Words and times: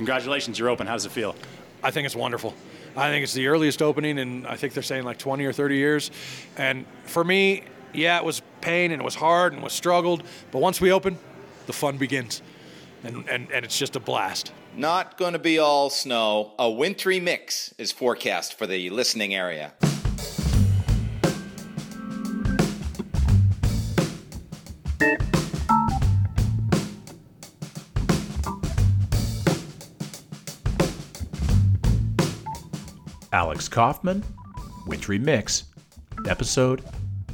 Congratulations, 0.00 0.58
you're 0.58 0.70
open. 0.70 0.86
How 0.86 0.94
does 0.94 1.04
it 1.04 1.12
feel? 1.12 1.36
I 1.82 1.90
think 1.90 2.06
it's 2.06 2.16
wonderful. 2.16 2.54
I 2.96 3.10
think 3.10 3.22
it's 3.22 3.34
the 3.34 3.48
earliest 3.48 3.82
opening 3.82 4.16
in 4.16 4.46
I 4.46 4.56
think 4.56 4.72
they're 4.72 4.82
saying 4.82 5.04
like 5.04 5.18
20 5.18 5.44
or 5.44 5.52
30 5.52 5.76
years. 5.76 6.10
And 6.56 6.86
for 7.04 7.22
me, 7.22 7.64
yeah, 7.92 8.16
it 8.16 8.24
was 8.24 8.40
pain 8.62 8.92
and 8.92 9.02
it 9.02 9.04
was 9.04 9.14
hard 9.14 9.52
and 9.52 9.60
it 9.60 9.64
was 9.64 9.74
struggled, 9.74 10.22
but 10.52 10.60
once 10.60 10.80
we 10.80 10.90
open, 10.90 11.18
the 11.66 11.74
fun 11.74 11.98
begins. 11.98 12.40
And, 13.04 13.28
and, 13.28 13.52
and 13.52 13.62
it's 13.62 13.78
just 13.78 13.94
a 13.94 14.00
blast. 14.00 14.54
Not 14.74 15.18
going 15.18 15.34
to 15.34 15.38
be 15.38 15.58
all 15.58 15.90
snow. 15.90 16.52
A 16.58 16.70
wintry 16.70 17.20
mix 17.20 17.74
is 17.76 17.92
forecast 17.92 18.56
for 18.56 18.66
the 18.66 18.88
listening 18.88 19.34
area. 19.34 19.74
Alex 33.32 33.68
Kaufman, 33.68 34.24
Wintry 34.86 35.18
Mix, 35.18 35.64
episode 36.26 36.82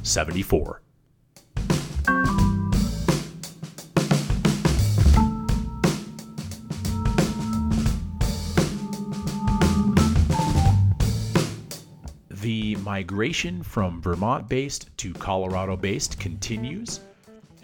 74. 0.03 0.81
The 12.29 12.75
migration 12.77 13.63
from 13.63 13.99
Vermont 13.99 14.47
based 14.47 14.95
to 14.97 15.13
Colorado 15.15 15.75
based 15.75 16.19
continues. 16.19 16.99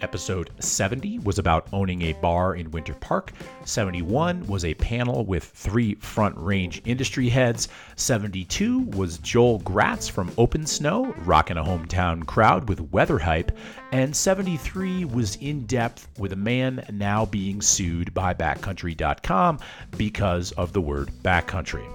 Episode 0.04 0.50
70 0.58 1.20
was 1.20 1.38
about 1.38 1.66
owning 1.72 2.02
a 2.02 2.12
bar 2.12 2.56
in 2.56 2.70
Winter 2.70 2.92
Park. 2.92 3.32
71 3.64 4.46
was 4.46 4.66
a 4.66 4.74
panel 4.74 5.24
with 5.24 5.44
three 5.44 5.94
front 5.94 6.36
range 6.36 6.82
industry 6.84 7.30
heads. 7.30 7.68
72 7.96 8.80
was 8.80 9.16
Joel 9.16 9.60
Gratz 9.60 10.06
from 10.06 10.30
Open 10.36 10.66
Snow, 10.66 11.14
rocking 11.24 11.56
a 11.56 11.64
hometown 11.64 12.26
crowd 12.26 12.68
with 12.68 12.92
weather 12.92 13.18
hype. 13.18 13.50
And 13.92 14.14
73 14.14 15.06
was 15.06 15.36
in 15.36 15.64
depth 15.64 16.06
with 16.18 16.34
a 16.34 16.36
man 16.36 16.84
now 16.92 17.24
being 17.24 17.62
sued 17.62 18.12
by 18.12 18.34
backcountry.com 18.34 19.58
because 19.96 20.52
of 20.52 20.74
the 20.74 20.82
word 20.82 21.08
backcountry. 21.22 21.90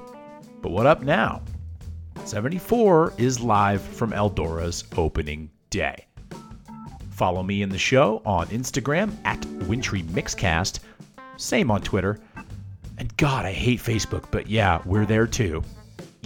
But 0.64 0.72
what 0.72 0.88
up 0.88 1.04
now? 1.04 1.44
74 2.26 3.14
is 3.20 3.40
live 3.40 3.84
from 3.84 4.14
Eldora's 4.14 4.84
opening 4.98 5.52
day. 5.70 6.09
Follow 7.20 7.44
me 7.44 7.64
in 7.64 7.68
the 7.68 7.78
show 7.78 8.22
on 8.26 8.48
Instagram 8.48 9.12
at 9.26 9.46
Wintry 9.68 10.04
Mixcast. 10.04 10.80
Same 11.36 11.70
on 11.70 11.82
Twitter. 11.82 12.18
And 12.98 13.18
God, 13.18 13.46
I 13.46 13.52
hate 13.52 13.82
Facebook, 13.82 14.32
but 14.32 14.48
yeah, 14.48 14.82
we're 14.86 15.06
there 15.06 15.28
too. 15.28 15.62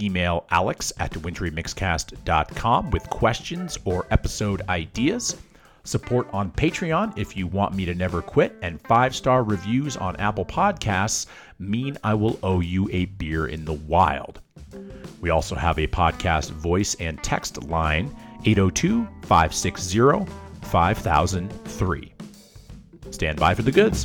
Email 0.00 0.46
alex 0.52 0.92
at 1.00 1.10
wintrymixcast.com 1.10 2.92
with 2.92 3.10
questions 3.10 3.76
or 3.84 4.06
episode 4.12 4.62
ideas. 4.68 5.36
Support 5.82 6.28
on 6.32 6.52
Patreon 6.52 7.18
if 7.18 7.36
you 7.36 7.48
want 7.48 7.74
me 7.74 7.84
to 7.86 7.94
never 7.96 8.22
quit, 8.22 8.54
and 8.62 8.80
five 8.82 9.16
star 9.16 9.42
reviews 9.42 9.96
on 9.96 10.14
Apple 10.18 10.44
Podcasts 10.44 11.26
mean 11.58 11.98
I 12.04 12.14
will 12.14 12.38
owe 12.44 12.60
you 12.60 12.88
a 12.92 13.06
beer 13.06 13.48
in 13.48 13.64
the 13.64 13.72
wild. 13.72 14.40
We 15.20 15.30
also 15.30 15.56
have 15.56 15.80
a 15.80 15.88
podcast 15.88 16.52
voice 16.52 16.94
and 17.00 17.20
text 17.24 17.64
line 17.64 18.14
802 18.44 19.08
560 19.22 20.53
5003. 20.64 22.12
Stand 23.10 23.38
by 23.38 23.54
for 23.54 23.62
the 23.62 23.72
goods. 23.72 24.04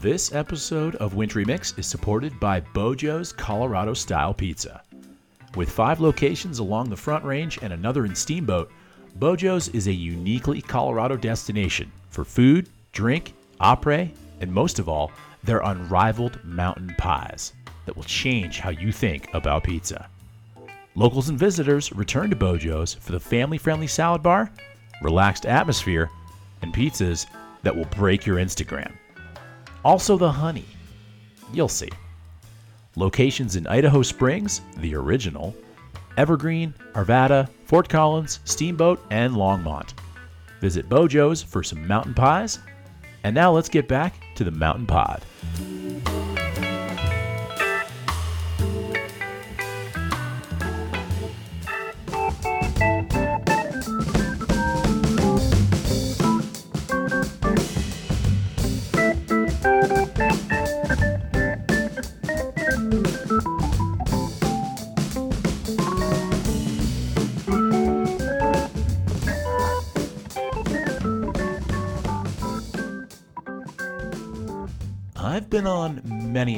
This 0.00 0.34
episode 0.34 0.96
of 0.96 1.14
Wintry 1.14 1.44
Mix 1.44 1.72
is 1.78 1.86
supported 1.86 2.40
by 2.40 2.60
Beau 2.60 2.94
Jo's 2.94 3.32
Colorado 3.32 3.94
Style 3.94 4.34
Pizza. 4.34 4.82
With 5.56 5.70
five 5.70 6.00
locations 6.00 6.60
along 6.60 6.90
the 6.90 6.96
Front 6.96 7.24
Range 7.24 7.58
and 7.60 7.72
another 7.72 8.04
in 8.04 8.14
Steamboat, 8.14 8.70
Beau 9.16 9.34
Jo's 9.34 9.68
is 9.68 9.88
a 9.88 9.92
uniquely 9.92 10.62
Colorado 10.62 11.16
destination 11.16 11.90
for 12.10 12.24
food, 12.24 12.68
drink, 12.92 13.34
opera, 13.58 14.08
and 14.40 14.52
most 14.52 14.78
of 14.78 14.88
all, 14.88 15.10
their 15.42 15.60
unrivaled 15.60 16.38
mountain 16.44 16.94
pies 16.98 17.52
that 17.84 17.96
will 17.96 18.04
change 18.04 18.60
how 18.60 18.70
you 18.70 18.92
think 18.92 19.28
about 19.34 19.64
pizza. 19.64 20.08
Locals 20.94 21.28
and 21.28 21.38
visitors 21.38 21.92
return 21.92 22.30
to 22.30 22.36
Beau 22.36 22.56
Jo's 22.56 22.94
for 22.94 23.10
the 23.10 23.20
family 23.20 23.58
friendly 23.58 23.86
salad 23.88 24.22
bar, 24.22 24.52
relaxed 25.02 25.46
atmosphere, 25.46 26.10
and 26.62 26.72
pizzas 26.72 27.26
that 27.62 27.74
will 27.74 27.86
break 27.86 28.24
your 28.24 28.36
Instagram. 28.36 28.92
Also, 29.84 30.16
the 30.16 30.30
honey. 30.30 30.66
You'll 31.52 31.68
see. 31.68 31.90
Locations 33.00 33.56
in 33.56 33.66
Idaho 33.66 34.02
Springs, 34.02 34.60
the 34.76 34.94
original, 34.94 35.56
Evergreen, 36.18 36.74
Arvada, 36.92 37.48
Fort 37.64 37.88
Collins, 37.88 38.40
Steamboat, 38.44 39.00
and 39.10 39.34
Longmont. 39.34 39.94
Visit 40.60 40.86
Beau 40.88 41.08
Jo's 41.08 41.42
for 41.42 41.62
some 41.62 41.86
mountain 41.88 42.12
pies. 42.12 42.58
And 43.24 43.34
now 43.34 43.52
let's 43.52 43.70
get 43.70 43.88
back 43.88 44.14
to 44.34 44.44
the 44.44 44.50
Mountain 44.50 44.86
Pod. 44.86 45.24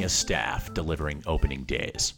A 0.03 0.09
staff 0.09 0.73
delivering 0.73 1.23
opening 1.25 1.63
days, 1.63 2.15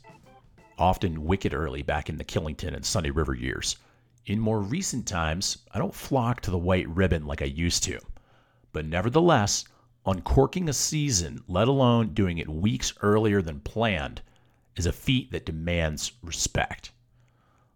often 0.78 1.24
wicked 1.24 1.54
early 1.54 1.84
back 1.84 2.10
in 2.10 2.18
the 2.18 2.24
Killington 2.24 2.74
and 2.74 2.86
Sunday 2.86 3.12
River 3.12 3.36
years. 3.36 3.78
In 4.26 4.40
more 4.40 4.60
recent 4.60 5.08
times, 5.08 5.60
I 5.72 5.78
don't 5.78 5.94
flock 5.94 6.42
to 6.42 6.52
the 6.52 6.58
white 6.58 6.90
ribbon 6.90 7.28
like 7.28 7.44
I 7.44 7.46
used 7.46 7.84
to. 7.84 8.00
But 8.74 8.86
nevertheless, 8.86 9.66
uncorking 10.06 10.68
a 10.68 10.74
season, 10.74 11.44
let 11.48 11.68
alone 11.68 12.14
doing 12.14 12.40
it 12.40 12.50
weeks 12.50 12.94
earlier 13.02 13.42
than 13.42 13.60
planned, 13.60 14.22
is 14.76 14.88
a 14.88 14.92
feat 14.92 15.32
that 15.32 15.46
demands 15.46 16.12
respect. 16.24 16.92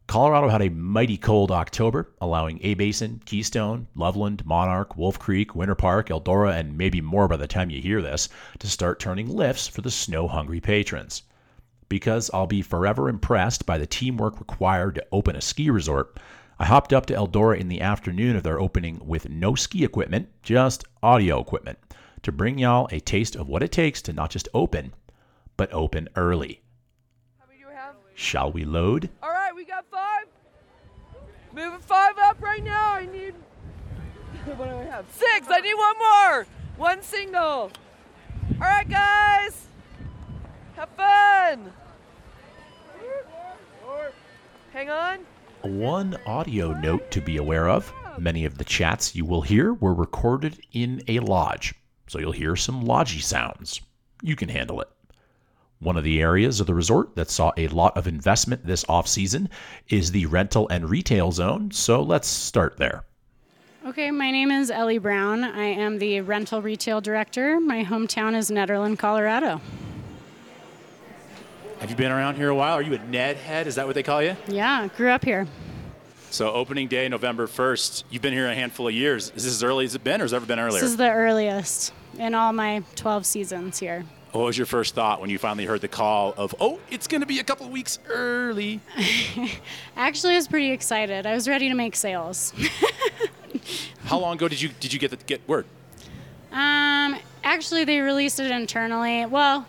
Colorado 0.09 0.47
had 0.47 0.63
a 0.63 0.71
mighty 0.71 1.17
cold 1.17 1.51
October, 1.51 2.09
allowing 2.19 2.59
A 2.63 2.73
Basin, 2.73 3.21
Keystone, 3.25 3.85
Loveland, 3.93 4.43
Monarch, 4.43 4.97
Wolf 4.97 5.19
Creek, 5.19 5.53
Winter 5.53 5.75
Park, 5.75 6.09
Eldora, 6.09 6.59
and 6.59 6.75
maybe 6.75 6.99
more 6.99 7.27
by 7.27 7.37
the 7.37 7.45
time 7.45 7.69
you 7.69 7.79
hear 7.79 8.01
this, 8.01 8.27
to 8.57 8.65
start 8.65 8.99
turning 8.99 9.29
lifts 9.29 9.67
for 9.67 9.81
the 9.81 9.91
snow 9.91 10.27
hungry 10.27 10.59
patrons. 10.59 11.21
Because 11.89 12.31
I'll 12.33 12.47
be 12.47 12.63
forever 12.63 13.07
impressed 13.07 13.67
by 13.67 13.77
the 13.77 13.85
teamwork 13.85 14.39
required 14.39 14.95
to 14.95 15.05
open 15.11 15.35
a 15.35 15.41
ski 15.41 15.69
resort, 15.69 16.19
I 16.57 16.65
hopped 16.65 16.91
up 16.91 17.05
to 17.05 17.13
Eldora 17.13 17.59
in 17.59 17.67
the 17.67 17.81
afternoon 17.81 18.35
of 18.35 18.41
their 18.41 18.59
opening 18.59 18.99
with 19.05 19.29
no 19.29 19.53
ski 19.53 19.83
equipment, 19.83 20.29
just 20.41 20.85
audio 21.03 21.39
equipment, 21.39 21.77
to 22.23 22.31
bring 22.31 22.57
y'all 22.57 22.89
a 22.91 22.99
taste 22.99 23.35
of 23.35 23.47
what 23.47 23.61
it 23.61 23.71
takes 23.71 24.01
to 24.01 24.13
not 24.13 24.31
just 24.31 24.49
open, 24.55 24.95
but 25.55 25.71
open 25.71 26.09
early. 26.15 26.63
How 27.37 27.45
many 27.47 27.59
do 27.59 27.67
we 27.67 27.75
have? 27.75 27.93
Shall 28.15 28.51
we 28.51 28.65
load? 28.65 29.11
All 29.21 29.29
right, 29.29 29.38
we 29.55 29.65
got 29.65 29.85
five. 29.91 30.25
Moving 31.53 31.79
five 31.79 32.17
up 32.17 32.41
right 32.41 32.63
now. 32.63 32.93
I 32.93 33.05
need. 33.05 33.33
what 34.55 34.69
do 34.69 34.75
have? 34.89 35.05
Six. 35.11 35.47
I 35.49 35.59
need 35.61 35.75
one 35.75 35.97
more. 35.97 36.47
One 36.77 37.01
single. 37.01 37.41
All 37.41 37.71
right, 38.59 38.87
guys. 38.89 39.67
Have 40.75 40.89
fun. 40.89 41.73
Hang 44.71 44.89
on. 44.89 45.19
One 45.61 46.17
audio 46.25 46.71
note 46.79 47.11
to 47.11 47.21
be 47.21 47.37
aware 47.37 47.67
of 47.67 47.91
many 48.17 48.45
of 48.45 48.57
the 48.57 48.63
chats 48.63 49.15
you 49.15 49.25
will 49.25 49.41
hear 49.41 49.73
were 49.73 49.93
recorded 49.93 50.59
in 50.71 51.01
a 51.07 51.19
lodge, 51.19 51.73
so 52.07 52.19
you'll 52.19 52.31
hear 52.31 52.55
some 52.55 52.85
lodgy 52.85 53.19
sounds. 53.19 53.81
You 54.21 54.35
can 54.35 54.49
handle 54.49 54.81
it. 54.81 54.89
One 55.81 55.95
of 55.95 56.03
the 56.03 56.21
areas 56.21 56.59
of 56.59 56.67
the 56.67 56.73
resort 56.73 57.15
that 57.15 57.29
saw 57.29 57.53
a 57.55 57.69
lot 57.69 57.95
of 57.95 58.05
investment 58.05 58.65
this 58.65 58.83
off 58.89 59.07
season 59.07 59.47
is 59.87 60.11
the 60.11 60.25
rental 60.25 60.67
and 60.67 60.89
retail 60.89 61.31
zone, 61.31 61.71
so 61.71 62.01
let's 62.01 62.27
start 62.27 62.75
there. 62.77 63.05
Okay, 63.85 64.11
my 64.11 64.29
name 64.29 64.51
is 64.51 64.69
Ellie 64.69 64.97
Brown. 64.97 65.45
I 65.45 65.63
am 65.63 65.97
the 65.97 66.19
rental 66.19 66.61
retail 66.61 66.99
director. 66.99 67.61
My 67.61 67.85
hometown 67.85 68.35
is 68.35 68.51
Nederland, 68.51 68.99
Colorado. 68.99 69.61
Have 71.79 71.89
you 71.89 71.95
been 71.95 72.11
around 72.11 72.35
here 72.35 72.49
a 72.49 72.55
while? 72.55 72.73
Are 72.73 72.81
you 72.81 72.95
a 72.95 72.99
Ned 73.05 73.37
head? 73.37 73.65
Is 73.65 73.75
that 73.75 73.85
what 73.85 73.95
they 73.95 74.03
call 74.03 74.21
you? 74.21 74.35
Yeah, 74.49 74.89
grew 74.97 75.11
up 75.11 75.23
here. 75.23 75.47
So 76.29 76.51
opening 76.51 76.89
day, 76.89 77.07
November 77.07 77.47
1st, 77.47 78.03
you've 78.09 78.21
been 78.21 78.33
here 78.33 78.49
a 78.49 78.53
handful 78.53 78.89
of 78.89 78.93
years. 78.93 79.31
Is 79.33 79.45
this 79.45 79.53
as 79.53 79.63
early 79.63 79.85
as 79.85 79.95
it's 79.95 80.03
been 80.03 80.19
or 80.19 80.25
has 80.25 80.33
it 80.33 80.35
ever 80.35 80.45
been 80.45 80.59
earlier? 80.59 80.81
This 80.81 80.91
is 80.91 80.97
the 80.97 81.09
earliest 81.09 81.93
in 82.17 82.35
all 82.35 82.51
my 82.51 82.83
12 82.97 83.25
seasons 83.25 83.79
here. 83.79 84.03
What 84.31 84.45
was 84.45 84.57
your 84.57 84.65
first 84.65 84.95
thought 84.95 85.21
when 85.21 85.29
you 85.29 85.37
finally 85.37 85.65
heard 85.65 85.81
the 85.81 85.87
call 85.87 86.33
of, 86.37 86.53
oh, 86.59 86.79
it's 86.91 87.07
going 87.07 87.21
to 87.21 87.27
be 87.27 87.39
a 87.39 87.43
couple 87.43 87.65
of 87.65 87.71
weeks 87.71 87.99
early? 88.07 88.79
Actually, 89.97 90.33
I 90.33 90.35
was 90.37 90.47
pretty 90.47 90.71
excited. 90.71 91.25
I 91.25 91.33
was 91.33 91.47
ready 91.47 91.67
to 91.69 91.75
make 91.75 91.95
sales. 91.95 92.53
How 94.03 94.19
long 94.19 94.35
ago 94.35 94.47
did 94.47 94.61
you 94.61 94.69
did 94.79 94.93
you 94.93 94.99
get 94.99 95.11
the, 95.11 95.17
get 95.17 95.47
word? 95.47 95.65
Um, 96.51 97.17
actually, 97.43 97.83
they 97.83 97.99
released 97.99 98.39
it 98.39 98.49
internally. 98.49 99.25
Well, 99.25 99.67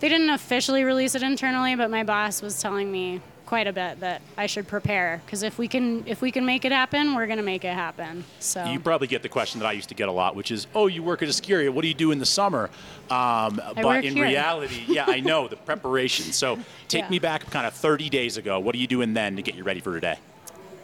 they 0.00 0.08
didn't 0.08 0.30
officially 0.30 0.84
release 0.84 1.14
it 1.14 1.22
internally, 1.22 1.74
but 1.74 1.90
my 1.90 2.04
boss 2.04 2.42
was 2.42 2.60
telling 2.60 2.92
me 2.92 3.20
quite 3.52 3.66
a 3.66 3.72
bit 3.74 4.00
that 4.00 4.22
I 4.38 4.46
should 4.46 4.66
prepare 4.66 5.20
because 5.26 5.42
if 5.42 5.58
we 5.58 5.68
can 5.68 6.04
if 6.06 6.22
we 6.22 6.30
can 6.30 6.46
make 6.46 6.64
it 6.64 6.72
happen, 6.72 7.14
we're 7.14 7.26
gonna 7.26 7.42
make 7.42 7.66
it 7.66 7.74
happen. 7.74 8.24
So 8.40 8.64
You 8.64 8.80
probably 8.80 9.08
get 9.08 9.20
the 9.20 9.28
question 9.28 9.60
that 9.60 9.66
I 9.66 9.72
used 9.72 9.90
to 9.90 9.94
get 9.94 10.08
a 10.08 10.12
lot, 10.12 10.34
which 10.34 10.50
is, 10.50 10.66
"Oh, 10.74 10.86
you 10.86 11.02
work 11.02 11.20
at 11.22 11.28
a 11.28 11.34
ski 11.34 11.52
area. 11.52 11.70
What 11.70 11.82
do 11.82 11.88
you 11.88 11.92
do 11.92 12.12
in 12.12 12.18
the 12.18 12.24
summer?" 12.24 12.70
Um, 13.10 13.60
but 13.76 14.06
in 14.06 14.14
here. 14.16 14.24
reality, 14.24 14.84
yeah, 14.88 15.04
I 15.06 15.20
know 15.20 15.48
the 15.48 15.56
preparation. 15.56 16.32
So 16.32 16.60
take 16.88 17.02
Yeah. 17.02 17.10
me 17.10 17.18
back 17.18 17.50
kind 17.50 17.66
of 17.66 17.74
30 17.74 18.08
days 18.08 18.38
ago. 18.38 18.58
What 18.58 18.74
are 18.74 18.78
you 18.78 18.86
doing 18.86 19.12
then 19.12 19.36
to 19.36 19.42
get 19.42 19.54
you 19.54 19.64
ready 19.64 19.80
for 19.80 19.92
today? 19.92 20.16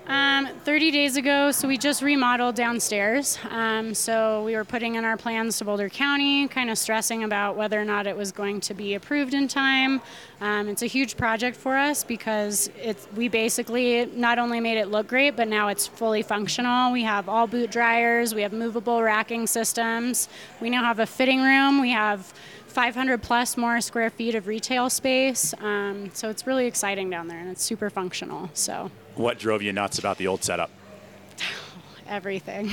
Um, 0.09 0.49
30 0.65 0.91
days 0.91 1.17
ago, 1.19 1.51
so 1.51 1.69
we 1.69 1.77
just 1.77 2.01
remodeled 2.01 2.55
downstairs. 2.55 3.39
Um, 3.51 3.93
so 3.93 4.43
we 4.43 4.57
were 4.57 4.65
putting 4.65 4.95
in 4.95 5.05
our 5.05 5.19
plans 5.19 5.59
to 5.59 5.67
Boulder 5.67 5.91
County, 5.91 6.49
kind 6.49 6.71
of 6.71 6.79
stressing 6.79 7.25
about 7.25 7.57
whether 7.57 7.79
or 7.79 7.85
not 7.85 8.07
it 8.07 8.17
was 8.17 8.33
going 8.33 8.61
to 8.63 8.73
be 8.73 8.95
approved 8.95 9.35
in 9.35 9.49
time. 9.49 10.01
Um, 10.41 10.71
it's 10.71 10.81
a 10.81 10.87
huge 10.87 11.19
project 11.19 11.59
for 11.59 11.77
us 11.77 12.05
because 12.05 12.71
it's 12.81 13.07
we 13.17 13.29
basically 13.29 14.07
not 14.07 14.39
only 14.39 14.61
made 14.61 14.79
it 14.79 14.89
look 14.89 15.09
great, 15.09 15.37
but 15.37 15.47
now 15.47 15.69
it's 15.69 15.87
fully 15.87 16.23
functional. 16.23 16.91
We 16.91 17.03
have 17.03 17.29
all 17.29 17.47
boot 17.47 17.71
dryers, 17.71 18.35
we 18.35 18.41
have 18.41 18.55
movable 18.55 19.03
racking 19.03 19.47
systems, 19.47 20.31
we 20.63 20.71
now 20.71 20.85
have 20.85 21.01
a 21.01 21.07
fitting 21.07 21.43
room, 21.43 21.83
we 21.83 21.91
have 21.91 22.33
500 22.69 23.23
plus 23.23 23.59
more 23.59 23.79
square 23.83 24.09
feet 24.09 24.35
of 24.35 24.47
retail 24.47 24.89
space. 24.89 25.53
Um, 25.61 26.11
so 26.15 26.31
it's 26.31 26.47
really 26.47 26.67
exciting 26.67 27.11
down 27.11 27.29
there, 27.29 27.41
and 27.41 27.51
it's 27.51 27.63
super 27.63 27.91
functional. 27.91 28.49
So 28.55 28.91
What 29.19 29.41
drove 29.41 29.63
you 29.63 29.73
nuts 29.73 29.99
about 29.99 30.17
the 30.17 30.29
old 30.29 30.45
setup? 30.45 30.71
everything. 32.09 32.71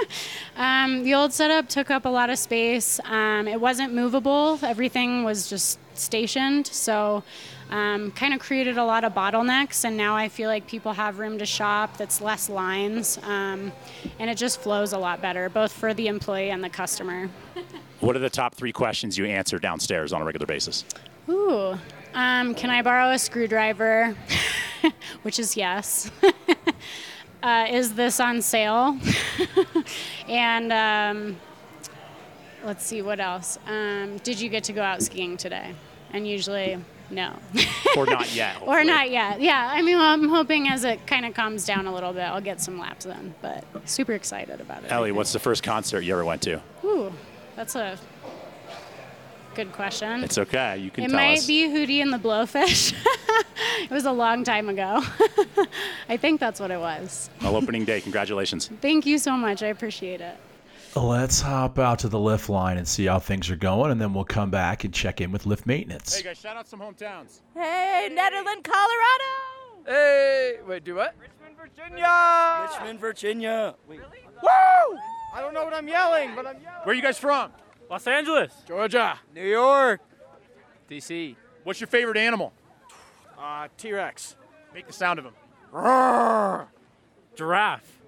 um, 0.56 1.04
the 1.04 1.12
old 1.12 1.34
setup 1.34 1.68
took 1.68 1.90
up 1.90 2.06
a 2.06 2.08
lot 2.08 2.30
of 2.30 2.38
space. 2.38 2.98
Um, 3.04 3.46
it 3.46 3.60
wasn't 3.60 3.92
movable. 3.92 4.58
Everything 4.62 5.22
was 5.22 5.50
just 5.50 5.78
stationed. 5.92 6.66
So 6.66 7.22
um, 7.68 8.10
kind 8.12 8.32
of 8.32 8.40
created 8.40 8.78
a 8.78 8.84
lot 8.86 9.04
of 9.04 9.12
bottlenecks. 9.12 9.84
And 9.84 9.98
now 9.98 10.16
I 10.16 10.30
feel 10.30 10.48
like 10.48 10.66
people 10.66 10.94
have 10.94 11.18
room 11.18 11.36
to 11.38 11.44
shop 11.44 11.98
that's 11.98 12.22
less 12.22 12.48
lines. 12.48 13.18
Um, 13.24 13.70
and 14.18 14.30
it 14.30 14.38
just 14.38 14.62
flows 14.62 14.94
a 14.94 14.98
lot 14.98 15.20
better, 15.20 15.50
both 15.50 15.72
for 15.72 15.92
the 15.92 16.08
employee 16.08 16.48
and 16.48 16.64
the 16.64 16.70
customer. 16.70 17.28
What 18.00 18.16
are 18.16 18.18
the 18.18 18.30
top 18.30 18.56
three 18.56 18.72
questions 18.72 19.16
you 19.16 19.26
answer 19.26 19.60
downstairs 19.60 20.12
on 20.12 20.20
a 20.20 20.24
regular 20.24 20.44
basis? 20.44 20.84
Ooh. 21.28 21.78
Um, 22.14 22.52
can 22.52 22.68
I 22.68 22.82
borrow 22.82 23.12
a 23.12 23.18
screwdriver? 23.18 24.16
Which 25.22 25.38
is 25.38 25.56
yes. 25.56 26.10
uh, 27.42 27.66
is 27.70 27.94
this 27.94 28.20
on 28.20 28.42
sale? 28.42 28.98
and 30.28 30.72
um, 30.72 31.36
let's 32.64 32.84
see 32.84 33.02
what 33.02 33.20
else. 33.20 33.58
Um, 33.66 34.18
did 34.18 34.40
you 34.40 34.48
get 34.48 34.64
to 34.64 34.72
go 34.72 34.82
out 34.82 35.02
skiing 35.02 35.36
today? 35.36 35.74
And 36.12 36.26
usually, 36.28 36.78
no. 37.10 37.34
Or 37.96 38.06
not 38.06 38.34
yet? 38.34 38.56
or 38.62 38.84
not 38.84 39.10
yet. 39.10 39.40
Yeah, 39.40 39.70
I 39.70 39.82
mean, 39.82 39.98
I'm 39.98 40.28
hoping 40.28 40.68
as 40.68 40.84
it 40.84 41.06
kind 41.06 41.24
of 41.24 41.34
calms 41.34 41.64
down 41.64 41.86
a 41.86 41.94
little 41.94 42.12
bit, 42.12 42.22
I'll 42.22 42.40
get 42.40 42.60
some 42.60 42.78
laps 42.78 43.06
in. 43.06 43.34
But 43.40 43.64
super 43.84 44.12
excited 44.12 44.60
about 44.60 44.84
it. 44.84 44.92
Ellie, 44.92 45.12
what's 45.12 45.32
the 45.32 45.38
first 45.38 45.62
concert 45.62 46.00
you 46.02 46.12
ever 46.12 46.24
went 46.24 46.42
to? 46.42 46.60
Ooh, 46.84 47.12
that's 47.56 47.74
a 47.76 47.98
good 49.54 49.72
question. 49.72 50.24
It's 50.24 50.38
okay. 50.38 50.78
You 50.78 50.90
can 50.90 51.04
It 51.04 51.08
tell 51.08 51.16
might 51.16 51.38
us. 51.38 51.46
be 51.46 51.68
Hootie 51.68 52.00
and 52.02 52.12
the 52.12 52.18
Blowfish. 52.18 52.94
it 53.82 53.90
was 53.90 54.04
a 54.04 54.12
long 54.12 54.44
time 54.44 54.68
ago. 54.68 55.02
I 56.08 56.16
think 56.16 56.40
that's 56.40 56.60
what 56.60 56.70
it 56.70 56.78
was. 56.80 57.30
Well, 57.42 57.56
opening 57.62 57.84
day. 57.84 58.00
Congratulations. 58.00 58.70
Thank 58.80 59.06
you 59.06 59.18
so 59.18 59.32
much. 59.36 59.62
I 59.62 59.66
appreciate 59.68 60.20
it. 60.20 60.36
Let's 60.94 61.40
hop 61.40 61.78
out 61.78 62.00
to 62.00 62.08
the 62.08 62.18
lift 62.18 62.50
line 62.50 62.76
and 62.76 62.86
see 62.86 63.06
how 63.06 63.18
things 63.18 63.48
are 63.50 63.56
going, 63.56 63.92
and 63.92 64.00
then 64.00 64.12
we'll 64.12 64.24
come 64.24 64.50
back 64.50 64.84
and 64.84 64.92
check 64.92 65.22
in 65.22 65.32
with 65.32 65.46
lift 65.46 65.64
maintenance. 65.66 66.14
Hey 66.14 66.22
guys, 66.22 66.38
shout 66.38 66.56
out 66.56 66.68
some 66.68 66.80
hometowns. 66.80 67.40
Hey, 67.54 68.10
Nederland, 68.12 68.62
Colorado. 68.62 69.86
Hey, 69.86 70.56
wait, 70.68 70.84
do 70.84 70.96
what? 70.96 71.14
Richmond, 71.18 71.56
Virginia. 71.58 72.68
Richmond, 72.70 73.00
Virginia. 73.00 73.74
Really? 73.88 74.02
Woo! 74.42 74.98
I 75.34 75.40
don't 75.40 75.54
know 75.54 75.64
what 75.64 75.72
I'm 75.72 75.88
yelling, 75.88 76.32
but 76.36 76.46
I'm 76.46 76.60
yelling. 76.60 76.78
Where 76.84 76.92
are 76.92 76.94
you 76.94 77.00
guys 77.00 77.16
from? 77.18 77.50
Los 77.92 78.06
Angeles. 78.06 78.50
Georgia, 78.66 79.18
New 79.34 79.46
York, 79.46 80.00
DC, 80.90 81.36
What's 81.62 81.78
your 81.78 81.88
favorite 81.88 82.16
animal? 82.16 82.54
uh, 83.38 83.68
T-Rex. 83.76 84.34
Make 84.72 84.86
the 84.86 84.94
sound 84.94 85.18
of 85.18 85.26
him. 85.26 85.34
Giraffe. 87.36 88.00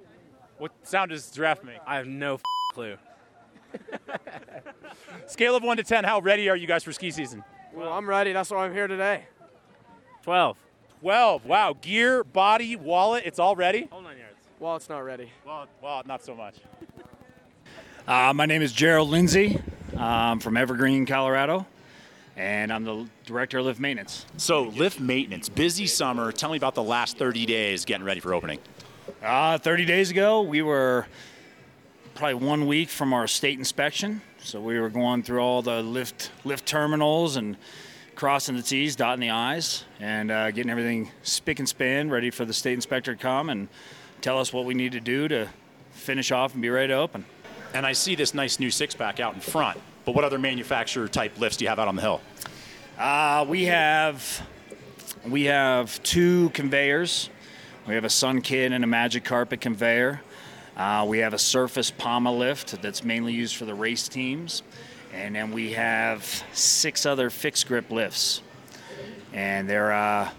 What 0.57 0.73
sound 0.85 1.11
does 1.11 1.31
giraffe 1.31 1.63
make? 1.63 1.77
I 1.87 1.97
have 1.97 2.07
no 2.07 2.35
f- 2.37 2.41
clue. 2.73 2.97
Scale 5.27 5.55
of 5.55 5.63
one 5.63 5.77
to 5.77 5.83
ten. 5.83 6.05
How 6.05 6.21
ready 6.21 6.49
are 6.49 6.57
you 6.57 6.67
guys 6.67 6.83
for 6.83 6.93
ski 6.93 7.11
season? 7.11 7.45
Well, 7.75 7.93
I'm 7.93 8.09
ready. 8.09 8.33
That's 8.33 8.51
why 8.51 8.65
I'm 8.65 8.73
here 8.73 8.87
today. 8.87 9.25
12. 10.23 10.57
Twelve. 11.01 11.45
Wow. 11.45 11.77
Gear, 11.79 12.25
body, 12.25 12.75
wallet. 12.77 13.25
It's 13.27 13.39
all 13.39 13.55
ready. 13.55 13.89
All 13.93 14.01
nine 14.01 14.17
yards. 14.17 14.37
Well, 14.59 14.77
it's 14.77 14.89
not 14.89 15.01
ready. 15.01 15.31
Well, 15.45 15.67
well, 15.83 16.03
not 16.07 16.25
so 16.25 16.35
much. 16.35 16.55
Uh, 18.09 18.33
my 18.35 18.47
name 18.47 18.63
is 18.63 18.73
Gerald 18.73 19.11
Lindsay. 19.11 19.61
I'm 19.96 20.41
from 20.41 20.56
Evergreen, 20.56 21.06
Colorado, 21.06 21.67
and 22.37 22.73
I'm 22.73 22.85
the 22.85 23.06
director 23.26 23.58
of 23.58 23.67
lift 23.67 23.81
maintenance. 23.81 24.26
So 24.37 24.62
lift 24.62 24.99
maintenance. 24.99 25.49
Busy 25.49 25.87
summer. 25.87 26.32
Tell 26.32 26.50
me 26.50 26.56
about 26.56 26.75
the 26.75 26.82
last 26.82 27.17
30 27.17 27.46
days 27.46 27.85
getting 27.85 28.05
ready 28.05 28.20
for 28.20 28.35
opening. 28.35 28.58
Uh, 29.23 29.58
30 29.58 29.85
days 29.85 30.11
ago, 30.11 30.43
we 30.43 30.62
were 30.62 31.06
probably 32.14 32.35
one 32.35 32.67
week 32.67 32.88
from 32.88 33.12
our 33.12 33.26
state 33.26 33.58
inspection, 33.58 34.20
so 34.38 34.61
we 34.61 34.79
were 34.79 34.88
going 34.88 35.23
through 35.23 35.41
all 35.41 35.62
the 35.62 35.82
lift 35.82 36.31
lift 36.44 36.67
terminals 36.67 37.36
and 37.36 37.56
crossing 38.15 38.56
the 38.56 38.63
T's, 38.63 38.96
dotting 38.96 39.20
the 39.20 39.31
I's, 39.31 39.84
and 40.01 40.31
uh, 40.31 40.51
getting 40.51 40.70
everything 40.70 41.10
spick 41.22 41.58
and 41.58 41.69
span, 41.69 42.10
ready 42.10 42.31
for 42.31 42.44
the 42.44 42.53
state 42.53 42.74
inspector 42.74 43.15
to 43.15 43.20
come 43.20 43.51
and 43.51 43.69
tell 44.20 44.39
us 44.39 44.53
what 44.53 44.65
we 44.65 44.74
need 44.74 44.93
to 44.93 45.01
do 45.01 45.29
to 45.29 45.48
finish 45.91 46.31
off 46.32 46.53
and 46.53 46.63
be 46.63 46.70
ready 46.70 46.89
to 46.89 46.94
open. 46.94 47.24
And 47.75 47.85
I 47.85 47.93
see 47.93 48.15
this 48.15 48.35
nice 48.35 48.61
new 48.61 48.71
six 48.71 48.95
pack 48.95 49.19
out 49.19 49.35
in 49.35 49.41
front. 49.41 49.81
But 50.05 50.15
what 50.15 50.23
other 50.23 50.39
manufacturer 50.39 51.09
type 51.09 51.41
lifts 51.41 51.57
do 51.57 51.65
you 51.65 51.69
have 51.69 51.81
out 51.81 51.89
on 51.89 51.97
the 51.97 52.03
hill? 52.03 52.21
Uh, 52.97 53.45
we 53.49 53.65
have 53.65 54.47
we 55.27 55.45
have 55.45 56.01
two 56.05 56.51
conveyors. 56.51 57.31
We 57.89 57.95
have 57.95 58.05
a 58.05 58.11
Sun 58.11 58.43
Kid 58.43 58.73
and 58.73 58.85
a 58.85 58.87
Magic 58.87 59.25
Carpet 59.25 59.61
conveyor. 59.61 60.23
Uh, 60.77 61.05
we 61.09 61.19
have 61.19 61.35
a 61.35 61.39
Surface 61.39 61.91
Poma 61.91 62.33
lift 62.33 62.81
that's 62.81 63.03
mainly 63.03 63.33
used 63.33 63.57
for 63.57 63.65
the 63.65 63.75
race 63.75 64.07
teams, 64.07 64.63
and 65.13 65.35
then 65.35 65.51
we 65.51 65.73
have 65.73 66.45
six 66.53 67.05
other 67.05 67.29
fixed 67.29 67.67
grip 67.67 67.91
lifts, 67.91 68.41
and 69.33 69.69
they're. 69.69 69.93
Uh, 69.93 70.31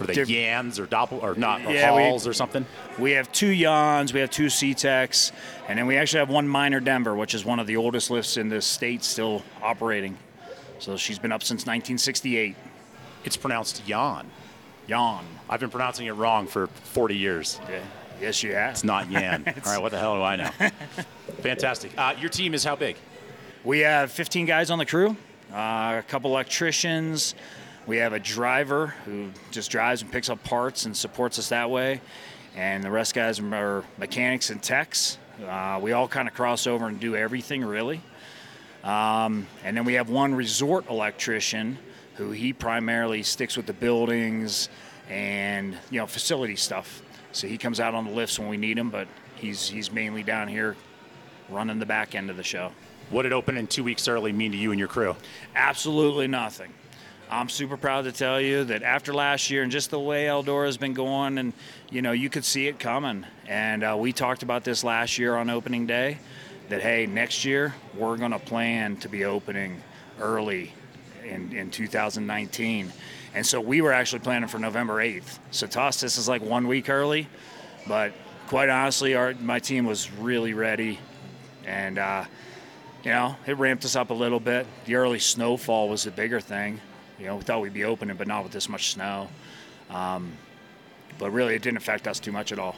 Are 0.00 0.06
they 0.06 0.14
diff- 0.14 0.28
Yans 0.28 0.78
or 0.78 0.86
Doppel 0.86 1.22
or 1.22 1.34
not 1.34 1.64
or 1.64 1.72
Yeah, 1.72 1.94
we- 1.94 2.02
Halls 2.02 2.26
or 2.26 2.32
something? 2.32 2.66
we 2.98 3.12
have 3.12 3.30
two 3.32 3.50
yans, 3.50 4.12
we 4.12 4.20
have 4.20 4.30
two 4.30 4.48
C-Techs, 4.50 5.32
and 5.68 5.78
then 5.78 5.86
we 5.86 5.96
actually 5.96 6.20
have 6.20 6.28
one 6.30 6.48
Minor 6.48 6.80
Denver, 6.80 7.14
which 7.14 7.34
is 7.34 7.44
one 7.44 7.58
of 7.58 7.66
the 7.66 7.76
oldest 7.76 8.10
lifts 8.10 8.36
in 8.36 8.48
the 8.48 8.60
state 8.60 9.04
still 9.04 9.42
operating. 9.62 10.16
So 10.78 10.96
she's 10.96 11.18
been 11.18 11.32
up 11.32 11.42
since 11.42 11.62
1968. 11.62 12.56
It's 13.24 13.36
pronounced 13.36 13.82
Yan. 13.86 14.26
Yan. 14.86 15.24
I've 15.50 15.60
been 15.60 15.70
pronouncing 15.70 16.06
it 16.06 16.12
wrong 16.12 16.46
for 16.46 16.66
40 16.68 17.16
years. 17.16 17.60
Yeah. 17.68 17.80
Yes, 18.20 18.42
you 18.42 18.54
have. 18.54 18.70
It's 18.72 18.84
not 18.84 19.10
Yan. 19.10 19.44
All 19.66 19.72
right, 19.72 19.82
what 19.82 19.90
the 19.92 19.98
hell 19.98 20.16
do 20.16 20.22
I 20.22 20.36
know? 20.36 20.50
Fantastic. 21.42 21.92
Uh, 21.96 22.14
your 22.20 22.30
team 22.30 22.54
is 22.54 22.64
how 22.64 22.76
big? 22.76 22.96
We 23.64 23.80
have 23.80 24.10
15 24.10 24.46
guys 24.46 24.70
on 24.70 24.78
the 24.78 24.86
crew, 24.86 25.16
uh, 25.52 25.96
a 25.98 26.04
couple 26.08 26.30
electricians. 26.30 27.34
We 27.88 27.96
have 27.96 28.12
a 28.12 28.20
driver 28.20 28.88
who 29.06 29.30
just 29.50 29.70
drives 29.70 30.02
and 30.02 30.12
picks 30.12 30.28
up 30.28 30.44
parts 30.44 30.84
and 30.84 30.94
supports 30.94 31.38
us 31.38 31.48
that 31.48 31.70
way. 31.70 32.02
And 32.54 32.84
the 32.84 32.90
rest 32.90 33.14
guys 33.14 33.40
are 33.40 33.82
mechanics 33.96 34.50
and 34.50 34.62
techs. 34.62 35.16
Uh, 35.42 35.80
we 35.80 35.92
all 35.92 36.06
kind 36.06 36.28
of 36.28 36.34
cross 36.34 36.66
over 36.66 36.86
and 36.86 37.00
do 37.00 37.16
everything 37.16 37.64
really. 37.64 38.02
Um, 38.84 39.46
and 39.64 39.74
then 39.74 39.86
we 39.86 39.94
have 39.94 40.10
one 40.10 40.34
resort 40.34 40.90
electrician 40.90 41.78
who 42.16 42.30
he 42.30 42.52
primarily 42.52 43.22
sticks 43.22 43.56
with 43.56 43.64
the 43.64 43.72
buildings 43.72 44.68
and 45.08 45.74
you 45.90 45.98
know 45.98 46.06
facility 46.06 46.56
stuff. 46.56 47.00
So 47.32 47.46
he 47.46 47.56
comes 47.56 47.80
out 47.80 47.94
on 47.94 48.04
the 48.04 48.10
lifts 48.10 48.38
when 48.38 48.48
we 48.48 48.58
need 48.58 48.76
him, 48.76 48.90
but 48.90 49.08
he's 49.34 49.66
he's 49.66 49.90
mainly 49.90 50.22
down 50.22 50.48
here 50.48 50.76
running 51.48 51.78
the 51.78 51.86
back 51.86 52.14
end 52.14 52.28
of 52.28 52.36
the 52.36 52.42
show. 52.42 52.70
What 53.08 53.22
did 53.22 53.32
opening 53.32 53.66
two 53.66 53.82
weeks 53.82 54.08
early 54.08 54.32
mean 54.32 54.52
to 54.52 54.58
you 54.58 54.72
and 54.72 54.78
your 54.78 54.88
crew? 54.88 55.16
Absolutely 55.54 56.26
nothing. 56.26 56.74
I'm 57.30 57.50
super 57.50 57.76
proud 57.76 58.04
to 58.04 58.12
tell 58.12 58.40
you 58.40 58.64
that 58.64 58.82
after 58.82 59.12
last 59.12 59.50
year 59.50 59.62
and 59.62 59.70
just 59.70 59.90
the 59.90 60.00
way 60.00 60.24
Eldora 60.24 60.64
has 60.64 60.78
been 60.78 60.94
going, 60.94 61.36
and 61.36 61.52
you 61.90 62.00
know, 62.00 62.12
you 62.12 62.30
could 62.30 62.44
see 62.44 62.68
it 62.68 62.78
coming. 62.78 63.26
And 63.46 63.84
uh, 63.84 63.96
we 63.98 64.14
talked 64.14 64.42
about 64.42 64.64
this 64.64 64.82
last 64.82 65.18
year 65.18 65.36
on 65.36 65.50
opening 65.50 65.86
day 65.86 66.18
that 66.70 66.80
hey, 66.80 67.04
next 67.06 67.44
year 67.44 67.74
we're 67.94 68.16
going 68.16 68.30
to 68.30 68.38
plan 68.38 68.96
to 68.98 69.08
be 69.10 69.26
opening 69.26 69.82
early 70.20 70.72
in, 71.22 71.52
in 71.54 71.70
2019. 71.70 72.90
And 73.34 73.46
so 73.46 73.60
we 73.60 73.82
were 73.82 73.92
actually 73.92 74.20
planning 74.20 74.48
for 74.48 74.58
November 74.58 74.94
8th. 74.94 75.38
So 75.50 75.66
to 75.66 75.82
us, 75.82 76.00
this 76.00 76.16
is 76.16 76.28
like 76.28 76.40
one 76.40 76.66
week 76.66 76.88
early, 76.88 77.28
but 77.86 78.14
quite 78.46 78.70
honestly, 78.70 79.14
our 79.14 79.34
my 79.34 79.58
team 79.58 79.84
was 79.84 80.10
really 80.12 80.54
ready, 80.54 80.98
and 81.66 81.98
uh, 81.98 82.24
you 83.04 83.10
know, 83.10 83.36
it 83.46 83.58
ramped 83.58 83.84
us 83.84 83.96
up 83.96 84.08
a 84.08 84.14
little 84.14 84.40
bit. 84.40 84.66
The 84.86 84.94
early 84.94 85.18
snowfall 85.18 85.90
was 85.90 86.04
the 86.04 86.10
bigger 86.10 86.40
thing. 86.40 86.80
You 87.18 87.26
know, 87.26 87.36
we 87.36 87.42
thought 87.42 87.60
we'd 87.60 87.74
be 87.74 87.84
opening, 87.84 88.16
but 88.16 88.26
not 88.26 88.44
with 88.44 88.52
this 88.52 88.68
much 88.68 88.92
snow. 88.92 89.28
Um, 89.90 90.32
but 91.18 91.30
really, 91.30 91.54
it 91.54 91.62
didn't 91.62 91.78
affect 91.78 92.06
us 92.06 92.20
too 92.20 92.32
much 92.32 92.52
at 92.52 92.58
all. 92.58 92.76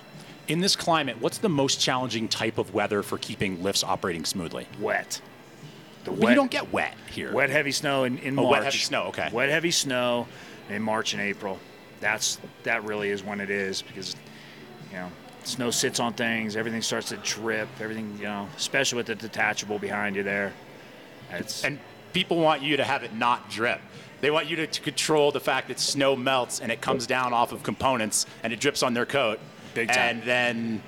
In 0.49 0.61
this 0.61 0.75
climate, 0.75 1.21
what's 1.21 1.39
the 1.39 1.49
most 1.49 1.81
challenging 1.81 2.27
type 2.27 2.59
of 2.59 2.73
weather 2.75 3.03
for 3.03 3.19
keeping 3.19 3.63
lifts 3.63 3.85
operating 3.85 4.25
smoothly? 4.25 4.67
Wet. 4.81 5.21
The 6.05 6.11
But 6.13 6.31
you 6.31 6.35
don't 6.35 6.51
get 6.51 6.73
wet 6.73 6.95
here. 7.13 7.33
wet 7.33 7.51
heavy 7.51 7.73
snow 7.73 8.05
in, 8.05 8.19
in 8.19 8.39
Oh, 8.39 8.43
March. 8.45 8.53
wet, 8.53 8.65
heavy 8.65 8.79
snow, 8.79 9.03
okay. 9.09 9.29
Wet 9.33 9.51
heavy 9.51 9.71
snow 9.71 10.27
in 10.71 10.83
March 10.83 11.13
and 11.13 11.21
April. 11.23 11.59
That's 12.01 12.39
that 12.63 12.83
really 12.85 13.11
is 13.11 13.23
when 13.23 13.41
it 13.41 13.51
is 13.51 13.83
because 13.83 14.17
you 14.91 14.97
know 14.97 15.11
snow 15.45 15.71
sits 15.71 16.01
on 16.01 16.15
things, 16.15 16.57
everything 16.57 16.81
starts 16.81 17.11
to 17.11 17.19
drip, 17.19 17.69
everything 17.79 18.17
you 18.17 18.25
know, 18.25 18.49
especially 18.57 18.97
with 18.97 19.07
the 19.07 19.15
detachable 19.15 19.79
behind 19.79 20.17
you 20.17 20.23
there. 20.23 20.55
It's 21.31 21.63
And 21.65 21.79
people 22.15 22.39
want 22.39 22.63
you 22.63 22.79
to 22.79 22.85
have 22.85 23.03
it 23.03 23.15
not 23.15 23.51
drip. 23.51 23.81
They 24.21 24.31
want 24.31 24.49
you 24.49 24.57
to, 24.57 24.67
to 24.67 24.81
control 24.81 25.33
the 25.33 25.41
fact 25.41 25.69
that 25.69 25.81
snow 25.81 26.15
melts 26.15 26.61
and 26.61 26.71
it 26.71 26.81
comes 26.81 27.07
down 27.07 27.33
off 27.33 27.53
of 27.53 27.62
components 27.62 28.27
and 28.43 28.53
it 28.53 28.61
drips 28.61 28.83
on 28.83 28.95
their 28.95 29.07
coat. 29.07 29.41
Big 29.75 29.89
time. 29.89 29.99
And 29.99 30.23
then, 30.25 30.83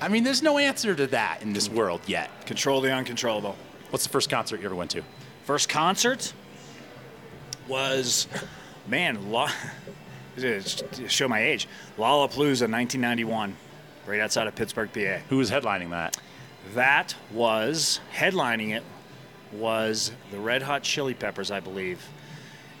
I 0.00 0.08
mean, 0.08 0.24
there's 0.24 0.42
no 0.42 0.58
answer 0.58 0.94
to 0.94 1.06
that 1.08 1.42
in 1.42 1.52
this 1.52 1.68
world 1.68 2.00
yet. 2.06 2.46
control 2.46 2.80
the 2.80 2.92
uncontrollable. 2.92 3.56
What's 3.90 4.04
the 4.04 4.10
first 4.10 4.28
concert 4.28 4.60
you 4.60 4.66
ever 4.66 4.74
went 4.74 4.90
to? 4.92 5.02
First 5.44 5.68
concert 5.68 6.32
was, 7.68 8.28
man, 8.86 9.30
La- 9.30 9.50
show 11.08 11.28
my 11.28 11.42
age, 11.42 11.68
Lollapalooza 11.96 12.68
1991, 12.70 13.56
right 14.06 14.20
outside 14.20 14.46
of 14.46 14.54
Pittsburgh, 14.54 14.92
PA. 14.92 15.24
Who 15.30 15.38
was 15.38 15.50
headlining 15.50 15.90
that? 15.90 16.18
That 16.74 17.14
was 17.32 18.00
headlining 18.14 18.76
it 18.76 18.84
was 19.52 20.12
the 20.30 20.38
Red 20.38 20.62
Hot 20.62 20.82
Chili 20.82 21.14
Peppers, 21.14 21.50
I 21.50 21.60
believe, 21.60 22.06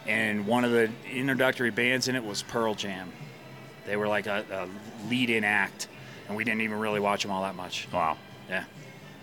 and 0.08 0.46
one 0.46 0.64
of 0.64 0.72
the 0.72 0.90
introductory 1.12 1.70
bands 1.70 2.08
in 2.08 2.16
it 2.16 2.24
was 2.24 2.42
Pearl 2.42 2.74
Jam. 2.74 3.12
They 3.86 3.96
were 3.96 4.08
like 4.08 4.26
a, 4.26 4.44
a 4.50 5.08
lead-in 5.08 5.44
act, 5.44 5.86
and 6.26 6.36
we 6.36 6.44
didn't 6.44 6.62
even 6.62 6.78
really 6.78 7.00
watch 7.00 7.22
them 7.22 7.30
all 7.30 7.42
that 7.42 7.54
much. 7.54 7.86
Wow. 7.92 8.16
Yeah, 8.48 8.64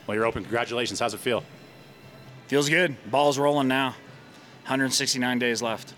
Well, 0.08 0.16
you're 0.16 0.26
open. 0.26 0.44
Congratulations. 0.44 1.00
How's 1.00 1.14
it 1.14 1.20
feel? 1.20 1.44
feels 2.48 2.70
good. 2.70 2.96
Ball's 3.10 3.40
rolling 3.40 3.68
now. 3.68 3.90
169 4.66 5.40
days 5.40 5.62
left. 5.64 5.94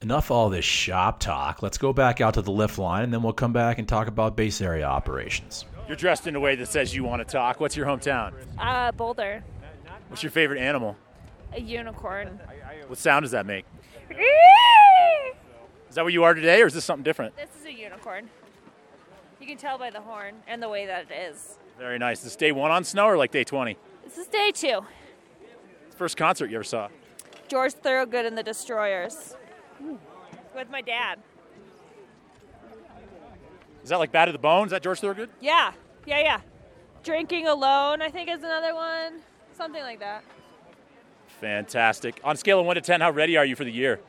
Enough 0.00 0.30
all 0.30 0.48
this 0.50 0.64
shop 0.64 1.20
talk. 1.20 1.62
Let's 1.62 1.76
go 1.78 1.92
back 1.92 2.20
out 2.22 2.34
to 2.34 2.42
the 2.42 2.50
lift 2.50 2.78
line 2.78 3.04
and 3.04 3.12
then 3.12 3.22
we'll 3.22 3.32
come 3.34 3.52
back 3.52 3.78
and 3.78 3.86
talk 3.88 4.06
about 4.08 4.34
base 4.36 4.60
area 4.60 4.84
operations. 4.84 5.64
You're 5.86 5.96
dressed 5.96 6.26
in 6.26 6.36
a 6.36 6.40
way 6.40 6.54
that 6.56 6.68
says 6.68 6.94
you 6.94 7.04
want 7.04 7.20
to 7.26 7.30
talk. 7.30 7.60
What's 7.60 7.76
your 7.76 7.86
hometown? 7.86 8.32
Uh, 8.58 8.92
Boulder, 8.92 9.42
What's 10.08 10.22
your 10.22 10.30
favorite 10.32 10.58
animal? 10.60 10.96
a 11.52 11.60
unicorn. 11.60 12.40
What 12.88 12.98
sound 12.98 13.22
does 13.24 13.30
that 13.32 13.46
make? 13.46 13.64
Is 14.10 15.94
that 15.94 16.04
what 16.04 16.12
you 16.12 16.24
are 16.24 16.34
today, 16.34 16.60
or 16.62 16.66
is 16.66 16.74
this 16.74 16.84
something 16.84 17.04
different? 17.04 17.36
This 17.36 17.50
is 17.60 17.66
a 17.66 17.72
unicorn. 17.72 18.28
You 19.40 19.46
can 19.46 19.56
tell 19.56 19.78
by 19.78 19.90
the 19.90 20.00
horn 20.00 20.34
and 20.46 20.62
the 20.62 20.68
way 20.68 20.86
that 20.86 21.10
it 21.10 21.14
is. 21.14 21.58
Very 21.78 21.98
nice. 21.98 22.18
Is 22.18 22.24
this 22.24 22.36
day 22.36 22.52
one 22.52 22.70
on 22.70 22.84
snow 22.84 23.06
or 23.06 23.16
like 23.16 23.30
day 23.30 23.44
20? 23.44 23.76
This 24.04 24.18
is 24.18 24.26
day 24.26 24.50
two. 24.52 24.80
First 25.96 26.16
concert 26.16 26.50
you 26.50 26.56
ever 26.56 26.64
saw? 26.64 26.88
George 27.48 27.72
Thorogood 27.72 28.26
and 28.26 28.36
the 28.36 28.42
Destroyers. 28.42 29.36
With 30.54 30.70
my 30.70 30.80
dad. 30.80 31.18
Is 33.82 33.90
that 33.90 33.98
like 33.98 34.12
Bad 34.12 34.26
to 34.26 34.32
the 34.32 34.38
Bone? 34.38 34.66
Is 34.66 34.70
that 34.70 34.82
George 34.82 35.00
Thorogood? 35.00 35.28
Yeah, 35.40 35.72
yeah, 36.06 36.20
yeah. 36.20 36.40
Drinking 37.02 37.46
Alone, 37.46 38.00
I 38.00 38.08
think, 38.08 38.30
is 38.30 38.38
another 38.38 38.74
one. 38.74 39.20
Something 39.52 39.82
like 39.82 40.00
that. 40.00 40.24
Fantastic. 41.40 42.20
On 42.24 42.34
a 42.34 42.38
scale 42.38 42.60
of 42.60 42.66
1 42.66 42.76
to 42.76 42.80
10, 42.80 43.00
how 43.00 43.10
ready 43.10 43.36
are 43.36 43.44
you 43.44 43.56
for 43.56 43.64
the 43.64 43.72
year? 43.72 44.00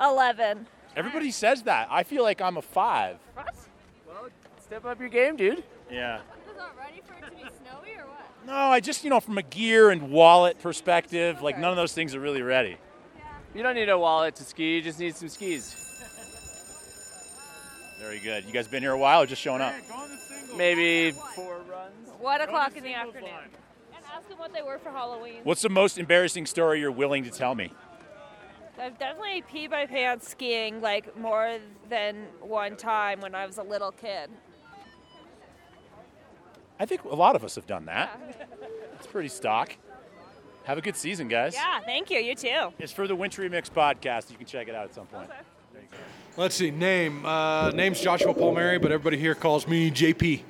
11. 0.00 0.66
Everybody 0.96 1.30
says 1.30 1.62
that. 1.64 1.88
I 1.90 2.02
feel 2.02 2.22
like 2.22 2.40
I'm 2.40 2.56
a 2.56 2.62
5. 2.62 3.16
What? 3.34 3.54
Step 4.60 4.84
up 4.84 5.00
your 5.00 5.08
game, 5.08 5.36
dude. 5.36 5.62
Yeah. 5.90 6.20
Is 6.48 6.56
not 6.56 6.76
ready 6.78 7.02
for 7.04 7.14
it 7.14 7.28
to 7.28 7.36
be 7.36 7.42
snowy 7.42 7.96
or 7.98 8.06
what? 8.06 8.46
No, 8.46 8.54
I 8.54 8.80
just, 8.80 9.04
you 9.04 9.10
know, 9.10 9.20
from 9.20 9.36
a 9.36 9.42
gear 9.42 9.90
and 9.90 10.10
wallet 10.10 10.60
perspective, 10.60 11.42
like 11.42 11.58
none 11.58 11.70
of 11.70 11.76
those 11.76 11.92
things 11.92 12.14
are 12.14 12.20
really 12.20 12.42
ready. 12.42 12.76
You 13.54 13.62
don't 13.62 13.74
need 13.74 13.88
a 13.88 13.98
wallet 13.98 14.36
to 14.36 14.44
ski. 14.44 14.76
You 14.76 14.82
just 14.82 15.00
need 15.00 15.16
some 15.16 15.28
skis. 15.28 15.74
Very 17.98 18.20
good. 18.20 18.44
You 18.44 18.52
guys 18.52 18.68
been 18.68 18.82
here 18.82 18.92
a 18.92 18.98
while 18.98 19.22
or 19.22 19.26
just 19.26 19.42
showing 19.42 19.60
up? 19.60 19.74
Maybe 20.56 21.10
four 21.34 21.60
runs. 21.68 22.08
One 22.18 22.40
o'clock 22.40 22.76
in 22.76 22.84
the 22.84 22.94
afternoon. 22.94 23.28
And 24.10 24.18
ask 24.18 24.28
them 24.28 24.38
what 24.38 24.52
they 24.52 24.62
were 24.62 24.78
for 24.78 24.90
Halloween. 24.90 25.40
What's 25.44 25.62
the 25.62 25.68
most 25.68 25.98
embarrassing 25.98 26.46
story 26.46 26.80
you're 26.80 26.90
willing 26.92 27.24
to 27.24 27.30
tell 27.30 27.54
me? 27.54 27.72
I've 28.78 28.98
definitely 28.98 29.42
peed 29.42 29.70
my 29.70 29.84
pants 29.86 30.30
skiing 30.30 30.80
like 30.80 31.16
more 31.18 31.58
than 31.90 32.26
one 32.40 32.76
time 32.76 33.20
when 33.20 33.34
I 33.34 33.46
was 33.46 33.58
a 33.58 33.62
little 33.62 33.92
kid. 33.92 34.30
I 36.78 36.86
think 36.86 37.04
a 37.04 37.08
lot 37.14 37.36
of 37.36 37.44
us 37.44 37.56
have 37.56 37.66
done 37.66 37.86
that. 37.86 38.18
It's 38.94 39.06
pretty 39.06 39.30
stock. 39.30 39.74
Have 40.64 40.76
a 40.76 40.82
good 40.82 40.94
season, 40.94 41.26
guys. 41.26 41.54
Yeah, 41.54 41.80
thank 41.80 42.10
you. 42.10 42.18
You 42.18 42.34
too. 42.34 42.68
It's 42.78 42.92
for 42.92 43.06
the 43.08 43.16
Wintry 43.16 43.48
Mix 43.48 43.70
podcast. 43.70 44.30
You 44.30 44.36
can 44.36 44.46
check 44.46 44.68
it 44.68 44.74
out 44.74 44.84
at 44.84 44.94
some 44.94 45.06
point. 45.06 45.30
Let's 46.36 46.54
see. 46.54 46.70
Name. 46.70 47.24
Uh, 47.24 47.70
name's 47.70 47.98
Joshua 47.98 48.34
Palmieri, 48.34 48.78
but 48.78 48.92
everybody 48.92 49.16
here 49.16 49.34
calls 49.34 49.66
me 49.66 49.90
JP. 49.90 50.42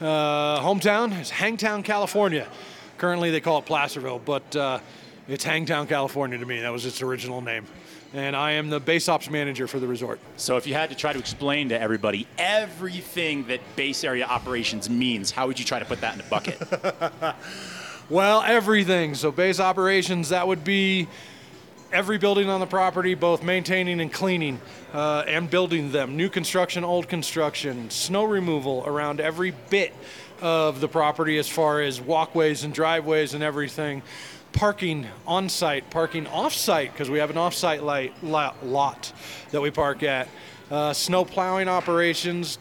Uh, 0.00 0.60
hometown 0.60 1.20
is 1.20 1.30
Hangtown, 1.30 1.82
California. 1.82 2.46
Currently, 3.00 3.30
they 3.30 3.40
call 3.40 3.60
it 3.60 3.64
Placerville, 3.64 4.18
but 4.18 4.54
uh, 4.54 4.78
it's 5.26 5.42
Hangtown, 5.42 5.86
California 5.86 6.36
to 6.36 6.44
me. 6.44 6.60
That 6.60 6.70
was 6.70 6.84
its 6.84 7.00
original 7.00 7.40
name. 7.40 7.64
And 8.12 8.36
I 8.36 8.52
am 8.52 8.68
the 8.68 8.78
base 8.78 9.08
ops 9.08 9.30
manager 9.30 9.66
for 9.66 9.80
the 9.80 9.86
resort. 9.86 10.20
So, 10.36 10.58
if 10.58 10.66
you 10.66 10.74
had 10.74 10.90
to 10.90 10.94
try 10.94 11.14
to 11.14 11.18
explain 11.18 11.70
to 11.70 11.80
everybody 11.80 12.26
everything 12.36 13.46
that 13.46 13.60
base 13.74 14.04
area 14.04 14.26
operations 14.26 14.90
means, 14.90 15.30
how 15.30 15.46
would 15.46 15.58
you 15.58 15.64
try 15.64 15.78
to 15.78 15.86
put 15.86 16.02
that 16.02 16.12
in 16.14 16.20
a 16.20 16.24
bucket? 16.24 16.60
Well, 18.10 18.42
everything. 18.42 19.14
So, 19.14 19.30
base 19.30 19.60
operations, 19.60 20.30
that 20.30 20.46
would 20.46 20.64
be 20.64 21.06
every 21.92 22.18
building 22.18 22.48
on 22.48 22.60
the 22.60 22.66
property, 22.66 23.14
both 23.14 23.42
maintaining 23.42 24.00
and 24.00 24.12
cleaning 24.12 24.60
uh, 24.92 25.24
and 25.26 25.48
building 25.48 25.92
them. 25.92 26.16
New 26.16 26.28
construction, 26.28 26.84
old 26.84 27.08
construction, 27.08 27.88
snow 27.88 28.24
removal 28.24 28.82
around 28.84 29.20
every 29.20 29.52
bit 29.70 29.94
of 30.40 30.80
the 30.80 30.88
property 30.88 31.38
as 31.38 31.48
far 31.48 31.80
as 31.80 32.00
walkways 32.00 32.64
and 32.64 32.72
driveways 32.74 33.34
and 33.34 33.42
everything. 33.42 34.02
Parking 34.52 35.06
on 35.26 35.48
site, 35.48 35.90
parking 35.90 36.26
off 36.26 36.52
site, 36.52 36.92
because 36.92 37.08
we 37.08 37.18
have 37.18 37.30
an 37.30 37.38
off 37.38 37.54
site 37.54 37.82
light, 37.82 38.12
lot, 38.22 38.66
lot 38.66 39.12
that 39.52 39.60
we 39.60 39.70
park 39.70 40.02
at. 40.02 40.28
Uh, 40.70 40.92
snow 40.92 41.24
plowing 41.24 41.68
operations, 41.68 42.58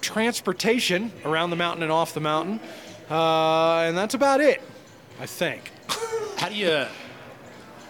transportation 0.00 1.12
around 1.24 1.50
the 1.50 1.56
mountain 1.56 1.82
and 1.82 1.92
off 1.92 2.14
the 2.14 2.20
mountain. 2.20 2.60
Uh, 3.10 3.80
and 3.80 3.96
that's 3.96 4.14
about 4.14 4.40
it, 4.40 4.62
I 5.18 5.26
think. 5.26 5.70
how 6.36 6.48
do 6.48 6.54
you 6.54 6.86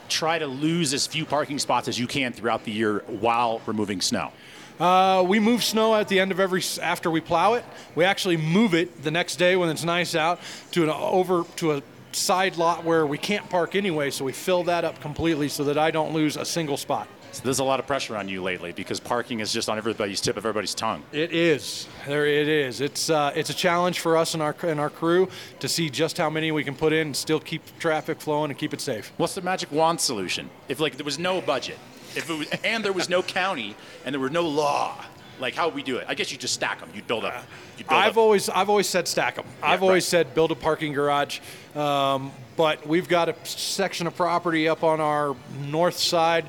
try 0.08 0.38
to 0.38 0.46
lose 0.46 0.92
as 0.92 1.06
few 1.06 1.24
parking 1.24 1.58
spots 1.58 1.88
as 1.88 1.98
you 1.98 2.06
can 2.06 2.32
throughout 2.32 2.64
the 2.64 2.72
year 2.72 3.04
while 3.06 3.60
removing 3.66 4.00
snow? 4.00 4.32
Uh, 4.80 5.22
we 5.22 5.38
move 5.38 5.62
snow 5.62 5.94
at 5.94 6.08
the 6.08 6.18
end 6.18 6.32
of 6.32 6.40
every 6.40 6.62
after 6.80 7.10
we 7.10 7.20
plow 7.20 7.54
it. 7.54 7.64
We 7.94 8.04
actually 8.04 8.38
move 8.38 8.74
it 8.74 9.02
the 9.02 9.10
next 9.10 9.36
day 9.36 9.54
when 9.56 9.68
it's 9.68 9.84
nice 9.84 10.14
out 10.14 10.40
to 10.72 10.82
an 10.82 10.88
over 10.90 11.44
to 11.56 11.72
a 11.72 11.82
side 12.12 12.56
lot 12.56 12.84
where 12.84 13.06
we 13.06 13.18
can't 13.18 13.48
park 13.50 13.74
anyway. 13.74 14.10
So 14.10 14.24
we 14.24 14.32
fill 14.32 14.64
that 14.64 14.84
up 14.84 15.00
completely 15.00 15.48
so 15.48 15.64
that 15.64 15.76
I 15.76 15.90
don't 15.90 16.12
lose 16.14 16.36
a 16.36 16.44
single 16.44 16.78
spot. 16.78 17.08
So 17.32 17.42
there's 17.44 17.60
a 17.60 17.64
lot 17.64 17.78
of 17.78 17.86
pressure 17.86 18.16
on 18.16 18.28
you 18.28 18.42
lately 18.42 18.72
because 18.72 18.98
parking 18.98 19.38
is 19.38 19.52
just 19.52 19.68
on 19.68 19.78
everybody's 19.78 20.20
tip 20.20 20.36
of 20.36 20.44
everybody's 20.44 20.74
tongue. 20.74 21.04
It 21.12 21.32
is. 21.32 21.86
There 22.06 22.26
it 22.26 22.48
is. 22.48 22.80
It's 22.80 23.08
uh, 23.08 23.32
it's 23.36 23.50
a 23.50 23.54
challenge 23.54 24.00
for 24.00 24.16
us 24.16 24.34
and 24.34 24.42
our 24.42 24.56
and 24.62 24.80
our 24.80 24.90
crew 24.90 25.28
to 25.60 25.68
see 25.68 25.90
just 25.90 26.16
how 26.18 26.28
many 26.28 26.50
we 26.50 26.64
can 26.64 26.74
put 26.74 26.92
in 26.92 27.08
and 27.08 27.16
still 27.16 27.38
keep 27.38 27.62
traffic 27.78 28.20
flowing 28.20 28.50
and 28.50 28.58
keep 28.58 28.74
it 28.74 28.80
safe. 28.80 29.12
What's 29.16 29.34
the 29.34 29.42
magic 29.42 29.70
wand 29.70 30.00
solution? 30.00 30.50
If 30.68 30.80
like 30.80 30.96
there 30.96 31.04
was 31.04 31.18
no 31.18 31.40
budget, 31.40 31.78
if 32.16 32.28
it 32.30 32.38
was, 32.38 32.48
and 32.64 32.84
there 32.84 32.92
was 32.92 33.08
no 33.08 33.22
county 33.22 33.74
and 34.04 34.12
there 34.14 34.20
were 34.20 34.30
no 34.30 34.46
law, 34.46 35.04
Like 35.38 35.54
how 35.54 35.66
would 35.66 35.74
we 35.74 35.82
do 35.82 35.96
it? 35.96 36.06
I 36.08 36.14
guess 36.14 36.30
you 36.32 36.38
just 36.38 36.54
stack 36.54 36.80
them. 36.80 36.90
You 36.94 37.02
build 37.02 37.24
up. 37.24 37.44
You 37.78 37.84
build 37.84 38.00
I've 38.00 38.12
up. 38.12 38.16
always 38.18 38.48
I've 38.48 38.68
always 38.68 38.88
said 38.88 39.08
stack 39.08 39.36
them. 39.36 39.46
I've 39.62 39.82
always 39.82 40.04
right. 40.04 40.10
said 40.26 40.34
build 40.34 40.50
a 40.52 40.54
parking 40.54 40.92
garage, 40.92 41.40
um, 41.74 42.30
but 42.56 42.86
we've 42.86 43.08
got 43.08 43.28
a 43.28 43.34
section 43.44 44.06
of 44.06 44.14
property 44.16 44.68
up 44.68 44.84
on 44.84 45.00
our 45.00 45.34
north 45.70 45.96
side. 45.98 46.46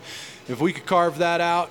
If 0.47 0.59
we 0.59 0.73
could 0.73 0.85
carve 0.85 1.19
that 1.19 1.39
out, 1.41 1.69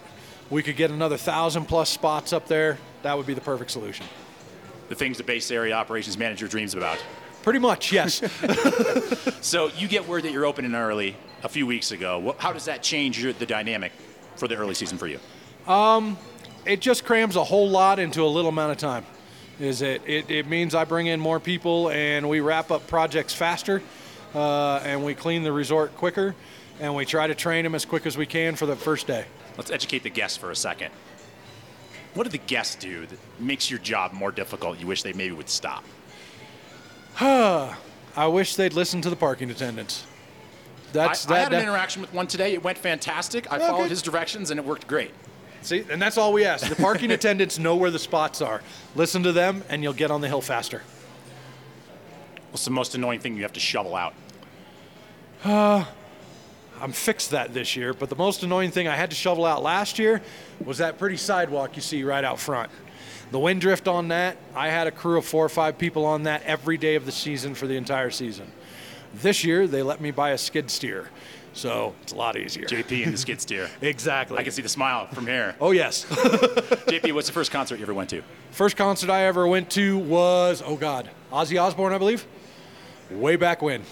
we 0.49 0.63
could 0.63 0.77
get 0.77 0.91
another 0.91 1.17
thousand 1.19 1.67
plus 1.67 1.91
spots 1.91 2.33
up 2.33 2.47
there. 2.49 2.79
That 3.03 3.17
would 3.17 3.27
be 3.27 3.35
the 3.35 3.41
perfect 3.41 3.71
solution. 3.71 4.07
the 4.89 4.95
things 4.95 5.19
the 5.19 5.25
base 5.25 5.51
area 5.51 5.75
operations 5.75 6.17
manager 6.19 6.49
dreams 6.49 6.75
about. 6.75 6.99
Pretty 7.43 7.59
much, 7.59 7.93
yes. 7.93 8.21
So 9.41 9.69
you 9.79 9.89
get 9.89 10.07
word 10.07 10.25
that 10.25 10.33
you're 10.33 10.45
opening 10.45 10.75
early 10.75 11.17
a 11.43 11.49
few 11.49 11.67
weeks 11.67 11.91
ago. 11.91 12.35
How 12.39 12.53
does 12.53 12.67
that 12.67 12.83
change 12.83 13.23
your, 13.23 13.33
the 13.33 13.47
dynamic 13.47 13.93
for 14.37 14.49
the 14.49 14.57
early 14.57 14.75
season 14.75 14.99
for 14.99 15.07
you? 15.07 15.19
it 16.67 16.81
just 16.81 17.05
crams 17.05 17.37
a 17.37 17.45
whole 17.45 17.69
lot 17.69 17.99
into 17.99 18.23
a 18.23 18.27
little 18.27 18.51
amount 18.51 18.73
of 18.73 18.79
time. 18.79 19.07
Is 19.59 19.83
it? 19.83 20.03
It, 20.07 20.31
it 20.31 20.47
means 20.47 20.75
I 20.75 20.85
bring 20.85 21.07
in 21.07 21.21
more 21.21 21.39
people 21.39 21.91
and 21.91 22.29
we 22.29 22.41
wrap 22.41 22.71
up 22.71 22.87
projects 22.87 23.35
faster, 23.35 23.83
uh, 24.35 24.79
and 24.79 25.05
we 25.05 25.15
clean 25.15 25.43
the 25.43 25.53
resort 25.53 25.95
quicker, 25.97 26.35
and 26.81 26.95
we 26.95 27.05
try 27.05 27.27
to 27.27 27.35
train 27.35 27.65
them 27.65 27.75
as 27.75 27.85
quick 27.85 28.07
as 28.07 28.17
we 28.17 28.27
can 28.27 28.57
for 28.57 28.67
the 28.67 28.77
first 28.77 29.07
day. 29.07 29.27
Let's 29.59 29.71
educate 29.71 30.03
the 30.03 30.11
guests 30.11 30.39
for 30.39 30.51
a 30.51 30.57
second. 30.57 30.91
What 32.15 32.25
do 32.25 32.31
the 32.31 32.39
guests 32.39 32.75
do 32.75 33.07
that 33.07 33.19
makes 33.39 33.71
your 33.71 33.79
job 33.79 34.13
more 34.13 34.33
difficult? 34.33 34.81
You 34.81 34.87
wish 34.87 35.03
they 35.03 35.13
maybe 35.13 35.33
would 35.33 35.51
stop. 35.51 35.85
I 37.21 38.27
wish 38.27 38.57
they'd 38.57 38.73
listen 38.73 39.03
to 39.03 39.11
the 39.11 39.17
parking 39.17 39.51
attendants. 39.51 40.07
That's 40.93 41.27
I, 41.29 41.31
I 41.33 41.35
that. 41.39 41.43
had 41.45 41.53
an 41.55 41.63
interaction 41.63 42.03
with 42.03 42.13
one 42.13 42.27
today. 42.27 42.53
It 42.55 42.63
went 42.63 42.79
fantastic. 42.79 43.51
I 43.53 43.57
Okay. 43.57 43.67
followed 43.67 43.91
his 43.91 44.03
directions 44.03 44.51
and 44.51 44.59
it 44.59 44.67
worked 44.67 44.87
great. 44.87 45.13
see, 45.63 45.85
and 45.91 46.01
that's 46.01 46.17
all 46.19 46.33
we 46.33 46.45
ask. 46.45 46.69
The 46.69 46.77
parking 46.77 47.11
attendants 47.19 47.59
know 47.59 47.77
where 47.77 47.91
the 47.91 47.99
spots 47.99 48.41
are. 48.41 48.63
Listen 48.95 49.23
to 49.25 49.33
them, 49.33 49.63
and 49.69 49.83
you'll 49.83 49.93
get 49.93 50.11
on 50.11 50.21
the 50.21 50.29
hill 50.29 50.41
faster. 50.41 50.83
What's 52.51 52.65
the 52.65 52.71
most 52.71 52.95
annoying 52.95 53.21
thing 53.21 53.37
you 53.37 53.43
have 53.43 53.53
to 53.53 53.61
shovel 53.61 53.95
out? 53.95 54.15
Uh, 55.45 55.85
I'm 56.81 56.93
fixed 56.93 57.31
that 57.31 57.55
this 57.55 57.77
year, 57.77 57.93
but 57.95 58.09
the 58.09 58.17
most 58.17 58.43
annoying 58.43 58.71
thing 58.71 58.89
I 58.89 58.97
had 58.97 59.11
to 59.11 59.17
shovel 59.17 59.45
out 59.45 59.63
last 59.63 59.99
year 59.99 60.21
was 60.65 60.79
that 60.79 60.99
pretty 60.99 61.17
sidewalk 61.17 61.77
you 61.77 61.83
see 61.83 62.03
right 62.03 62.25
out 62.25 62.39
front. 62.41 62.71
The 63.31 63.39
wind 63.39 63.61
drift 63.61 63.87
on 63.87 64.09
that, 64.09 64.37
I 64.57 64.69
had 64.69 64.87
a 64.87 64.91
crew 64.91 65.17
of 65.19 65.25
four 65.25 65.45
or 65.45 65.49
five 65.49 65.79
people 65.79 66.05
on 66.05 66.25
that 66.25 66.43
every 66.45 66.77
day 66.79 66.97
of 66.97 67.07
the 67.07 67.13
season 67.13 67.55
for 67.55 67.67
the 67.69 67.75
entire 67.77 68.11
season. 68.11 68.51
This 69.15 69.45
year, 69.45 69.67
they 69.67 69.83
let 69.83 70.01
me 70.01 70.11
buy 70.11 70.31
a 70.31 70.39
skid 70.39 70.71
steer, 70.71 71.09
so 71.53 71.95
it's 72.03 72.13
a 72.13 72.17
lot 72.17 72.37
easier. 72.37 72.65
JP 72.65 73.05
and 73.05 73.15
the 73.15 73.19
skid 73.19 73.41
steer. 73.41 73.69
Exactly. 73.83 74.39
I 74.39 74.43
can 74.45 74.53
see 74.53 74.63
the 74.63 74.69
smile 74.69 75.07
from 75.09 75.27
here. 75.27 75.57
Oh, 75.61 75.73
yes. 75.73 76.05
JP, 76.05 77.13
what's 77.15 77.27
the 77.27 77.33
first 77.33 77.51
concert 77.51 77.77
you 77.77 77.83
ever 77.83 77.95
went 77.95 78.11
to? 78.11 78.23
First 78.53 78.77
concert 78.77 79.11
I 79.11 79.25
ever 79.25 79.47
went 79.47 79.71
to 79.71 79.99
was, 79.99 80.63
oh 80.65 80.77
God, 80.77 81.11
Ozzy 81.33 81.61
Osbourne, 81.61 81.93
I 81.93 81.99
believe. 81.99 82.25
Way 83.11 83.37
back 83.37 83.63
when. 83.63 83.83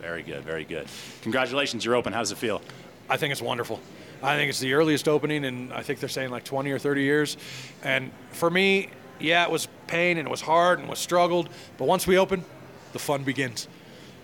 Very 0.00 0.22
good, 0.22 0.44
very 0.44 0.64
good. 0.64 0.86
Congratulations, 1.22 1.84
you're 1.84 1.94
open. 1.94 2.12
How 2.12 2.20
does 2.20 2.32
it 2.32 2.38
feel? 2.38 2.62
I 3.08 3.16
think 3.16 3.32
it's 3.32 3.42
wonderful. 3.42 3.80
I 4.22 4.36
think 4.36 4.48
it's 4.48 4.60
the 4.60 4.72
earliest 4.72 5.08
opening 5.08 5.44
and 5.44 5.72
I 5.72 5.82
think 5.82 6.00
they're 6.00 6.08
saying 6.08 6.30
like 6.30 6.44
20 6.44 6.70
or 6.70 6.78
30 6.78 7.02
years. 7.02 7.36
And 7.82 8.10
for 8.30 8.48
me, 8.50 8.88
yeah, 9.20 9.44
it 9.44 9.50
was 9.50 9.68
pain 9.86 10.16
and 10.18 10.26
it 10.26 10.30
was 10.30 10.40
hard 10.40 10.78
and 10.78 10.88
was 10.88 10.98
struggled, 10.98 11.48
but 11.76 11.86
once 11.86 12.06
we 12.06 12.18
open, 12.18 12.44
the 12.92 12.98
fun 12.98 13.24
begins. 13.24 13.68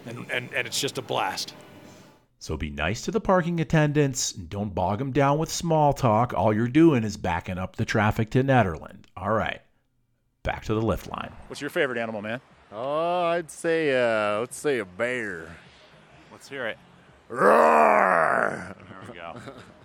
And, 0.07 0.31
and, 0.31 0.53
and 0.53 0.67
it's 0.67 0.81
just 0.81 0.99
a 0.99 1.03
blast. 1.03 1.55
So 2.39 2.57
be 2.57 2.71
nice 2.71 3.03
to 3.03 3.13
the 3.13 3.21
parking 3.21 3.61
attendants 3.61 4.33
and 4.33 4.51
don't 4.51 4.75
bog 4.75 4.99
them 4.99 5.13
down 5.13 5.39
with 5.39 5.49
small 5.49 5.93
talk. 5.93 6.35
All 6.35 6.53
you're 6.53 6.67
doing 6.67 7.05
is 7.05 7.17
backing 7.17 7.57
up 7.57 7.77
the 7.77 7.85
traffic 7.85 8.31
to 8.31 8.43
Nederland. 8.43 9.05
All 9.17 9.31
right, 9.31 9.61
back 10.43 10.65
to 10.65 10.75
the 10.75 10.83
lift 10.83 11.09
line. 11.09 11.33
What's 11.47 11.61
your 11.61 11.71
favorite 11.71 11.99
animal, 11.99 12.21
man? 12.21 12.41
Oh, 12.73 13.25
I'd 13.27 13.49
say, 13.51 13.91
uh, 13.93 14.41
let's 14.41 14.57
say 14.57 14.81
a 14.81 14.85
bear. 14.85 15.57
Let's 16.33 16.49
hear 16.49 16.67
it. 16.67 16.79
Roar! 17.29 18.75
There 18.77 19.09
we 19.09 19.15
go. 19.15 19.41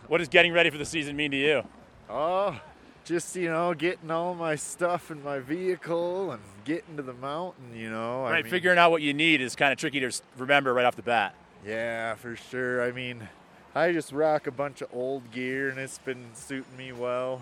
what 0.07 0.17
does 0.17 0.27
getting 0.27 0.51
ready 0.51 0.71
for 0.71 0.79
the 0.79 0.85
season 0.85 1.15
mean 1.15 1.29
to 1.31 1.37
you? 1.37 1.63
Oh, 2.09 2.59
just, 3.07 3.35
you 3.35 3.49
know, 3.49 3.73
getting 3.73 4.11
all 4.11 4.35
my 4.35 4.55
stuff 4.55 5.09
in 5.11 5.23
my 5.23 5.39
vehicle 5.39 6.31
and 6.31 6.41
getting 6.65 6.97
to 6.97 7.03
the 7.03 7.13
mountain, 7.13 7.73
you 7.73 7.89
know. 7.89 8.25
I 8.25 8.31
right, 8.31 8.43
mean, 8.43 8.51
figuring 8.51 8.77
out 8.77 8.91
what 8.91 9.01
you 9.01 9.13
need 9.13 9.39
is 9.39 9.55
kind 9.55 9.71
of 9.71 9.79
tricky 9.79 10.01
to 10.01 10.11
remember 10.37 10.73
right 10.73 10.85
off 10.85 10.97
the 10.97 11.01
bat. 11.01 11.33
Yeah, 11.65 12.15
for 12.15 12.35
sure. 12.35 12.83
I 12.83 12.91
mean, 12.91 13.27
I 13.73 13.93
just 13.93 14.11
rock 14.11 14.47
a 14.47 14.51
bunch 14.51 14.81
of 14.81 14.89
old 14.93 15.31
gear 15.31 15.69
and 15.69 15.79
it's 15.79 15.99
been 15.99 16.25
suiting 16.33 16.75
me 16.77 16.91
well. 16.91 17.41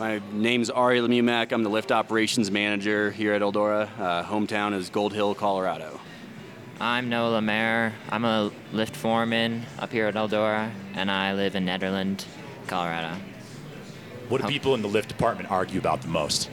My 0.00 0.22
name's 0.32 0.70
Ari 0.70 1.00
Lemumac. 1.00 1.52
I'm 1.52 1.62
the 1.62 1.68
lift 1.68 1.92
operations 1.92 2.50
manager 2.50 3.10
here 3.10 3.34
at 3.34 3.42
Eldora. 3.42 3.88
Uh, 3.98 4.24
hometown 4.24 4.74
is 4.74 4.88
Gold 4.88 5.12
Hill, 5.12 5.34
Colorado. 5.34 6.00
I'm 6.80 7.08
Noah 7.10 7.34
Lemaire. 7.34 7.92
I'm 8.08 8.24
a 8.24 8.50
lift 8.72 8.96
foreman 8.96 9.64
up 9.78 9.92
here 9.92 10.06
at 10.06 10.14
Eldora, 10.14 10.70
and 10.94 11.10
I 11.10 11.34
live 11.34 11.54
in 11.56 11.66
Nederland, 11.66 12.24
Colorado. 12.66 13.16
What 14.32 14.40
do 14.40 14.48
people 14.48 14.74
in 14.74 14.80
the 14.80 14.88
lift 14.88 15.10
department 15.10 15.50
argue 15.50 15.78
about 15.78 16.00
the 16.00 16.08
most? 16.08 16.48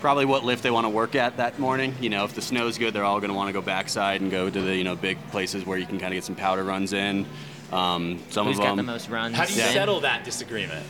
Probably 0.00 0.24
what 0.24 0.42
lift 0.42 0.62
they 0.62 0.70
want 0.70 0.86
to 0.86 0.88
work 0.88 1.14
at 1.14 1.36
that 1.36 1.58
morning. 1.58 1.94
You 2.00 2.08
know, 2.08 2.24
if 2.24 2.34
the 2.34 2.40
snow's 2.40 2.78
good, 2.78 2.94
they're 2.94 3.04
all 3.04 3.20
going 3.20 3.28
to 3.28 3.36
want 3.36 3.50
to 3.50 3.52
go 3.52 3.60
backside 3.60 4.22
and 4.22 4.30
go 4.30 4.48
to 4.48 4.60
the 4.62 4.74
you 4.74 4.84
know 4.84 4.96
big 4.96 5.18
places 5.30 5.66
where 5.66 5.76
you 5.76 5.84
can 5.84 5.98
kind 5.98 6.14
of 6.14 6.16
get 6.16 6.24
some 6.24 6.34
powder 6.34 6.64
runs 6.64 6.94
in. 6.94 7.26
Um, 7.72 8.20
some 8.30 8.46
Who's 8.46 8.56
of 8.56 8.64
got 8.64 8.68
them. 8.68 8.86
the 8.86 8.90
most 8.90 9.10
runs? 9.10 9.36
How 9.36 9.44
do 9.44 9.52
you 9.52 9.58
Yeah. 9.58 9.70
settle 9.72 10.00
that 10.00 10.24
disagreement? 10.24 10.86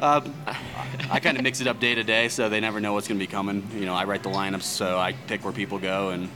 Uh, 0.00 0.20
I 1.10 1.18
kind 1.18 1.36
of 1.36 1.42
mix 1.42 1.60
it 1.60 1.66
up 1.66 1.80
day 1.80 1.96
to 1.96 2.04
day, 2.04 2.28
so 2.28 2.48
they 2.48 2.60
never 2.60 2.78
know 2.78 2.92
what's 2.92 3.08
going 3.08 3.18
to 3.18 3.26
be 3.26 3.30
coming. 3.30 3.68
You 3.74 3.84
know, 3.84 3.94
I 3.94 4.04
write 4.04 4.22
the 4.22 4.30
lineups, 4.30 4.62
so 4.62 4.96
I 4.96 5.14
pick 5.26 5.42
where 5.42 5.52
people 5.52 5.80
go 5.80 6.10
and, 6.10 6.30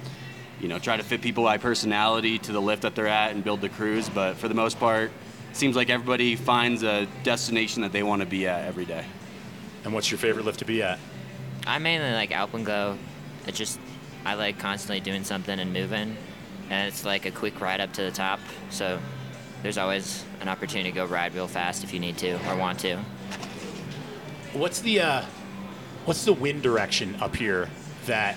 you 0.61 0.67
know, 0.67 0.81
try 0.81 0.97
to 0.97 1.05
fit 1.05 1.23
people 1.23 1.45
by 1.45 1.59
personality 1.59 2.41
to 2.41 2.51
the 2.51 2.61
lift 2.61 2.83
that 2.83 2.97
they're 2.97 3.07
at 3.07 3.31
and 3.31 3.45
build 3.45 3.61
the 3.61 3.69
crews. 3.69 4.09
But 4.09 4.37
for 4.37 4.49
the 4.49 4.55
most 4.55 4.81
part, 4.81 5.11
it 5.11 5.13
seems 5.59 5.77
like 5.77 5.91
everybody 5.91 6.37
finds 6.37 6.83
a 6.83 7.07
destination 7.25 7.83
that 7.83 7.93
they 7.93 8.03
want 8.03 8.23
to 8.23 8.27
be 8.27 8.47
at 8.47 8.65
every 8.65 8.85
day. 8.85 9.05
And 9.85 9.93
what's 9.93 10.11
your 10.11 10.19
favorite 10.19 10.45
lift 10.45 10.61
to 10.61 10.65
be 10.65 10.83
at? 10.83 10.99
I 11.67 11.79
mainly 11.79 12.13
like 12.13 12.31
Alpenglow. 12.31 12.97
It's 13.47 13.59
just 13.59 13.81
I 14.25 14.35
like 14.35 14.59
constantly 14.59 15.01
doing 15.01 15.25
something 15.25 15.59
and 15.59 15.73
moving, 15.73 16.17
and 16.71 16.89
it's 16.89 17.05
like 17.05 17.27
a 17.27 17.31
quick 17.31 17.61
ride 17.61 17.81
up 17.81 17.93
to 17.95 18.03
the 18.03 18.11
top. 18.11 18.41
So 18.71 18.99
there's 19.63 19.79
always 19.79 20.25
an 20.41 20.49
opportunity 20.49 20.91
to 20.91 20.95
go 20.95 21.05
ride 21.05 21.35
real 21.35 21.49
fast 21.49 21.83
if 21.83 21.93
you 21.93 22.01
need 22.01 22.17
to 22.19 22.35
or 22.49 22.57
want 22.57 22.79
to. 22.81 22.97
What's 24.53 24.81
the 24.81 25.01
uh, 25.01 25.25
what's 26.05 26.25
the 26.25 26.33
wind 26.33 26.63
direction 26.63 27.17
up 27.21 27.35
here 27.35 27.69
that 28.07 28.37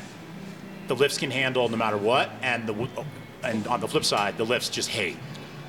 the 0.88 0.96
lifts 0.96 1.18
can 1.18 1.32
handle 1.32 1.70
no 1.70 1.78
matter 1.78 1.98
what, 1.98 2.32
and 2.42 2.68
the 2.68 2.90
and 3.44 3.68
on 3.68 3.80
the 3.80 3.88
flip 3.88 4.06
side, 4.06 4.38
the 4.38 4.46
lifts 4.46 4.70
just 4.70 4.90
hate. 4.90 5.18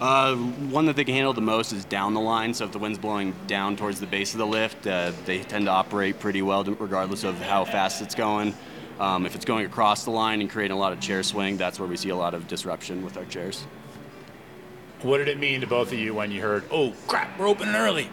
Uh, 0.03 0.35
one 0.35 0.87
that 0.87 0.97
they 0.97 1.05
can 1.05 1.15
handle 1.15 1.33
the 1.33 1.41
most 1.41 1.73
is 1.73 1.85
down 1.85 2.13
the 2.13 2.21
line. 2.21 2.53
So 2.53 2.65
if 2.65 2.73
the 2.73 2.81
wind's 2.81 2.99
blowing 2.99 3.37
down 3.47 3.77
towards 3.77 4.01
the 4.01 4.07
base 4.09 4.33
of 4.33 4.39
the 4.39 4.47
lift, 4.47 4.85
uh, 4.85 5.13
they 5.27 5.39
tend 5.45 5.67
to 5.67 5.71
operate 5.71 6.19
pretty 6.19 6.43
well, 6.43 6.65
regardless 6.65 7.23
of 7.23 7.41
how 7.41 7.65
fast 7.65 8.03
it's 8.03 8.17
going. 8.17 8.53
Um, 8.99 9.27
if 9.27 9.37
it's 9.37 9.45
going 9.45 9.65
across 9.65 10.05
the 10.05 10.11
line 10.11 10.41
and 10.41 10.51
creating 10.51 10.77
a 10.77 10.81
lot 10.81 10.93
of 10.93 10.99
chair 10.99 11.23
swing, 11.23 11.57
that's 11.57 11.79
where 11.79 11.89
we 11.89 11.97
see 11.97 12.09
a 12.09 12.17
lot 12.17 12.35
of 12.35 12.49
disruption 12.49 13.05
with 13.05 13.17
our 13.17 13.25
chairs. 13.27 13.63
What 15.03 15.19
did 15.19 15.29
it 15.29 15.39
mean 15.39 15.61
to 15.61 15.69
both 15.69 15.93
of 15.93 15.99
you 16.01 16.15
when 16.15 16.33
you 16.33 16.43
heard, 16.43 16.65
"Oh 16.73 16.95
crap, 17.07 17.39
we're 17.39 17.47
opening 17.47 17.77
early"? 17.77 18.11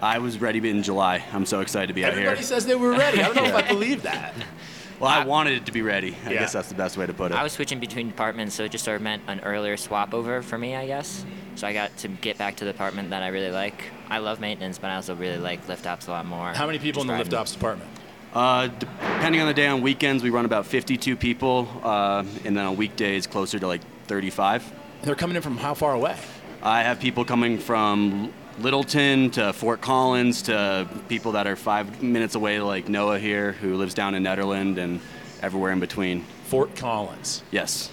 I 0.00 0.20
was 0.20 0.40
ready 0.40 0.66
in 0.70 0.82
July. 0.82 1.22
I'm 1.34 1.44
so 1.44 1.60
excited 1.60 1.88
to 1.88 1.92
be 1.92 2.02
out 2.06 2.14
here. 2.14 2.22
Everybody 2.22 2.46
says 2.46 2.64
they 2.64 2.76
were 2.76 2.92
ready. 2.92 3.20
I 3.20 3.26
don't 3.26 3.36
know 3.36 3.44
if 3.44 3.54
I 3.54 3.68
believe 3.68 4.04
that. 4.04 4.32
Well, 5.00 5.10
I 5.10 5.24
wanted 5.24 5.54
it 5.54 5.66
to 5.66 5.72
be 5.72 5.82
ready. 5.82 6.14
I 6.24 6.32
Yeah. 6.32 6.40
guess 6.40 6.52
that's 6.52 6.68
the 6.68 6.74
best 6.74 6.96
way 6.96 7.06
to 7.06 7.12
put 7.12 7.32
it. 7.32 7.34
I 7.34 7.42
was 7.42 7.52
switching 7.52 7.80
between 7.80 8.08
departments, 8.08 8.54
so 8.54 8.64
it 8.64 8.70
just 8.70 8.84
sort 8.84 8.96
of 8.96 9.02
meant 9.02 9.22
an 9.26 9.40
earlier 9.40 9.76
swap 9.76 10.14
over 10.14 10.40
for 10.42 10.56
me, 10.56 10.76
I 10.76 10.86
guess. 10.86 11.24
So 11.56 11.66
I 11.66 11.72
got 11.72 11.96
to 11.98 12.08
get 12.08 12.38
back 12.38 12.56
to 12.56 12.64
the 12.64 12.72
department 12.72 13.10
that 13.10 13.22
I 13.22 13.28
really 13.28 13.50
like. 13.50 13.84
I 14.08 14.18
love 14.18 14.40
maintenance, 14.40 14.78
but 14.78 14.90
I 14.90 14.96
also 14.96 15.14
really 15.14 15.38
like 15.38 15.66
lift 15.68 15.86
ops 15.86 16.06
a 16.06 16.10
lot 16.10 16.26
more. 16.26 16.52
How 16.52 16.66
many 16.66 16.78
people 16.78 17.02
in 17.02 17.08
the 17.08 17.14
lift 17.14 17.26
riding. 17.32 17.38
ops 17.38 17.52
department? 17.52 17.90
Uh, 18.34 18.66
depending 18.78 19.40
on 19.40 19.46
the 19.46 19.54
day, 19.54 19.66
on 19.68 19.80
weekends 19.80 20.22
we 20.22 20.30
run 20.30 20.44
about 20.44 20.66
52 20.66 21.14
people, 21.16 21.68
uh, 21.84 22.24
and 22.44 22.56
then 22.56 22.64
on 22.64 22.76
weekdays 22.76 23.26
closer 23.26 23.58
to 23.58 23.66
like 23.66 23.80
35. 24.06 24.72
They're 25.02 25.14
coming 25.14 25.36
in 25.36 25.42
from 25.42 25.56
how 25.56 25.74
far 25.74 25.94
away? 25.94 26.16
I 26.62 26.82
have 26.82 26.98
people 26.98 27.24
coming 27.24 27.58
from 27.58 28.32
Littleton 28.58 29.30
to 29.32 29.52
Fort 29.52 29.80
Collins 29.80 30.42
to 30.42 30.88
people 31.08 31.32
that 31.32 31.46
are 31.46 31.56
five 31.56 32.02
minutes 32.02 32.34
away, 32.34 32.60
like 32.60 32.88
Noah 32.88 33.18
here, 33.18 33.52
who 33.52 33.76
lives 33.76 33.94
down 33.94 34.14
in 34.14 34.22
Nederland, 34.22 34.78
and 34.78 35.00
everywhere 35.42 35.72
in 35.72 35.80
between. 35.80 36.24
Fort 36.46 36.74
Collins. 36.76 37.42
Yes. 37.50 37.90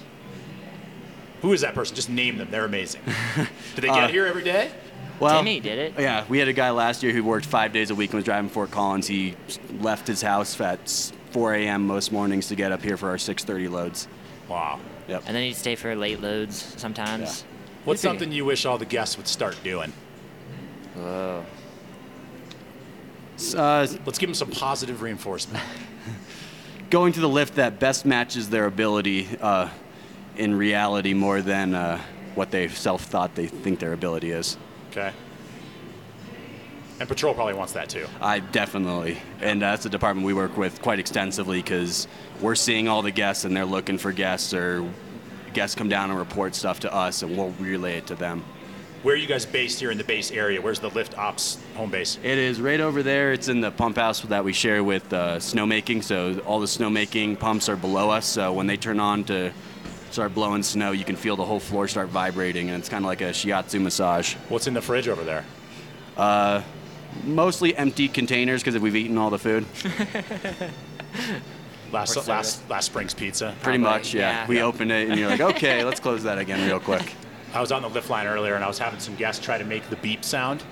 Who 1.42 1.52
is 1.52 1.62
that 1.62 1.74
person? 1.74 1.96
Just 1.96 2.08
name 2.08 2.38
them. 2.38 2.48
They're 2.50 2.64
amazing. 2.64 3.02
Do 3.74 3.80
they 3.80 3.88
get 3.88 4.04
Uh, 4.04 4.08
here 4.08 4.26
every 4.26 4.44
day? 4.44 4.70
Well, 5.18 5.36
Timmy 5.38 5.60
did 5.60 5.78
it. 5.78 5.94
Yeah, 5.98 6.24
we 6.28 6.38
had 6.38 6.48
a 6.48 6.52
guy 6.52 6.70
last 6.70 7.02
year 7.02 7.12
who 7.12 7.22
worked 7.24 7.46
five 7.46 7.72
days 7.72 7.90
a 7.90 7.94
week 7.94 8.10
and 8.10 8.14
was 8.18 8.24
driving 8.24 8.48
Fort 8.50 8.70
Collins. 8.70 9.06
He 9.06 9.34
left 9.80 10.06
his 10.06 10.22
house 10.22 10.60
at 10.60 10.80
s- 10.82 11.12
4 11.30 11.54
a.m. 11.54 11.86
most 11.86 12.12
mornings 12.12 12.48
to 12.48 12.54
get 12.56 12.72
up 12.72 12.82
here 12.82 12.96
for 12.96 13.08
our 13.10 13.16
6:30 13.18 13.68
loads. 13.70 14.08
Wow. 14.48 14.80
Yep. 15.08 15.24
And 15.26 15.34
then 15.36 15.42
he'd 15.44 15.56
stay 15.56 15.74
for 15.76 15.94
late 15.96 16.20
loads 16.20 16.74
sometimes. 16.76 17.44
What's 17.84 18.00
something 18.00 18.30
you 18.32 18.44
wish 18.44 18.64
all 18.64 18.78
the 18.78 18.84
guests 18.84 19.16
would 19.16 19.26
start 19.28 19.56
doing? 19.64 19.92
Uh, 20.98 21.42
Let's 23.54 24.18
give 24.18 24.28
them 24.28 24.34
some 24.34 24.50
positive 24.50 25.02
reinforcement. 25.02 25.62
going 26.90 27.14
to 27.14 27.20
the 27.20 27.28
lift 27.28 27.54
that 27.54 27.80
best 27.80 28.04
matches 28.04 28.50
their 28.50 28.66
ability 28.66 29.26
uh, 29.40 29.68
in 30.36 30.54
reality 30.54 31.14
more 31.14 31.40
than 31.40 31.74
uh, 31.74 31.98
what 32.34 32.50
they 32.50 32.68
self 32.68 33.04
thought 33.04 33.34
they 33.34 33.46
think 33.46 33.78
their 33.78 33.94
ability 33.94 34.30
is. 34.30 34.58
Okay. 34.90 35.10
And 37.00 37.08
patrol 37.08 37.32
probably 37.34 37.54
wants 37.54 37.72
that 37.72 37.88
too. 37.88 38.06
I 38.20 38.40
definitely, 38.40 39.18
and 39.40 39.60
that's 39.60 39.86
a 39.86 39.88
department 39.88 40.26
we 40.26 40.34
work 40.34 40.56
with 40.58 40.82
quite 40.82 40.98
extensively 40.98 41.62
because 41.62 42.06
we're 42.42 42.54
seeing 42.54 42.88
all 42.88 43.00
the 43.00 43.10
guests 43.10 43.44
and 43.44 43.56
they're 43.56 43.64
looking 43.64 43.96
for 43.96 44.12
guests 44.12 44.52
or 44.52 44.86
guests 45.54 45.74
come 45.74 45.88
down 45.88 46.10
and 46.10 46.18
report 46.18 46.54
stuff 46.54 46.80
to 46.80 46.94
us 46.94 47.22
and 47.22 47.36
we'll 47.36 47.54
relay 47.58 47.96
it 47.96 48.06
to 48.08 48.14
them. 48.14 48.44
Where 49.02 49.16
are 49.16 49.18
you 49.18 49.26
guys 49.26 49.44
based 49.44 49.80
here 49.80 49.90
in 49.90 49.98
the 49.98 50.04
base 50.04 50.30
area? 50.30 50.62
Where's 50.62 50.78
the 50.78 50.90
lift 50.90 51.18
ops 51.18 51.58
home 51.74 51.90
base? 51.90 52.20
It 52.22 52.38
is 52.38 52.60
right 52.60 52.78
over 52.78 53.02
there. 53.02 53.32
It's 53.32 53.48
in 53.48 53.60
the 53.60 53.72
pump 53.72 53.96
house 53.96 54.20
that 54.20 54.44
we 54.44 54.52
share 54.52 54.84
with 54.84 55.12
uh, 55.12 55.38
snowmaking. 55.38 56.04
So 56.04 56.38
all 56.46 56.60
the 56.60 56.66
snowmaking 56.66 57.40
pumps 57.40 57.68
are 57.68 57.74
below 57.74 58.10
us. 58.10 58.26
So 58.26 58.52
when 58.52 58.68
they 58.68 58.76
turn 58.76 59.00
on 59.00 59.24
to 59.24 59.52
start 60.12 60.34
blowing 60.34 60.62
snow, 60.62 60.92
you 60.92 61.04
can 61.04 61.16
feel 61.16 61.34
the 61.34 61.44
whole 61.44 61.58
floor 61.58 61.88
start 61.88 62.10
vibrating, 62.10 62.68
and 62.70 62.78
it's 62.78 62.88
kind 62.88 63.04
of 63.04 63.08
like 63.08 63.22
a 63.22 63.30
shiatsu 63.30 63.82
massage. 63.82 64.34
What's 64.48 64.68
in 64.68 64.74
the 64.74 64.82
fridge 64.82 65.08
over 65.08 65.24
there? 65.24 65.44
Uh, 66.16 66.62
mostly 67.24 67.76
empty 67.76 68.06
containers 68.06 68.62
because 68.62 68.80
we've 68.80 68.94
eaten 68.94 69.18
all 69.18 69.30
the 69.30 69.38
food. 69.38 69.66
Last 71.90 72.26
last 72.26 72.70
last 72.70 72.86
spring's 72.86 73.12
pizza. 73.12 73.54
Pretty 73.62 73.76
much, 73.76 74.14
yeah. 74.14 74.46
We 74.46 74.62
opened 74.62 74.90
it, 74.90 75.10
and 75.10 75.20
you're 75.20 75.28
like, 75.28 75.42
okay, 75.42 75.84
let's 75.84 76.00
close 76.00 76.22
that 76.22 76.38
again 76.38 76.66
real 76.66 76.80
quick. 76.80 77.14
I 77.54 77.60
was 77.60 77.72
on 77.72 77.82
the 77.82 77.88
lift 77.88 78.08
line 78.10 78.26
earlier, 78.26 78.54
and 78.54 78.64
I 78.64 78.68
was 78.68 78.78
having 78.78 79.00
some 79.00 79.14
guests 79.16 79.44
try 79.44 79.58
to 79.58 79.64
make 79.64 79.88
the 79.90 79.96
beep 79.96 80.24
sound. 80.24 80.62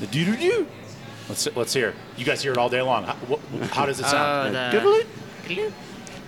The 0.00 0.06
doo 0.06 0.24
doo 0.24 0.36
doo. 0.36 0.66
Let's 1.28 1.54
let's 1.54 1.72
hear. 1.72 1.94
You 2.16 2.24
guys 2.24 2.42
hear 2.42 2.52
it 2.52 2.58
all 2.58 2.68
day 2.70 2.80
long. 2.80 3.04
How, 3.04 3.14
what, 3.14 3.40
how 3.70 3.86
does 3.86 4.00
it 4.00 4.06
uh, 4.06 4.08
sound? 4.08 4.56
Oh, 4.56 4.70
Doodle-doo? 4.72 5.06
the. 5.48 5.72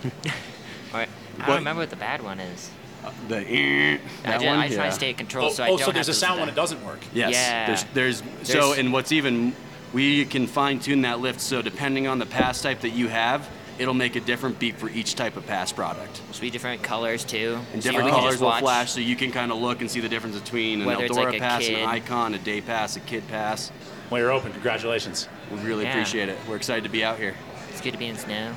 Alright, 0.92 1.08
I 1.38 1.46
don't 1.46 1.56
remember 1.56 1.80
what 1.80 1.90
the 1.90 1.96
bad 1.96 2.22
one 2.22 2.40
is. 2.40 2.70
Uh, 3.04 3.12
the 3.28 3.38
I, 3.38 4.00
that 4.24 4.40
did, 4.40 4.46
one? 4.46 4.58
I 4.58 4.68
try 4.68 4.76
Yeah. 4.76 4.86
to 4.86 4.92
stay 4.92 5.10
in 5.10 5.16
control, 5.16 5.46
Oh, 5.46 5.50
so 5.50 5.62
I 5.62 5.66
oh, 5.68 5.76
don't 5.76 5.86
so 5.86 5.92
there's 5.92 6.06
have 6.08 6.16
a 6.16 6.18
sound 6.18 6.40
when 6.40 6.48
it 6.48 6.54
doesn't 6.54 6.84
work. 6.84 7.00
Yes. 7.14 7.32
Yeah. 7.32 7.66
There's, 7.66 7.84
there's, 7.94 8.18
so, 8.46 8.52
There's- 8.52 8.78
and 8.78 8.92
what's 8.92 9.12
even, 9.12 9.54
we 9.94 10.24
can 10.26 10.46
fine 10.46 10.80
tune 10.80 11.02
that 11.02 11.20
lift. 11.20 11.40
So 11.40 11.62
depending 11.62 12.06
on 12.06 12.18
the 12.18 12.26
pass 12.26 12.60
type 12.60 12.80
that 12.80 12.90
you 12.90 13.08
have, 13.08 13.48
it'll 13.80 13.94
make 13.94 14.14
a 14.14 14.20
different 14.20 14.58
beep 14.58 14.76
for 14.76 14.90
each 14.90 15.14
type 15.14 15.36
of 15.36 15.46
pass 15.46 15.72
product. 15.72 16.20
There's 16.26 16.38
be 16.38 16.50
different 16.50 16.82
colors 16.82 17.24
too. 17.24 17.58
And 17.72 17.82
so 17.82 17.90
different 17.90 18.06
we 18.06 18.12
colors 18.12 18.38
will 18.38 18.52
flash, 18.52 18.92
so 18.92 19.00
you 19.00 19.16
can 19.16 19.32
kind 19.32 19.50
of 19.50 19.58
look 19.58 19.80
and 19.80 19.90
see 19.90 20.00
the 20.00 20.08
difference 20.08 20.38
between 20.38 20.82
an 20.82 20.86
Whether 20.86 21.08
Eldora 21.08 21.32
like 21.32 21.38
pass, 21.40 21.62
kid. 21.62 21.78
an 21.78 21.88
Ikon, 21.88 22.34
a 22.34 22.38
day 22.38 22.60
pass, 22.60 22.96
a 22.96 23.00
kid 23.00 23.26
pass. 23.28 23.72
Well, 24.10 24.20
you're 24.20 24.32
open. 24.32 24.52
Congratulations. 24.52 25.28
We 25.50 25.58
really 25.60 25.84
Yeah. 25.84 25.92
appreciate 25.92 26.28
it. 26.28 26.36
We're 26.46 26.56
excited 26.56 26.84
to 26.84 26.90
be 26.90 27.02
out 27.02 27.18
here. 27.18 27.34
It's 27.70 27.80
good 27.80 27.92
to 27.92 27.98
be 27.98 28.06
in 28.06 28.18
snow. 28.18 28.52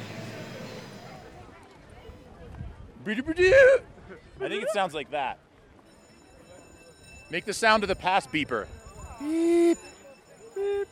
I 3.06 3.14
think 4.50 4.64
it 4.64 4.70
sounds 4.74 4.94
like 4.94 5.12
that. 5.12 5.40
Make 7.30 7.46
the 7.46 7.54
sound 7.54 7.84
of 7.84 7.90
the 7.90 7.96
pass 7.96 8.28
beeper. 8.28 8.68
Beep. 9.20 9.78
Beep. 10.54 10.88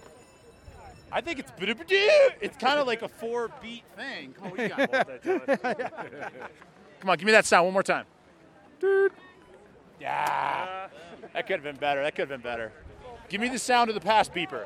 I 1.12 1.22
think 1.22 1.40
it's 1.40 1.52
it's 1.60 2.58
kind 2.58 2.80
of 2.80 2.88
like 2.88 3.02
a 3.02 3.08
four 3.08 3.50
beat 3.62 3.84
thing. 3.96 4.34
Come 4.34 4.46
on, 4.46 4.52
what 4.52 4.60
you 4.60 4.70
got? 4.70 4.80
Hold 4.80 5.62
that, 5.62 6.34
Come 7.02 7.10
on, 7.10 7.18
give 7.18 7.26
me 7.26 7.32
that 7.32 7.46
sound 7.46 7.66
one 7.66 7.74
more 7.74 7.84
time. 7.84 8.06
Yeah. 10.00 10.88
That 11.34 11.48
could 11.48 11.56
have 11.56 11.64
been 11.64 11.76
better. 11.76 12.04
That 12.04 12.16
could 12.16 12.30
have 12.30 12.32
been 12.42 12.42
better. 12.42 12.72
Give 13.30 13.42
me 13.42 13.50
the 13.50 13.60
sound 13.60 13.90
of 13.90 13.96
the 13.96 14.02
pass 14.02 14.30
beeper. 14.30 14.66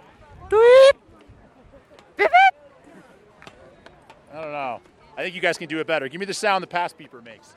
I 4.34 4.34
don't 4.34 4.52
know. 4.52 4.82
I 5.18 5.24
think 5.24 5.36
you 5.36 5.42
guys 5.42 5.58
can 5.58 5.68
do 5.68 5.80
it 5.80 5.88
better. 5.88 6.10
Give 6.10 6.20
me 6.20 6.26
the 6.26 6.34
sound 6.34 6.62
the 6.62 6.68
pass 6.68 6.94
beeper 6.94 7.24
makes. 7.24 7.56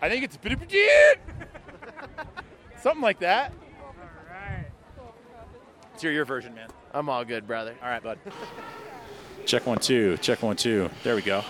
I 0.00 0.08
think 0.08 0.24
it's 0.24 0.36
something 2.82 3.02
like 3.02 3.20
that. 3.20 3.52
Let's 5.90 6.02
hear 6.02 6.12
your 6.12 6.24
version, 6.24 6.54
man. 6.54 6.68
I'm 6.92 7.08
all 7.08 7.24
good, 7.24 7.46
brother. 7.46 7.74
All 7.82 7.88
right, 7.88 8.02
bud. 8.02 8.18
Check 9.46 9.66
one, 9.66 9.78
two. 9.78 10.16
Check 10.18 10.42
one, 10.42 10.56
two. 10.56 10.90
There 11.02 11.14
we 11.14 11.22
go. 11.22 11.44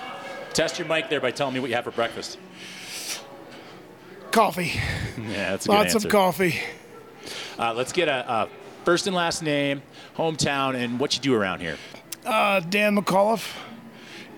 Test 0.53 0.79
your 0.79 0.87
mic 0.87 1.09
there 1.09 1.21
by 1.21 1.31
telling 1.31 1.55
me 1.55 1.61
what 1.61 1.71
you 1.71 1.77
have 1.77 1.85
for 1.85 1.90
breakfast. 1.90 2.38
Coffee. 4.31 4.73
Yeah, 5.18 5.51
that's 5.51 5.66
a 5.66 5.71
Lots 5.71 5.95
good 5.95 6.05
of 6.07 6.11
coffee. 6.11 6.59
Uh, 7.59 7.75
let's 7.75 7.92
get 7.92 8.09
a, 8.09 8.31
a 8.31 8.49
first 8.85 9.07
and 9.07 9.14
last 9.14 9.42
name, 9.42 9.83
hometown, 10.16 10.75
and 10.75 10.99
what 10.99 11.14
you 11.14 11.23
do 11.23 11.35
around 11.35 11.61
here. 11.61 11.77
Uh, 12.25 12.61
Dan 12.61 12.97
McAuliffe, 12.97 13.55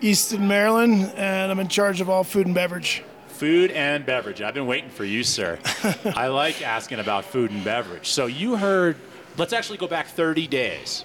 Easton, 0.00 0.48
Maryland, 0.48 1.12
and 1.16 1.50
I'm 1.50 1.59
in 1.61 1.68
charge 1.68 2.00
of 2.00 2.11
all 2.11 2.24
food 2.24 2.46
and 2.46 2.54
beverage. 2.54 3.02
Food 3.35 3.73
and 3.73 4.07
beverage. 4.07 4.40
I've 4.40 4.55
been 4.55 4.68
waiting 4.68 4.90
for 4.90 5.05
you, 5.05 5.25
sir. 5.25 5.59
I 6.05 6.29
like 6.29 6.62
asking 6.62 7.01
about 7.01 7.25
food 7.25 7.51
and 7.51 7.64
beverage. 7.64 8.11
So 8.11 8.27
you 8.27 8.55
heard, 8.55 8.97
let's 9.37 9.53
actually 9.53 9.79
go 9.79 9.88
back 9.88 10.07
30 10.07 10.47
days. 10.47 11.05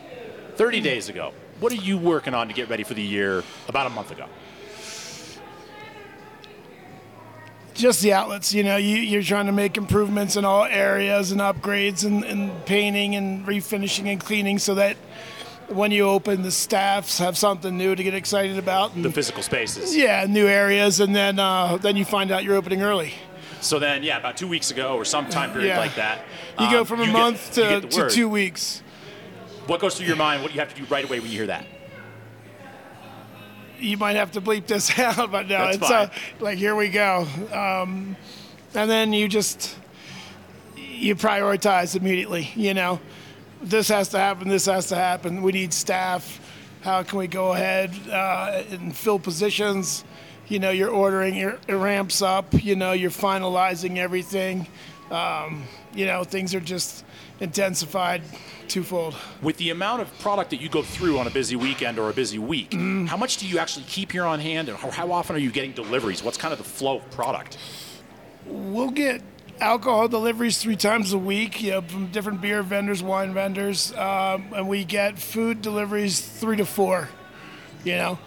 30 0.56 0.80
days 0.80 1.10
ago. 1.10 1.34
What 1.60 1.72
are 1.72 1.78
you 1.78 1.98
working 1.98 2.36
on 2.36 2.48
to 2.48 2.54
get 2.54 2.70
ready 2.70 2.84
for 2.84 2.94
the 2.94 3.02
year 3.02 3.44
about 3.68 3.88
a 3.88 3.90
month 3.90 4.12
ago? 4.12 4.28
Just 7.74 8.02
the 8.04 8.14
outlets, 8.14 8.54
you 8.54 8.62
know, 8.62 8.78
you, 8.78 8.98
you're 8.98 9.24
trying 9.24 9.48
to 9.48 9.52
make 9.52 9.76
improvements 9.76 10.36
in 10.36 10.46
all 10.46 10.66
areas 10.66 11.32
and 11.32 11.42
upgrades 11.42 12.06
and, 12.06 12.24
and 12.24 12.64
painting 12.68 13.16
and 13.16 13.48
refinishing 13.48 14.06
and 14.06 14.20
cleaning 14.20 14.60
so 14.60 14.76
that 14.76 14.98
when 15.70 15.92
you 15.92 16.06
open, 16.06 16.42
the 16.42 16.52
staffs 16.52 17.18
have 17.20 17.38
something 17.38 17.78
new 17.78 17.96
to 17.96 18.04
get 18.04 18.14
excited 18.14 18.58
about. 18.58 18.96
And, 18.96 19.06
The 19.06 19.12
physical 19.12 19.44
spaces. 19.44 19.96
yeah, 19.96 20.26
new 20.28 20.48
areas, 20.48 21.00
and 21.00 21.16
then 21.16 21.40
uh, 21.40 21.78
then 21.78 21.96
you 21.98 22.06
find 22.06 22.32
out 22.32 22.44
you're 22.44 22.56
opening 22.56 22.82
early. 22.82 23.14
So 23.62 23.78
then, 23.78 24.04
yeah, 24.04 24.18
about 24.18 24.38
two 24.38 24.48
weeks 24.48 24.72
ago 24.72 24.96
or 24.96 25.04
some 25.06 25.28
time 25.30 25.52
period 25.52 25.68
Yeah. 25.68 25.80
like 25.80 25.96
that. 25.96 26.24
You 26.60 26.72
go 26.72 26.80
um, 26.82 26.86
from 26.86 27.02
a 27.02 27.08
month 27.08 27.56
get, 27.56 27.92
to, 27.92 28.08
to 28.08 28.10
two 28.10 28.30
weeks. 28.30 28.82
What 29.68 29.82
goes 29.82 29.96
through 29.96 30.08
your 30.08 30.16
mind? 30.16 30.42
What 30.42 30.50
do 30.50 30.56
you 30.56 30.62
have 30.62 30.74
to 30.74 30.82
do 30.82 30.88
right 30.90 31.04
away 31.06 31.20
when 31.20 31.30
you 31.30 31.38
hear 31.38 31.48
that? 31.48 31.66
you 33.82 33.98
might 33.98 34.18
have 34.18 34.32
to 34.34 34.42
bleep 34.42 34.68
this 34.68 34.98
out, 35.00 35.32
but 35.32 35.48
no, 35.48 35.58
That's 35.58 35.78
it's 35.78 35.90
uh, 35.92 36.10
like 36.40 36.58
here 36.58 36.76
we 36.76 36.90
go. 36.90 37.26
Um, 37.52 38.16
and 38.74 38.90
then 38.90 39.14
you 39.14 39.28
just 39.28 39.76
you 40.76 41.16
prioritize 41.16 41.96
immediately. 41.96 42.50
You 42.56 42.74
know, 42.74 43.00
this 43.62 43.90
has 43.90 44.10
to 44.10 44.20
happen. 44.20 44.48
This 44.48 44.66
has 44.66 44.88
to 44.88 44.96
happen. 44.96 45.42
We 45.42 45.52
need 45.52 45.74
staff. 45.74 46.40
How 46.82 47.04
can 47.04 47.20
we 47.20 47.28
go 47.28 47.54
ahead 47.54 47.92
uh, 48.10 48.64
and 48.72 48.96
fill 48.96 49.20
positions? 49.20 50.04
You 50.48 50.60
know, 50.60 50.70
you're 50.72 50.90
ordering. 50.90 51.36
You're, 51.36 51.58
it 51.68 51.74
ramps 51.74 52.22
up. 52.22 52.54
You 52.54 52.76
know, 52.76 52.94
you're 52.94 53.12
finalizing 53.12 53.98
everything. 53.98 54.66
Um, 55.12 55.64
you 55.94 56.06
know, 56.06 56.24
things 56.24 56.54
are 56.56 56.60
just 56.60 57.04
intensified 57.40 58.22
twofold. 58.68 59.16
With 59.42 59.58
the 59.58 59.72
amount 59.72 60.02
of 60.04 60.20
product 60.20 60.52
that 60.52 60.62
you 60.62 60.70
go 60.70 60.84
through 60.84 61.18
on 61.18 61.26
a 61.28 61.32
busy 61.32 61.56
weekend 61.56 61.98
or 61.98 62.10
a 62.10 62.14
busy 62.14 62.38
week, 62.38 62.72
Mm-hmm. 62.72 63.08
how 63.08 63.18
much 63.18 63.38
do 63.38 63.48
you 63.48 63.58
actually 63.60 63.86
keep 63.88 64.12
here 64.12 64.26
on 64.26 64.40
hand, 64.40 64.70
and 64.70 64.78
how, 64.78 64.92
how 64.92 65.12
often 65.12 65.36
are 65.36 65.40
you 65.40 65.52
getting 65.52 65.72
deliveries? 65.72 66.24
What's 66.24 66.38
kind 66.38 66.52
of 66.52 66.58
the 66.60 66.64
flow 66.66 66.98
of 66.98 67.12
product? 67.12 67.58
We'll 68.46 68.92
get 68.92 69.22
alcohol 69.62 70.08
deliveries 70.08 70.58
three 70.58 70.76
times 70.76 71.14
a 71.14 71.18
week, 71.18 71.62
you 71.62 71.72
know, 71.72 71.82
from 71.82 72.08
different 72.08 72.42
beer 72.42 72.64
vendors, 72.64 73.04
wine 73.04 73.34
vendors, 73.34 73.92
um, 73.94 74.54
and 74.56 74.68
we 74.68 74.84
get 74.84 75.20
food 75.20 75.62
deliveries 75.62 76.20
three 76.20 76.58
to 76.58 76.66
four. 76.66 77.10
You 77.84 77.96
know, 77.96 78.20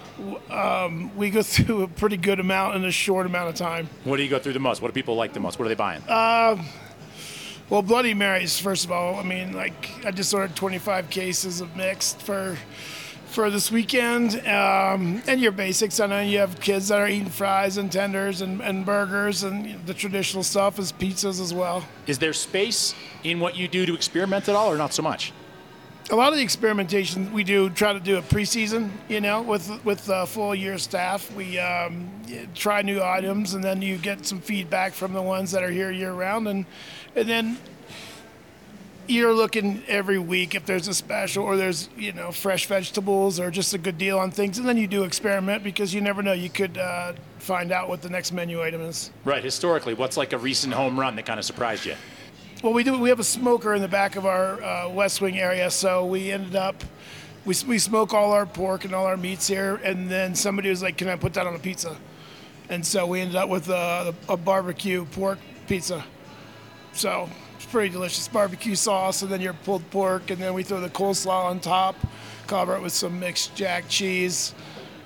um, 0.50 1.14
we 1.16 1.30
go 1.30 1.42
through 1.42 1.82
a 1.82 1.88
pretty 1.88 2.16
good 2.16 2.40
amount 2.40 2.76
in 2.76 2.84
a 2.84 2.90
short 2.90 3.26
amount 3.26 3.50
of 3.50 3.54
time. 3.54 3.88
What 4.04 4.16
do 4.16 4.22
you 4.22 4.30
go 4.30 4.38
through 4.38 4.54
the 4.54 4.60
most? 4.60 4.82
What 4.82 4.88
do 4.88 4.94
people 4.94 5.14
like 5.14 5.32
the 5.32 5.40
most? 5.40 5.58
What 5.58 5.66
are 5.66 5.68
they 5.68 5.74
buying? 5.74 6.02
Um, 6.08 6.66
well, 7.68 7.82
Bloody 7.82 8.14
Marys, 8.14 8.58
first 8.58 8.84
of 8.84 8.92
all. 8.92 9.16
I 9.16 9.22
mean, 9.22 9.52
like 9.52 9.90
I 10.04 10.10
just 10.10 10.32
ordered 10.32 10.56
25 10.56 11.10
cases 11.10 11.60
of 11.60 11.74
mixed 11.76 12.20
for 12.22 12.56
for 13.32 13.48
this 13.48 13.70
weekend, 13.70 14.34
um, 14.46 15.22
and 15.26 15.40
your 15.40 15.52
basics. 15.52 16.00
I 16.00 16.06
know 16.06 16.20
you 16.20 16.38
have 16.38 16.60
kids 16.60 16.88
that 16.88 17.00
are 17.00 17.08
eating 17.08 17.30
fries 17.30 17.78
and 17.78 17.90
tenders 17.90 18.42
and, 18.42 18.60
and 18.60 18.84
burgers, 18.84 19.42
and 19.42 19.84
the 19.86 19.94
traditional 19.94 20.42
stuff 20.42 20.78
is 20.78 20.92
pizzas 20.92 21.40
as 21.40 21.54
well. 21.54 21.84
Is 22.06 22.18
there 22.18 22.34
space 22.34 22.94
in 23.24 23.40
what 23.40 23.56
you 23.56 23.68
do 23.68 23.86
to 23.86 23.94
experiment 23.94 24.48
at 24.48 24.54
all, 24.54 24.70
or 24.70 24.76
not 24.76 24.92
so 24.92 25.02
much? 25.02 25.32
A 26.10 26.16
lot 26.16 26.32
of 26.32 26.36
the 26.36 26.42
experimentation 26.42 27.32
we 27.32 27.42
do 27.42 27.70
try 27.70 27.94
to 27.94 28.00
do 28.00 28.18
a 28.18 28.22
preseason, 28.22 28.90
you 29.08 29.20
know, 29.20 29.40
with 29.40 29.82
with 29.84 30.10
uh, 30.10 30.26
full 30.26 30.54
year 30.54 30.76
staff. 30.76 31.34
We 31.34 31.58
um, 31.58 32.10
try 32.54 32.82
new 32.82 33.02
items, 33.02 33.54
and 33.54 33.64
then 33.64 33.80
you 33.80 33.96
get 33.96 34.26
some 34.26 34.40
feedback 34.40 34.92
from 34.92 35.14
the 35.14 35.22
ones 35.22 35.52
that 35.52 35.62
are 35.62 35.70
here 35.70 35.90
year 35.90 36.12
round, 36.12 36.48
and 36.48 36.66
and 37.16 37.28
then 37.28 37.56
you're 39.06 39.34
looking 39.34 39.82
every 39.88 40.18
week 40.18 40.54
if 40.54 40.66
there's 40.66 40.88
a 40.88 40.94
special 40.94 41.44
or 41.44 41.56
there's 41.56 41.88
you 41.96 42.12
know 42.12 42.32
fresh 42.32 42.66
vegetables 42.66 43.40
or 43.40 43.50
just 43.50 43.74
a 43.74 43.78
good 43.78 43.98
deal 43.98 44.18
on 44.18 44.30
things, 44.30 44.58
and 44.58 44.66
then 44.66 44.76
you 44.76 44.86
do 44.86 45.04
experiment 45.04 45.64
because 45.64 45.92
you 45.92 46.00
never 46.00 46.22
know. 46.22 46.32
You 46.32 46.50
could 46.50 46.78
uh, 46.78 47.14
find 47.38 47.72
out 47.72 47.88
what 47.88 48.02
the 48.02 48.10
next 48.10 48.32
menu 48.32 48.62
item 48.62 48.80
is. 48.82 49.10
Right. 49.24 49.42
Historically, 49.42 49.94
what's 49.94 50.16
like 50.16 50.32
a 50.32 50.38
recent 50.38 50.72
home 50.72 50.98
run 50.98 51.16
that 51.16 51.26
kind 51.26 51.38
of 51.38 51.44
surprised 51.44 51.86
you? 51.86 51.94
Well, 52.62 52.72
we 52.72 52.84
do. 52.84 52.96
We 52.98 53.08
have 53.08 53.20
a 53.20 53.24
smoker 53.24 53.74
in 53.74 53.82
the 53.82 53.88
back 53.88 54.16
of 54.16 54.24
our 54.24 54.62
uh, 54.62 54.88
West 54.88 55.20
Wing 55.20 55.38
area, 55.38 55.70
so 55.70 56.06
we 56.06 56.30
ended 56.30 56.56
up. 56.56 56.82
We, 57.44 57.56
we 57.66 57.78
smoke 57.78 58.14
all 58.14 58.30
our 58.32 58.46
pork 58.46 58.84
and 58.84 58.94
all 58.94 59.06
our 59.06 59.16
meats 59.16 59.48
here, 59.48 59.80
and 59.82 60.08
then 60.08 60.34
somebody 60.34 60.70
was 60.70 60.82
like, 60.82 60.96
"Can 60.96 61.08
I 61.08 61.16
put 61.16 61.34
that 61.34 61.46
on 61.46 61.54
a 61.54 61.58
pizza?" 61.58 61.96
And 62.68 62.86
so 62.86 63.06
we 63.06 63.20
ended 63.20 63.36
up 63.36 63.48
with 63.48 63.68
a, 63.68 64.14
a 64.28 64.36
barbecue 64.36 65.04
pork 65.06 65.38
pizza. 65.66 66.04
So 66.92 67.28
pretty 67.72 67.88
delicious 67.88 68.28
barbecue 68.28 68.74
sauce, 68.74 69.22
and 69.22 69.32
then 69.32 69.40
your 69.40 69.54
pulled 69.54 69.90
pork, 69.90 70.30
and 70.30 70.38
then 70.40 70.52
we 70.52 70.62
throw 70.62 70.78
the 70.78 70.90
coleslaw 70.90 71.46
on 71.46 71.58
top, 71.58 71.96
cover 72.46 72.76
it 72.76 72.82
with 72.82 72.92
some 72.92 73.18
mixed 73.18 73.56
jack 73.56 73.88
cheese. 73.88 74.54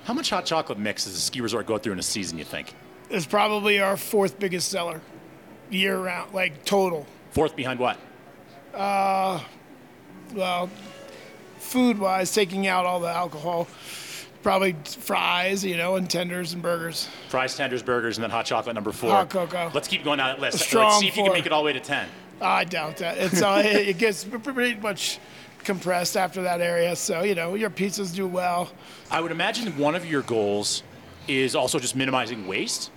How 0.03 0.13
much 0.13 0.29
hot 0.29 0.45
chocolate 0.45 0.77
mix 0.77 1.05
does 1.05 1.15
a 1.15 1.19
ski 1.19 1.39
resort 1.39 1.65
go 1.65 1.77
through 1.77 1.93
in 1.93 1.99
a 1.99 2.03
season? 2.03 2.37
You 2.37 2.43
think? 2.43 2.75
It's 3.09 3.25
probably 3.25 3.79
our 3.79 3.95
fourth 3.95 4.37
biggest 4.37 4.69
seller, 4.69 5.01
year 5.69 5.97
round, 5.97 6.33
like 6.33 6.65
total. 6.65 7.07
Fourth 7.31 7.55
behind 7.55 7.79
what? 7.79 7.97
Uh, 8.73 9.39
well, 10.33 10.69
food 11.59 11.97
wise, 11.97 12.33
taking 12.33 12.67
out 12.67 12.85
all 12.85 12.99
the 12.99 13.07
alcohol, 13.07 13.69
probably 14.43 14.75
fries, 14.83 15.63
you 15.63 15.77
know, 15.77 15.95
and 15.95 16.09
tenders 16.09 16.51
and 16.51 16.61
burgers. 16.61 17.07
Fries, 17.29 17.55
tenders, 17.55 17.81
burgers, 17.81 18.17
and 18.17 18.23
then 18.23 18.29
hot 18.29 18.45
chocolate 18.45 18.75
number 18.75 18.91
four. 18.91 19.11
Hot 19.11 19.29
cocoa. 19.29 19.71
Let's 19.73 19.87
keep 19.87 20.03
going 20.03 20.17
down 20.17 20.35
that 20.35 20.41
list. 20.41 20.59
strong 20.59 20.85
Let's 20.85 20.99
see 20.99 21.07
if 21.07 21.15
you 21.15 21.23
can 21.23 21.31
make 21.31 21.45
it 21.45 21.53
all 21.53 21.61
the 21.61 21.65
way 21.65 21.73
to 21.73 21.79
ten. 21.79 22.09
I 22.41 22.63
doubt 22.63 22.97
that. 22.97 23.17
It's 23.17 23.41
uh, 23.41 23.61
it 23.65 23.89
it 23.89 23.97
gets 23.97 24.23
pretty 24.23 24.75
much 24.79 25.19
compressed 25.63 26.15
after 26.15 26.43
that 26.43 26.61
area. 26.61 26.95
So 26.95 27.23
you 27.23 27.35
know, 27.35 27.55
your 27.55 27.69
pizzas 27.69 28.13
do 28.13 28.27
well. 28.27 28.69
I 29.11 29.21
would 29.21 29.31
imagine 29.31 29.77
one 29.77 29.95
of 29.95 30.05
your 30.05 30.21
goals 30.21 30.83
is 31.27 31.55
also 31.55 31.79
just 31.79 31.95
minimizing 31.95 32.47
waste. 32.47 32.91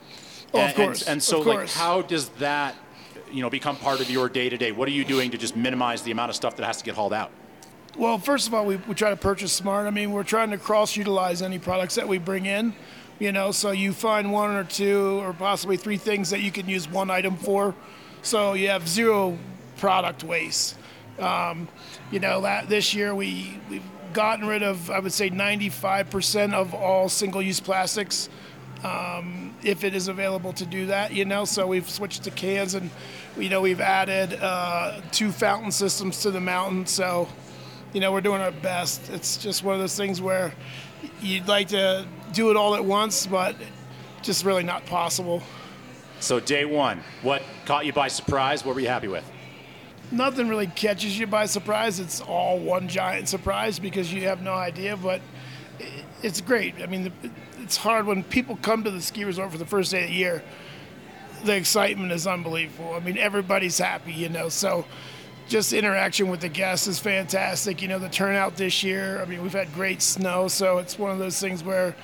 Oh, 0.52 0.64
of 0.64 0.74
course, 0.74 1.02
And, 1.02 1.10
and 1.12 1.22
so, 1.22 1.40
of 1.40 1.46
like, 1.46 1.68
how 1.70 2.02
does 2.02 2.28
that, 2.40 2.74
you 3.30 3.40
know, 3.40 3.50
become 3.50 3.76
part 3.76 4.00
of 4.00 4.10
your 4.10 4.28
day 4.28 4.48
to 4.48 4.56
day? 4.56 4.72
What 4.72 4.88
are 4.88 4.92
you 4.92 5.04
doing 5.04 5.30
to 5.30 5.38
just 5.38 5.54
minimize 5.56 6.02
the 6.02 6.10
amount 6.10 6.30
of 6.30 6.36
stuff 6.36 6.56
that 6.56 6.66
has 6.66 6.78
to 6.78 6.84
get 6.84 6.94
hauled 6.94 7.12
out? 7.12 7.30
Well, 7.96 8.18
first 8.18 8.48
of 8.48 8.54
all, 8.54 8.66
we, 8.66 8.76
we 8.76 8.94
try 8.94 9.10
to 9.10 9.16
purchase 9.16 9.52
smart. 9.52 9.86
I 9.86 9.90
mean, 9.90 10.10
we're 10.10 10.24
trying 10.24 10.50
to 10.50 10.58
cross 10.58 10.96
utilize 10.96 11.42
any 11.42 11.58
products 11.58 11.94
that 11.96 12.08
we 12.08 12.18
bring 12.18 12.46
in. 12.46 12.74
You 13.20 13.32
know, 13.32 13.52
so 13.52 13.70
you 13.70 13.92
find 13.92 14.32
one 14.32 14.50
or 14.50 14.64
two 14.64 15.20
or 15.20 15.32
possibly 15.34 15.76
three 15.76 15.98
things 15.98 16.30
that 16.30 16.40
you 16.40 16.50
can 16.50 16.68
use 16.68 16.88
one 16.88 17.10
item 17.10 17.36
for. 17.36 17.74
So 18.22 18.52
you 18.52 18.68
have 18.68 18.86
zero 18.86 19.38
product 19.78 20.24
waste. 20.24 20.76
Um, 21.18 21.68
you 22.10 22.20
know, 22.20 22.42
that 22.42 22.68
this 22.68 22.94
year 22.94 23.14
we, 23.14 23.58
we've 23.68 23.84
gotten 24.12 24.46
rid 24.46 24.62
of, 24.62 24.90
I 24.90 25.00
would 25.00 25.12
say, 25.12 25.30
95% 25.30 26.52
of 26.52 26.74
all 26.74 27.08
single 27.08 27.42
use 27.42 27.60
plastics. 27.60 28.28
Um, 28.82 29.54
if 29.62 29.84
it 29.84 29.94
is 29.94 30.08
available 30.08 30.52
to 30.54 30.64
do 30.64 30.86
that, 30.86 31.12
you 31.12 31.26
know, 31.26 31.44
so 31.44 31.66
we've 31.66 31.88
switched 31.88 32.24
to 32.24 32.30
cans 32.30 32.74
and, 32.74 32.90
you 33.36 33.50
know, 33.50 33.60
we've 33.60 33.80
added 33.80 34.38
uh, 34.40 35.00
two 35.12 35.32
fountain 35.32 35.70
systems 35.70 36.22
to 36.22 36.30
the 36.30 36.40
mountain. 36.40 36.86
So, 36.86 37.28
you 37.92 38.00
know, 38.00 38.12
we're 38.12 38.22
doing 38.22 38.40
our 38.40 38.52
best. 38.52 39.10
It's 39.10 39.36
just 39.36 39.62
one 39.64 39.74
of 39.74 39.80
those 39.80 39.96
things 39.96 40.22
where 40.22 40.54
you'd 41.20 41.48
like 41.48 41.68
to 41.68 42.06
do 42.32 42.50
it 42.50 42.56
all 42.56 42.74
at 42.74 42.84
once, 42.84 43.26
but 43.26 43.54
just 44.22 44.44
really 44.44 44.62
not 44.62 44.86
possible. 44.86 45.42
So, 46.20 46.38
day 46.38 46.66
one, 46.66 47.02
what 47.22 47.42
caught 47.64 47.86
you 47.86 47.94
by 47.94 48.08
surprise? 48.08 48.62
What 48.62 48.74
were 48.74 48.80
you 48.80 48.88
happy 48.88 49.08
with? 49.08 49.24
Nothing 50.12 50.48
really 50.48 50.66
catches 50.66 51.18
you 51.18 51.26
by 51.26 51.46
surprise. 51.46 51.98
It's 51.98 52.20
all 52.20 52.58
one 52.58 52.88
giant 52.88 53.26
surprise 53.26 53.78
because 53.78 54.12
you 54.12 54.22
have 54.22 54.42
no 54.42 54.52
idea, 54.52 54.98
but 54.98 55.22
it's 56.22 56.42
great. 56.42 56.74
I 56.82 56.86
mean, 56.86 57.10
it's 57.62 57.78
hard 57.78 58.06
when 58.06 58.22
people 58.22 58.58
come 58.60 58.84
to 58.84 58.90
the 58.90 59.00
ski 59.00 59.24
resort 59.24 59.50
for 59.50 59.58
the 59.58 59.64
first 59.64 59.92
day 59.92 60.02
of 60.04 60.10
the 60.10 60.14
year. 60.14 60.42
The 61.44 61.56
excitement 61.56 62.12
is 62.12 62.26
unbelievable. 62.26 62.92
I 62.92 63.00
mean, 63.00 63.16
everybody's 63.16 63.78
happy, 63.78 64.12
you 64.12 64.28
know, 64.28 64.50
so 64.50 64.84
just 65.48 65.72
interaction 65.72 66.28
with 66.28 66.40
the 66.40 66.50
guests 66.50 66.86
is 66.86 66.98
fantastic. 66.98 67.80
You 67.80 67.88
know, 67.88 67.98
the 67.98 68.10
turnout 68.10 68.56
this 68.56 68.82
year, 68.82 69.22
I 69.22 69.24
mean, 69.24 69.42
we've 69.42 69.52
had 69.52 69.72
great 69.72 70.02
snow, 70.02 70.48
so 70.48 70.78
it's 70.78 70.98
one 70.98 71.12
of 71.12 71.18
those 71.18 71.40
things 71.40 71.64
where 71.64 71.96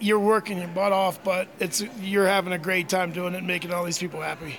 you're 0.00 0.18
working 0.18 0.58
your 0.58 0.68
butt 0.68 0.92
off, 0.92 1.22
but 1.24 1.48
it's 1.58 1.82
you're 2.00 2.26
having 2.26 2.52
a 2.52 2.58
great 2.58 2.88
time 2.88 3.12
doing 3.12 3.34
it 3.34 3.38
and 3.38 3.46
making 3.46 3.72
all 3.72 3.84
these 3.84 3.98
people 3.98 4.20
happy. 4.20 4.58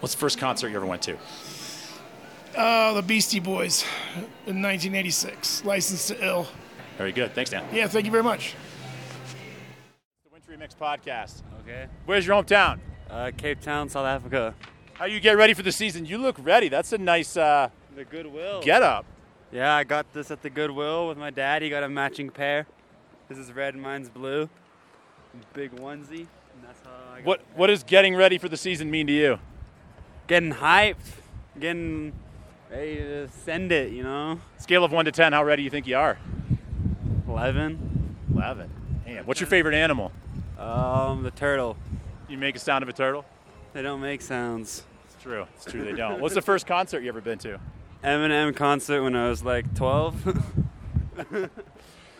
What's 0.00 0.14
the 0.14 0.20
first 0.20 0.38
concert 0.38 0.68
you 0.70 0.76
ever 0.76 0.86
went 0.86 1.02
to? 1.02 1.16
Uh, 2.56 2.92
the 2.94 3.02
Beastie 3.02 3.40
Boys 3.40 3.84
in 4.46 4.60
1986, 4.60 5.64
Licensed 5.64 6.08
to 6.08 6.24
Ill. 6.26 6.46
Very 6.98 7.12
good. 7.12 7.34
Thanks, 7.34 7.50
Dan. 7.50 7.64
Yeah, 7.72 7.86
thank 7.86 8.04
you 8.04 8.10
very 8.10 8.22
much. 8.22 8.54
The 10.24 10.30
Wintry 10.32 10.56
Mix 10.58 10.74
podcast. 10.74 11.42
Okay. 11.62 11.86
Where's 12.04 12.26
your 12.26 12.42
hometown? 12.42 12.78
Uh, 13.08 13.30
Cape 13.36 13.60
Town, 13.60 13.88
South 13.88 14.04
Africa. 14.06 14.54
How 14.94 15.06
you 15.06 15.20
get 15.20 15.36
ready 15.36 15.54
for 15.54 15.62
the 15.62 15.72
season? 15.72 16.04
You 16.04 16.18
look 16.18 16.36
ready. 16.40 16.68
That's 16.68 16.92
a 16.92 16.98
nice 16.98 17.36
uh, 17.36 17.70
The 17.96 18.04
Goodwill. 18.04 18.60
get 18.62 18.82
up. 18.82 19.06
Yeah, 19.50 19.74
I 19.74 19.84
got 19.84 20.12
this 20.12 20.30
at 20.30 20.42
the 20.42 20.50
Goodwill 20.50 21.08
with 21.08 21.16
my 21.18 21.30
dad. 21.30 21.62
He 21.62 21.70
got 21.70 21.82
a 21.82 21.88
matching 21.88 22.30
pair. 22.30 22.66
This 23.32 23.48
is 23.48 23.52
red, 23.54 23.74
mine's 23.76 24.10
blue. 24.10 24.50
Big 25.54 25.74
onesie. 25.76 26.26
And 26.26 26.62
that's 26.62 26.82
how 26.84 26.90
I 27.14 27.20
got 27.20 27.26
What 27.26 27.40
What 27.54 27.68
does 27.68 27.82
getting 27.82 28.14
ready 28.14 28.36
for 28.36 28.50
the 28.50 28.58
season 28.58 28.90
mean 28.90 29.06
to 29.06 29.12
you? 29.14 29.38
Getting 30.26 30.52
hyped, 30.52 30.96
getting 31.58 32.12
ready 32.70 32.96
to 32.96 33.28
send 33.28 33.72
it, 33.72 33.90
you 33.90 34.02
know? 34.02 34.38
Scale 34.58 34.84
of 34.84 34.92
one 34.92 35.06
to 35.06 35.12
ten, 35.12 35.32
how 35.32 35.42
ready 35.44 35.62
do 35.62 35.64
you 35.64 35.70
think 35.70 35.86
you 35.86 35.96
are? 35.96 36.18
11. 37.26 38.16
Eleven. 38.34 38.70
Man, 39.06 39.24
what's 39.24 39.40
your 39.40 39.46
favorite 39.46 39.76
animal? 39.76 40.12
Um, 40.58 41.22
the 41.22 41.30
turtle. 41.30 41.78
You 42.28 42.36
make 42.36 42.54
a 42.54 42.58
sound 42.58 42.82
of 42.82 42.90
a 42.90 42.92
turtle? 42.92 43.24
They 43.72 43.80
don't 43.80 44.02
make 44.02 44.20
sounds. 44.20 44.84
It's 45.06 45.22
true. 45.22 45.46
It's 45.56 45.64
true. 45.64 45.86
They 45.86 45.92
don't. 45.92 46.20
What's 46.20 46.34
the 46.34 46.42
first 46.42 46.66
concert 46.66 47.00
you 47.02 47.08
ever 47.08 47.22
been 47.22 47.38
to? 47.38 47.58
Eminem 48.04 48.54
concert 48.54 49.02
when 49.02 49.16
I 49.16 49.30
was 49.30 49.42
like 49.42 49.74
12. 49.74 50.58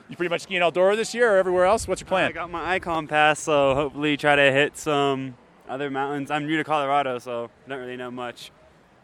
You 0.08 0.16
pretty 0.16 0.30
much 0.30 0.42
skiing 0.42 0.60
Eldora 0.60 0.96
this 0.96 1.14
year 1.14 1.34
or 1.34 1.38
everywhere 1.38 1.64
else? 1.64 1.88
What's 1.88 2.00
your 2.00 2.08
plan? 2.08 2.28
I 2.28 2.32
got 2.32 2.50
my 2.50 2.78
Ikon 2.78 3.08
pass, 3.08 3.40
so 3.40 3.74
hopefully 3.74 4.16
try 4.16 4.36
to 4.36 4.52
hit 4.52 4.76
some 4.76 5.36
other 5.68 5.90
mountains. 5.90 6.30
I'm 6.30 6.46
new 6.46 6.56
to 6.58 6.64
Colorado, 6.64 7.18
so 7.18 7.50
don't 7.68 7.78
really 7.78 7.96
know 7.96 8.10
much 8.10 8.50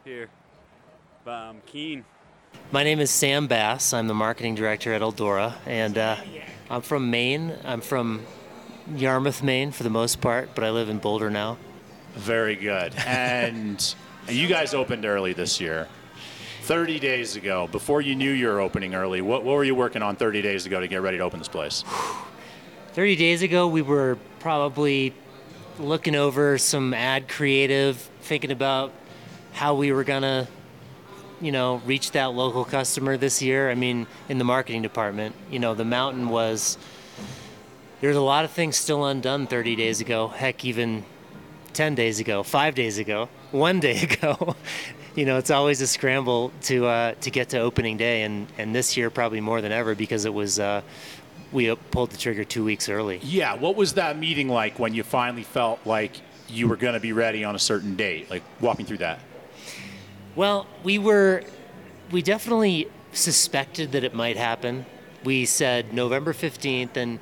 here, 0.05 0.29
but 1.25 1.31
I'm 1.31 1.61
keen. 1.65 2.05
My 2.71 2.83
name 2.83 2.99
is 2.99 3.09
Sam 3.09 3.47
Bass. 3.47 3.93
I'm 3.93 4.07
the 4.07 4.13
marketing 4.13 4.55
director 4.55 4.93
at 4.93 5.01
Eldora, 5.01 5.55
and 5.65 5.97
uh, 5.97 6.17
I'm 6.69 6.81
from 6.81 7.09
Maine. 7.09 7.55
I'm 7.63 7.81
from 7.81 8.25
Yarmouth, 8.95 9.41
Maine, 9.41 9.71
for 9.71 9.83
the 9.83 9.89
most 9.89 10.21
part, 10.21 10.53
but 10.53 10.63
I 10.63 10.69
live 10.69 10.89
in 10.89 10.97
Boulder 10.99 11.29
now. 11.29 11.57
Very 12.15 12.55
good. 12.55 12.93
And 13.05 13.95
you 14.27 14.47
guys 14.47 14.75
opened 14.75 15.05
early 15.05 15.33
this 15.33 15.59
year. 15.59 15.87
30 16.69 16.99
days 16.99 17.35
ago, 17.35 17.67
before 17.71 17.99
you 17.99 18.13
knew 18.13 18.29
you 18.29 18.45
were 18.45 18.59
opening 18.59 18.93
early, 18.93 19.21
what, 19.21 19.43
what 19.43 19.55
were 19.55 19.63
you 19.63 19.73
working 19.73 20.03
on 20.03 20.15
30 20.15 20.43
days 20.43 20.67
ago 20.67 20.79
to 20.79 20.87
get 20.87 21.01
ready 21.01 21.17
to 21.17 21.23
open 21.23 21.39
this 21.39 21.47
place? 21.47 21.83
30 22.93 23.15
days 23.15 23.41
ago, 23.41 23.67
we 23.67 23.81
were 23.81 24.19
probably 24.39 25.11
looking 25.79 26.13
over 26.13 26.59
some 26.59 26.93
ad 26.93 27.27
creative, 27.27 27.97
thinking 28.21 28.51
about 28.51 28.93
how 29.51 29.73
we 29.73 29.91
were 29.91 30.03
gonna, 30.03 30.47
you 31.41 31.51
know, 31.51 31.81
reach 31.87 32.11
that 32.11 32.33
local 32.33 32.63
customer 32.63 33.17
this 33.17 33.41
year. 33.41 33.71
I 33.71 33.73
mean, 33.73 34.05
in 34.27 34.37
the 34.37 34.43
marketing 34.45 34.83
department, 34.83 35.33
you 35.49 35.57
know, 35.57 35.73
the 35.73 35.85
mountain 35.85 36.29
was. 36.29 36.77
There's 37.99 38.15
a 38.15 38.21
lot 38.21 38.45
of 38.45 38.51
things 38.51 38.77
still 38.77 39.05
undone 39.05 39.47
30 39.47 39.75
days 39.75 40.01
ago. 40.01 40.27
Heck, 40.27 40.63
even 40.63 41.03
10 41.73 41.95
days 41.95 42.19
ago, 42.19 42.43
five 42.43 42.75
days 42.75 42.99
ago, 42.99 43.27
one 43.49 43.79
day 43.79 44.01
ago. 44.03 44.55
You 45.19 45.25
know, 45.25 45.37
it's 45.37 45.51
always 45.51 45.81
a 45.81 45.87
scramble 45.87 46.53
to 46.61 46.85
uh, 46.85 47.13
to 47.19 47.29
get 47.29 47.49
to 47.49 47.59
opening 47.59 47.97
day, 47.97 48.23
and 48.23 48.47
and 48.57 48.73
this 48.73 48.95
year 48.95 49.09
probably 49.09 49.41
more 49.41 49.59
than 49.59 49.73
ever 49.73 49.93
because 49.93 50.23
it 50.23 50.33
was. 50.33 50.59
Uh, 50.59 50.81
we 51.51 51.75
pulled 51.91 52.11
the 52.11 52.17
trigger 52.17 52.43
two 52.43 52.63
weeks 52.63 52.87
early. 52.87 53.19
Yeah, 53.23 53.55
what 53.55 53.75
was 53.75 53.95
that 53.95 54.17
meeting 54.17 54.47
like 54.47 54.77
when 54.77 54.93
you 54.93 55.03
finally 55.03 55.41
felt 55.41 55.79
like 55.83 56.21
you 56.47 56.67
were 56.67 56.77
going 56.77 56.93
to 56.93 56.99
be 56.99 57.11
ready 57.11 57.43
on 57.43 57.55
a 57.55 57.59
certain 57.59 57.95
date? 57.95 58.29
Like, 58.29 58.43
walk 58.61 58.77
me 58.77 58.83
through 58.83 58.99
that. 58.99 59.19
Well, 60.35 60.67
we 60.83 60.99
were, 60.99 61.43
we 62.11 62.21
definitely 62.21 62.87
suspected 63.13 63.93
that 63.93 64.03
it 64.03 64.13
might 64.13 64.37
happen. 64.37 64.85
We 65.23 65.45
said 65.45 65.91
November 65.91 66.33
15th, 66.33 66.95
and 66.95 67.19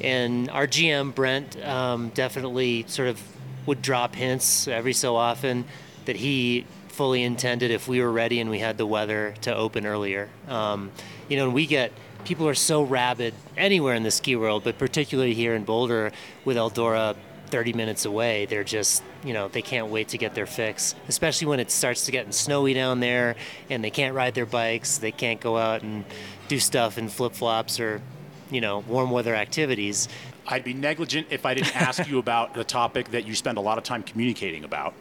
and 0.00 0.48
our 0.50 0.66
GM 0.66 1.14
Brent 1.14 1.60
um, 1.66 2.10
definitely 2.10 2.84
sort 2.86 3.08
of 3.08 3.20
would 3.66 3.82
drop 3.82 4.14
hints 4.14 4.68
every 4.68 4.92
so 4.94 5.16
often 5.16 5.64
that 6.04 6.16
he 6.16 6.64
fully 6.98 7.22
intended 7.22 7.70
if 7.70 7.86
we 7.86 8.00
were 8.00 8.10
ready 8.10 8.40
and 8.40 8.50
we 8.50 8.58
had 8.58 8.76
the 8.76 8.84
weather 8.84 9.32
to 9.40 9.54
open 9.54 9.86
earlier. 9.86 10.28
Um, 10.48 10.90
you 11.28 11.36
know, 11.36 11.44
and 11.44 11.54
we 11.54 11.64
get 11.64 11.92
people 12.24 12.48
are 12.48 12.56
so 12.56 12.82
rabid 12.82 13.34
anywhere 13.56 13.94
in 13.94 14.02
the 14.02 14.10
ski 14.10 14.34
world, 14.34 14.64
but 14.64 14.78
particularly 14.78 15.32
here 15.32 15.54
in 15.54 15.62
Boulder 15.62 16.10
with 16.44 16.56
Eldora 16.56 17.14
30 17.46 17.72
minutes 17.74 18.04
away. 18.04 18.46
They're 18.46 18.64
just, 18.64 19.04
you 19.24 19.32
know, 19.32 19.46
they 19.46 19.62
can't 19.62 19.86
wait 19.86 20.08
to 20.08 20.18
get 20.18 20.34
their 20.34 20.44
fix, 20.44 20.96
especially 21.06 21.46
when 21.46 21.60
it 21.60 21.70
starts 21.70 22.04
to 22.06 22.10
get 22.10 22.34
snowy 22.34 22.74
down 22.74 22.98
there 22.98 23.36
and 23.70 23.84
they 23.84 23.90
can't 23.90 24.16
ride 24.16 24.34
their 24.34 24.44
bikes. 24.44 24.98
They 24.98 25.12
can't 25.12 25.40
go 25.40 25.56
out 25.56 25.82
and 25.82 26.04
do 26.48 26.58
stuff 26.58 26.98
in 26.98 27.08
flip 27.08 27.32
flops 27.32 27.78
or, 27.78 28.02
you 28.50 28.60
know, 28.60 28.80
warm 28.80 29.12
weather 29.12 29.36
activities. 29.36 30.08
I'd 30.48 30.64
be 30.64 30.74
negligent 30.74 31.28
if 31.30 31.46
I 31.46 31.54
didn't 31.54 31.76
ask 31.76 32.08
you 32.08 32.18
about 32.18 32.54
the 32.54 32.64
topic 32.64 33.12
that 33.12 33.24
you 33.24 33.36
spend 33.36 33.56
a 33.56 33.60
lot 33.60 33.78
of 33.78 33.84
time 33.84 34.02
communicating 34.02 34.64
about. 34.64 34.94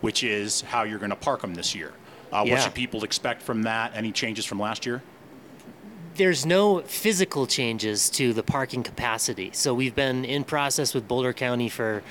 Which 0.00 0.22
is 0.22 0.60
how 0.62 0.82
you're 0.84 0.98
going 0.98 1.10
to 1.10 1.16
park 1.16 1.40
them 1.40 1.54
this 1.54 1.74
year. 1.74 1.92
Uh, 2.32 2.42
Yeah. 2.44 2.54
What 2.54 2.62
should 2.62 2.74
people 2.74 3.04
expect 3.04 3.42
from 3.42 3.62
that? 3.62 3.92
Any 3.94 4.12
changes 4.12 4.44
from 4.44 4.60
last 4.60 4.86
year? 4.86 5.02
there's 6.18 6.44
no 6.44 6.80
physical 6.80 7.46
changes 7.46 8.10
to 8.10 8.32
the 8.32 8.42
parking 8.42 8.82
capacity. 8.82 9.50
So 9.54 9.72
we've 9.72 9.94
been 9.94 10.24
in 10.24 10.42
process 10.42 10.92
with 10.92 11.06
Boulder 11.06 11.32
County 11.32 11.68
for 11.68 12.02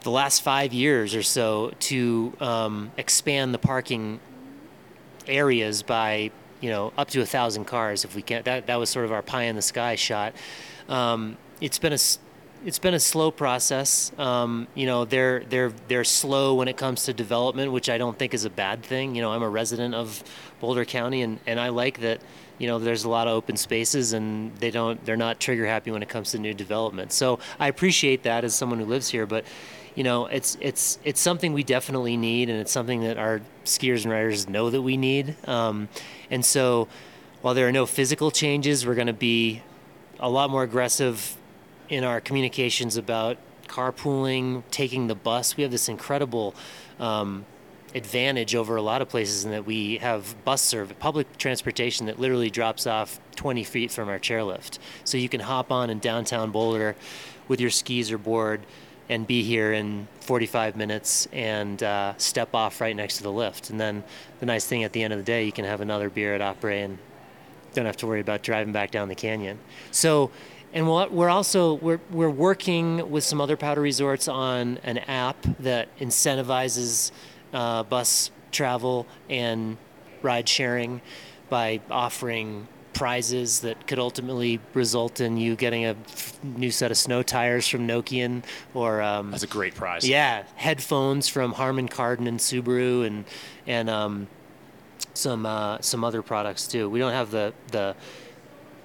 the 0.00 0.10
last 0.10 0.40
five 0.42 0.72
years 0.72 1.14
or 1.14 1.22
so 1.22 1.72
to 1.78 2.32
um, 2.40 2.90
expand 2.96 3.52
the 3.54 3.58
parking 3.58 4.18
areas 5.28 5.82
by 5.82 6.30
you 6.60 6.70
know 6.70 6.92
up 6.96 7.08
to 7.10 7.20
a 7.20 7.26
thousand 7.26 7.66
cars 7.66 8.04
if 8.04 8.16
we 8.16 8.22
can. 8.22 8.42
That 8.44 8.66
that 8.66 8.76
was 8.76 8.90
sort 8.90 9.04
of 9.04 9.12
our 9.12 9.22
pie 9.22 9.44
in 9.44 9.56
the 9.56 9.62
sky 9.62 9.94
shot. 9.94 10.34
Um, 10.88 11.36
it's 11.60 11.78
been 11.78 11.92
a 11.92 11.98
it's 12.64 12.78
been 12.78 12.94
a 12.94 13.00
slow 13.00 13.30
process. 13.30 14.12
Um, 14.18 14.68
you 14.74 14.86
know, 14.86 15.04
they're 15.04 15.40
they're 15.40 15.72
they're 15.88 16.04
slow 16.04 16.54
when 16.54 16.68
it 16.68 16.76
comes 16.76 17.04
to 17.04 17.12
development, 17.12 17.72
which 17.72 17.88
I 17.88 17.98
don't 17.98 18.18
think 18.18 18.34
is 18.34 18.44
a 18.44 18.50
bad 18.50 18.82
thing. 18.82 19.14
You 19.14 19.22
know, 19.22 19.32
I'm 19.32 19.42
a 19.42 19.48
resident 19.48 19.94
of 19.94 20.22
Boulder 20.60 20.84
County, 20.84 21.22
and, 21.22 21.38
and 21.46 21.58
I 21.58 21.68
like 21.68 22.00
that. 22.00 22.20
You 22.58 22.68
know, 22.68 22.78
there's 22.78 23.04
a 23.04 23.08
lot 23.08 23.26
of 23.26 23.34
open 23.34 23.56
spaces, 23.56 24.12
and 24.12 24.54
they 24.56 24.70
don't 24.70 25.04
they're 25.04 25.16
not 25.16 25.40
trigger 25.40 25.66
happy 25.66 25.90
when 25.90 26.02
it 26.02 26.08
comes 26.08 26.30
to 26.32 26.38
new 26.38 26.54
development. 26.54 27.12
So 27.12 27.38
I 27.58 27.68
appreciate 27.68 28.22
that 28.22 28.44
as 28.44 28.54
someone 28.54 28.78
who 28.78 28.86
lives 28.86 29.08
here, 29.08 29.26
but 29.26 29.44
you 29.94 30.04
know, 30.04 30.26
it's 30.26 30.56
it's 30.60 30.98
it's 31.04 31.20
something 31.20 31.52
we 31.52 31.64
definitely 31.64 32.16
need, 32.16 32.48
and 32.48 32.60
it's 32.60 32.72
something 32.72 33.02
that 33.02 33.18
our 33.18 33.40
skiers 33.64 34.04
and 34.04 34.12
riders 34.12 34.48
know 34.48 34.70
that 34.70 34.82
we 34.82 34.96
need. 34.96 35.36
Um, 35.48 35.88
and 36.30 36.44
so, 36.44 36.88
while 37.40 37.54
there 37.54 37.66
are 37.66 37.72
no 37.72 37.86
physical 37.86 38.30
changes, 38.30 38.86
we're 38.86 38.94
going 38.94 39.08
to 39.08 39.12
be 39.12 39.62
a 40.20 40.30
lot 40.30 40.48
more 40.48 40.62
aggressive 40.62 41.36
in 41.88 42.04
our 42.04 42.20
communications 42.20 42.96
about 42.96 43.36
carpooling, 43.66 44.62
taking 44.70 45.06
the 45.06 45.14
bus. 45.14 45.56
We 45.56 45.62
have 45.62 45.72
this 45.72 45.88
incredible 45.88 46.54
um, 46.98 47.46
advantage 47.94 48.54
over 48.54 48.76
a 48.76 48.82
lot 48.82 49.02
of 49.02 49.08
places 49.08 49.44
in 49.44 49.50
that 49.50 49.66
we 49.66 49.98
have 49.98 50.34
bus 50.44 50.62
service, 50.62 50.96
public 50.98 51.38
transportation 51.38 52.06
that 52.06 52.18
literally 52.18 52.50
drops 52.50 52.86
off 52.86 53.20
20 53.36 53.64
feet 53.64 53.90
from 53.90 54.08
our 54.08 54.18
chairlift. 54.18 54.78
So 55.04 55.18
you 55.18 55.28
can 55.28 55.40
hop 55.40 55.70
on 55.70 55.90
in 55.90 55.98
downtown 55.98 56.50
Boulder 56.50 56.96
with 57.48 57.60
your 57.60 57.70
skis 57.70 58.10
or 58.10 58.18
board 58.18 58.62
and 59.08 59.26
be 59.26 59.42
here 59.42 59.72
in 59.72 60.06
45 60.20 60.76
minutes 60.76 61.28
and 61.32 61.82
uh, 61.82 62.14
step 62.16 62.54
off 62.54 62.80
right 62.80 62.94
next 62.94 63.18
to 63.18 63.22
the 63.22 63.32
lift. 63.32 63.70
And 63.70 63.80
then 63.80 64.04
the 64.40 64.46
nice 64.46 64.64
thing 64.64 64.84
at 64.84 64.92
the 64.92 65.02
end 65.02 65.12
of 65.12 65.18
the 65.18 65.24
day, 65.24 65.44
you 65.44 65.52
can 65.52 65.64
have 65.64 65.80
another 65.80 66.08
beer 66.08 66.34
at 66.34 66.40
Opry 66.40 66.80
and 66.80 66.98
don't 67.74 67.86
have 67.86 67.96
to 67.98 68.06
worry 68.06 68.20
about 68.20 68.42
driving 68.42 68.72
back 68.72 68.90
down 68.90 69.08
the 69.08 69.14
canyon. 69.14 69.58
So, 69.90 70.30
and 70.72 70.88
we're 70.88 71.28
also 71.28 71.74
we're 71.74 72.00
we're 72.10 72.30
working 72.30 73.10
with 73.10 73.24
some 73.24 73.40
other 73.40 73.56
powder 73.56 73.80
resorts 73.80 74.28
on 74.28 74.78
an 74.84 74.98
app 74.98 75.36
that 75.60 75.96
incentivizes 75.98 77.12
uh, 77.52 77.82
bus 77.82 78.30
travel 78.50 79.06
and 79.28 79.76
ride 80.22 80.48
sharing 80.48 81.00
by 81.48 81.80
offering 81.90 82.68
prizes 82.92 83.60
that 83.60 83.86
could 83.86 83.98
ultimately 83.98 84.60
result 84.74 85.20
in 85.20 85.36
you 85.36 85.56
getting 85.56 85.86
a 85.86 85.96
new 86.42 86.70
set 86.70 86.90
of 86.90 86.96
snow 86.96 87.22
tires 87.22 87.66
from 87.66 87.88
Nokian 87.88 88.42
or 88.74 89.00
um, 89.00 89.30
That's 89.30 89.42
a 89.42 89.46
great 89.46 89.74
prize. 89.74 90.06
yeah, 90.06 90.44
headphones 90.56 91.26
from 91.28 91.52
Harman 91.52 91.88
Kardon 91.88 92.26
and 92.28 92.38
Subaru, 92.38 93.06
and 93.06 93.24
and 93.66 93.88
um, 93.88 94.28
some 95.14 95.46
uh, 95.46 95.78
some 95.80 96.04
other 96.04 96.22
products 96.22 96.66
too. 96.66 96.88
We 96.88 96.98
don't 96.98 97.12
have 97.12 97.30
the 97.30 97.52
the 97.70 97.96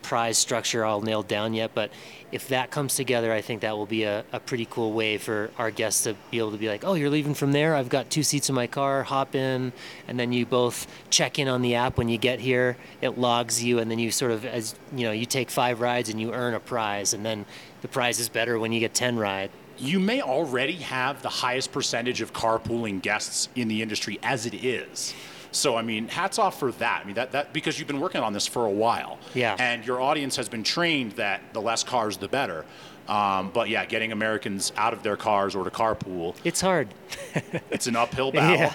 prize 0.07 0.37
structure 0.37 0.85
all 0.85 1.01
nailed 1.01 1.27
down 1.27 1.53
yet, 1.53 1.71
but 1.73 1.91
if 2.31 2.47
that 2.47 2.71
comes 2.71 2.95
together, 2.95 3.33
I 3.33 3.41
think 3.41 3.59
that 3.61 3.75
will 3.75 3.85
be 3.85 4.03
a, 4.03 4.23
a 4.31 4.39
pretty 4.39 4.65
cool 4.69 4.93
way 4.93 5.17
for 5.17 5.51
our 5.57 5.69
guests 5.69 6.03
to 6.03 6.15
be 6.31 6.39
able 6.39 6.51
to 6.51 6.57
be 6.57 6.69
like, 6.69 6.85
oh, 6.85 6.93
you're 6.93 7.09
leaving 7.09 7.33
from 7.33 7.51
there. 7.51 7.75
I've 7.75 7.89
got 7.89 8.09
two 8.09 8.23
seats 8.23 8.47
in 8.47 8.55
my 8.55 8.67
car. 8.67 9.03
Hop 9.03 9.35
in, 9.35 9.73
and 10.07 10.17
then 10.17 10.31
you 10.31 10.45
both 10.45 10.87
check 11.09 11.39
in 11.39 11.49
on 11.49 11.61
the 11.61 11.75
app 11.75 11.97
when 11.97 12.07
you 12.07 12.17
get 12.17 12.39
here. 12.39 12.77
It 13.01 13.17
logs 13.17 13.61
you, 13.61 13.79
and 13.79 13.91
then 13.91 13.99
you 13.99 14.09
sort 14.11 14.31
of 14.31 14.45
as 14.45 14.75
you 14.95 15.03
know, 15.05 15.11
you 15.11 15.25
take 15.25 15.49
five 15.49 15.81
rides 15.81 16.07
and 16.09 16.21
you 16.21 16.33
earn 16.33 16.53
a 16.53 16.59
prize, 16.61 17.13
and 17.13 17.25
then 17.25 17.45
the 17.81 17.89
prize 17.89 18.17
is 18.17 18.29
better 18.29 18.57
when 18.57 18.71
you 18.71 18.79
get 18.79 18.93
ten 18.93 19.17
rides 19.17 19.51
You 19.77 19.99
may 19.99 20.21
already 20.21 20.77
have 20.77 21.21
the 21.21 21.29
highest 21.29 21.73
percentage 21.73 22.21
of 22.21 22.31
carpooling 22.31 23.01
guests 23.01 23.49
in 23.55 23.67
the 23.67 23.81
industry 23.81 24.19
as 24.23 24.45
it 24.45 24.53
is. 24.53 25.13
So 25.51 25.75
I 25.75 25.81
mean, 25.81 26.07
hats 26.07 26.39
off 26.39 26.59
for 26.59 26.71
that. 26.73 27.01
I 27.03 27.05
mean 27.05 27.15
that 27.15 27.31
that 27.31 27.53
because 27.53 27.79
you've 27.79 27.87
been 27.87 27.99
working 27.99 28.21
on 28.21 28.33
this 28.33 28.47
for 28.47 28.65
a 28.65 28.71
while. 28.71 29.17
Yeah. 29.33 29.55
And 29.59 29.85
your 29.85 30.01
audience 30.01 30.35
has 30.35 30.49
been 30.49 30.63
trained 30.63 31.13
that 31.13 31.41
the 31.53 31.61
less 31.61 31.83
cars, 31.83 32.17
the 32.17 32.27
better. 32.27 32.65
Um, 33.07 33.51
but 33.53 33.69
yeah, 33.69 33.85
getting 33.85 34.11
Americans 34.11 34.73
out 34.75 34.91
of 34.91 35.01
their 35.01 35.15
cars 35.15 35.55
or 35.55 35.63
to 35.63 35.69
carpool, 35.69 36.35
It's 36.43 36.59
hard. 36.59 36.93
it's 37.71 37.87
an 37.87 37.95
uphill 37.95 38.31
battle. 38.33 38.57
Yeah. 38.57 38.73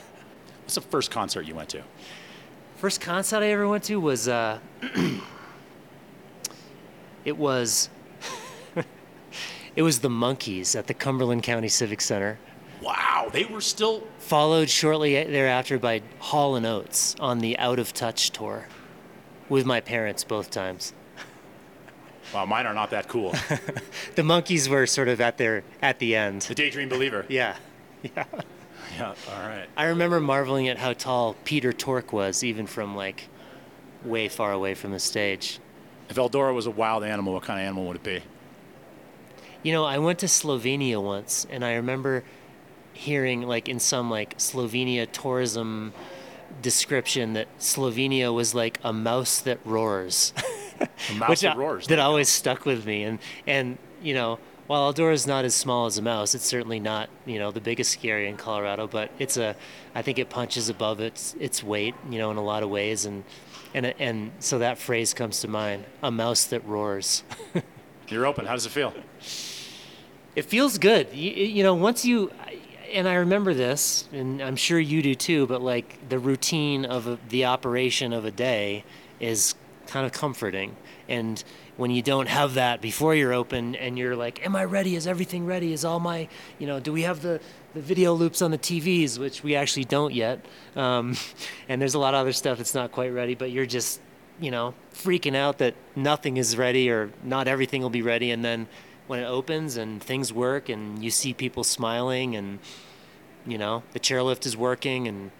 What's 0.62 0.74
the 0.76 0.80
first 0.80 1.10
concert 1.10 1.42
you 1.46 1.54
went 1.54 1.68
to? 1.70 1.82
First 2.76 3.00
concert 3.00 3.42
I 3.42 3.48
ever 3.48 3.68
went 3.68 3.84
to 3.84 4.00
was 4.00 4.28
uh, 4.28 4.58
it 7.24 7.36
was 7.36 7.90
it 9.76 9.82
was 9.82 10.00
the 10.00 10.08
Monkees 10.08 10.74
at 10.76 10.86
the 10.86 10.94
Cumberland 10.94 11.42
County 11.42 11.68
Civic 11.68 12.00
Center. 12.00 12.38
Wow, 12.80 13.28
they 13.32 13.44
were 13.44 13.60
still 13.60 14.02
Followed 14.22 14.70
shortly 14.70 15.12
thereafter 15.24 15.78
by 15.78 16.00
Hall 16.20 16.54
and 16.56 16.64
Oates 16.64 17.16
on 17.20 17.40
the 17.40 17.58
Out 17.58 17.78
of 17.78 17.92
Touch 17.92 18.30
tour, 18.30 18.68
with 19.48 19.66
my 19.66 19.80
parents 19.80 20.24
both 20.24 20.50
times. 20.50 20.92
Wow, 22.32 22.46
mine 22.46 22.64
are 22.64 22.72
not 22.72 22.88
that 22.90 23.08
cool. 23.08 23.32
The 24.14 24.22
Monkees 24.22 24.66
were 24.66 24.86
sort 24.86 25.08
of 25.08 25.20
at 25.20 25.36
their 25.36 25.64
at 25.82 25.98
the 25.98 26.16
end. 26.16 26.42
the 26.42 26.54
Daydream 26.54 26.88
Believer. 26.88 27.26
Yeah, 27.28 27.56
yeah. 28.02 28.24
Yeah. 28.96 29.14
All 29.34 29.46
right. 29.46 29.66
I 29.76 29.86
remember 29.86 30.18
marveling 30.18 30.68
at 30.68 30.78
how 30.78 30.94
tall 30.94 31.36
Peter 31.44 31.74
Tork 31.74 32.10
was, 32.12 32.42
even 32.42 32.66
from 32.66 32.96
like 32.96 33.28
way 34.02 34.28
far 34.28 34.52
away 34.52 34.74
from 34.74 34.92
the 34.92 34.98
stage. 34.98 35.58
If 36.08 36.16
Eldora 36.16 36.54
was 36.54 36.64
a 36.66 36.70
wild 36.70 37.04
animal, 37.04 37.34
what 37.34 37.42
kind 37.42 37.60
of 37.60 37.66
animal 37.66 37.86
would 37.88 37.96
it 37.96 38.02
be? 38.02 38.22
You 39.62 39.72
know, 39.72 39.84
I 39.84 39.98
went 39.98 40.18
to 40.20 40.26
Slovenia 40.26 41.02
once, 41.02 41.46
and 41.50 41.62
I 41.62 41.74
remember 41.74 42.24
hearing 42.92 43.42
like 43.42 43.68
in 43.68 43.78
some 43.80 44.10
like 44.10 44.38
Slovenia 44.38 45.10
tourism 45.10 45.92
description 46.60 47.32
that 47.32 47.48
Slovenia 47.58 48.32
was 48.32 48.54
like 48.54 48.78
a 48.84 48.92
mouse 48.92 49.40
that 49.40 49.58
roars. 49.64 50.32
A 51.10 51.14
mouse 51.14 51.28
Which 51.28 51.40
that 51.42 51.54
I- 51.54 51.58
roars. 51.58 51.86
That 51.86 52.00
always 52.00 52.28
stuck 52.28 52.64
with 52.66 52.84
me, 52.84 53.04
and 53.04 53.20
and 53.46 53.78
you 54.02 54.14
know, 54.14 54.40
while 54.66 54.92
Eldora 54.92 55.12
is 55.12 55.28
not 55.28 55.44
as 55.44 55.54
small 55.54 55.86
as 55.86 55.96
a 55.96 56.02
mouse, 56.02 56.34
it's 56.34 56.44
certainly 56.44 56.80
not 56.80 57.08
you 57.24 57.38
know 57.38 57.52
the 57.52 57.60
biggest 57.60 57.92
ski 57.92 58.10
area 58.10 58.28
in 58.28 58.36
Colorado, 58.36 58.88
but 58.88 59.10
it's 59.20 59.36
a, 59.36 59.54
I 59.94 60.02
think 60.02 60.18
it 60.18 60.28
punches 60.28 60.68
above 60.68 60.98
its 60.98 61.36
its 61.38 61.62
weight, 61.62 61.94
you 62.10 62.18
know, 62.18 62.32
in 62.32 62.36
a 62.36 62.42
lot 62.42 62.64
of 62.64 62.68
ways, 62.70 63.04
and 63.04 63.22
and 63.74 63.94
and 64.00 64.32
so 64.40 64.58
that 64.58 64.76
phrase 64.76 65.14
comes 65.14 65.40
to 65.42 65.48
mind: 65.48 65.84
a 66.02 66.10
mouse 66.10 66.46
that 66.46 66.66
roars. 66.66 67.22
You're 68.08 68.26
open. 68.26 68.44
How 68.46 68.54
does 68.54 68.66
it 68.66 68.70
feel? 68.70 68.92
It 70.34 70.44
feels 70.46 70.78
good. 70.78 71.12
You, 71.12 71.30
you 71.30 71.62
know, 71.62 71.74
once 71.74 72.04
you, 72.04 72.32
and 72.92 73.08
I 73.08 73.14
remember 73.14 73.54
this, 73.54 74.08
and 74.12 74.42
I'm 74.42 74.56
sure 74.56 74.78
you 74.78 75.02
do 75.02 75.14
too, 75.14 75.46
but 75.46 75.62
like 75.62 76.08
the 76.08 76.18
routine 76.18 76.84
of 76.84 77.06
a, 77.06 77.18
the 77.28 77.46
operation 77.46 78.12
of 78.12 78.24
a 78.24 78.30
day 78.30 78.84
is 79.20 79.54
kind 79.86 80.06
of 80.06 80.12
comforting. 80.12 80.76
And 81.08 81.42
when 81.76 81.90
you 81.90 82.02
don't 82.02 82.28
have 82.28 82.54
that 82.54 82.80
before 82.80 83.14
you're 83.14 83.32
open 83.32 83.74
and 83.76 83.98
you're 83.98 84.16
like, 84.16 84.44
am 84.44 84.54
I 84.54 84.64
ready? 84.64 84.94
Is 84.94 85.06
everything 85.06 85.46
ready? 85.46 85.72
Is 85.72 85.84
all 85.84 86.00
my, 86.00 86.28
you 86.58 86.66
know, 86.66 86.80
do 86.80 86.92
we 86.92 87.02
have 87.02 87.22
the, 87.22 87.40
the 87.74 87.80
video 87.80 88.12
loops 88.14 88.42
on 88.42 88.50
the 88.50 88.58
TVs, 88.58 89.18
which 89.18 89.42
we 89.42 89.54
actually 89.56 89.84
don't 89.84 90.12
yet. 90.12 90.44
Um, 90.76 91.16
and 91.68 91.80
there's 91.80 91.94
a 91.94 91.98
lot 91.98 92.14
of 92.14 92.20
other 92.20 92.32
stuff 92.32 92.58
that's 92.58 92.74
not 92.74 92.92
quite 92.92 93.12
ready, 93.12 93.34
but 93.34 93.50
you're 93.50 93.66
just, 93.66 94.00
you 94.40 94.50
know, 94.50 94.74
freaking 94.92 95.34
out 95.34 95.58
that 95.58 95.74
nothing 95.96 96.36
is 96.36 96.56
ready 96.56 96.90
or 96.90 97.10
not 97.24 97.48
everything 97.48 97.82
will 97.82 97.90
be 97.90 98.02
ready. 98.02 98.30
And 98.30 98.44
then 98.44 98.68
when 99.12 99.20
it 99.20 99.26
opens 99.26 99.76
and 99.76 100.02
things 100.02 100.32
work 100.32 100.70
and 100.70 101.04
you 101.04 101.10
see 101.10 101.34
people 101.34 101.62
smiling 101.62 102.34
and, 102.34 102.58
you 103.46 103.58
know, 103.58 103.82
the 103.92 104.00
chairlift 104.00 104.46
is 104.46 104.56
working 104.56 105.06
and 105.06 105.30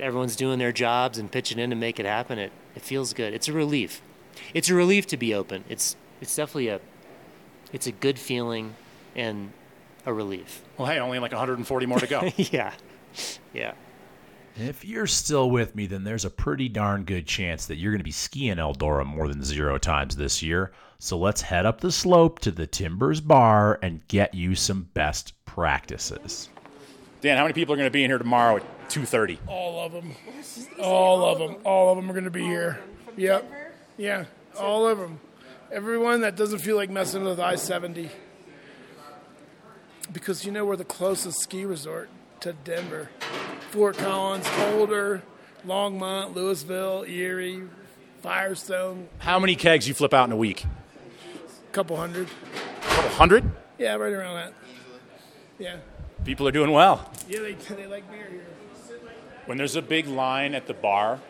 everyone's 0.00 0.34
doing 0.34 0.58
their 0.58 0.72
jobs 0.72 1.16
and 1.16 1.30
pitching 1.30 1.60
in 1.60 1.70
to 1.70 1.76
make 1.76 2.00
it 2.00 2.06
happen, 2.06 2.40
it, 2.40 2.50
it 2.74 2.82
feels 2.82 3.12
good. 3.12 3.32
It's 3.32 3.46
a 3.46 3.52
relief. 3.52 4.02
It's 4.52 4.68
a 4.68 4.74
relief 4.74 5.06
to 5.06 5.16
be 5.16 5.32
open. 5.32 5.62
It's, 5.68 5.94
it's 6.20 6.34
definitely 6.34 6.66
a, 6.66 6.80
it's 7.72 7.86
a 7.86 7.92
good 7.92 8.18
feeling 8.18 8.74
and 9.14 9.52
a 10.04 10.12
relief. 10.12 10.60
Well, 10.76 10.88
hey, 10.88 10.98
only 10.98 11.20
like 11.20 11.30
140 11.30 11.86
more 11.86 12.00
to 12.00 12.06
go. 12.08 12.28
yeah. 12.36 12.72
Yeah. 13.54 13.74
If 14.58 14.86
you're 14.86 15.06
still 15.06 15.50
with 15.50 15.74
me, 15.74 15.86
then 15.86 16.04
there's 16.04 16.24
a 16.24 16.30
pretty 16.30 16.70
darn 16.70 17.04
good 17.04 17.26
chance 17.26 17.66
that 17.66 17.76
you're 17.76 17.92
going 17.92 18.00
to 18.00 18.04
be 18.04 18.10
skiing 18.10 18.56
Eldora 18.56 19.04
more 19.04 19.28
than 19.28 19.44
zero 19.44 19.76
times 19.76 20.16
this 20.16 20.42
year. 20.42 20.72
So 20.98 21.18
let's 21.18 21.42
head 21.42 21.66
up 21.66 21.82
the 21.82 21.92
slope 21.92 22.38
to 22.40 22.50
the 22.50 22.66
Timbers 22.66 23.20
Bar 23.20 23.78
and 23.82 24.06
get 24.08 24.34
you 24.34 24.54
some 24.54 24.88
best 24.94 25.34
practices. 25.44 26.48
Dan, 27.20 27.36
how 27.36 27.44
many 27.44 27.52
people 27.52 27.74
are 27.74 27.76
going 27.76 27.86
to 27.86 27.92
be 27.92 28.02
in 28.02 28.10
here 28.10 28.16
tomorrow 28.16 28.56
at 28.56 28.88
2:30? 28.88 29.38
All 29.46 29.84
of 29.84 29.92
them. 29.92 30.12
All 30.80 31.24
of 31.24 31.38
them. 31.38 31.56
All 31.64 31.90
of 31.90 31.96
them 31.96 32.08
are 32.08 32.14
going 32.14 32.24
to 32.24 32.30
be 32.30 32.44
here. 32.44 32.80
Yep. 33.16 33.50
Yeah. 33.98 34.24
All 34.58 34.88
of 34.88 34.98
them. 34.98 35.20
Everyone 35.70 36.22
that 36.22 36.34
doesn't 36.34 36.60
feel 36.60 36.76
like 36.76 36.88
messing 36.88 37.24
with 37.24 37.40
I 37.40 37.56
70. 37.56 38.10
Because 40.12 40.46
you 40.46 40.52
know 40.52 40.64
we're 40.64 40.76
the 40.76 40.84
closest 40.84 41.40
ski 41.40 41.66
resort 41.66 42.08
to 42.40 42.54
Denver. 42.54 43.10
Fort 43.70 43.96
Collins, 43.98 44.48
Boulder, 44.56 45.22
Longmont, 45.66 46.34
Louisville, 46.34 47.04
Erie, 47.06 47.62
Firestone, 48.22 49.08
How 49.18 49.38
many 49.38 49.56
kegs 49.56 49.86
you 49.86 49.94
flip 49.94 50.14
out 50.14 50.28
in 50.28 50.32
a 50.32 50.36
week? 50.36 50.64
A 50.64 51.72
couple 51.72 51.96
hundred. 51.96 52.28
A 52.82 52.86
couple 52.86 53.10
hundred? 53.10 53.44
Yeah, 53.78 53.94
right 53.96 54.12
around 54.12 54.34
that. 54.36 54.54
Yeah. 55.58 55.76
People 56.24 56.48
are 56.48 56.52
doing 56.52 56.70
well. 56.70 57.10
Yeah, 57.28 57.40
they, 57.40 57.52
they 57.74 57.86
like 57.86 58.10
beer 58.10 58.26
here. 58.30 58.46
When 59.46 59.58
there's 59.58 59.76
a 59.76 59.82
big 59.82 60.06
line 60.08 60.54
at 60.54 60.66
the 60.66 60.74
bar 60.74 61.20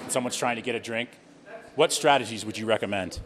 and 0.00 0.12
someone's 0.12 0.36
trying 0.36 0.56
to 0.56 0.62
get 0.62 0.74
a 0.74 0.80
drink, 0.80 1.10
what 1.74 1.92
strategies 1.92 2.44
would 2.44 2.56
you 2.56 2.66
recommend? 2.66 3.20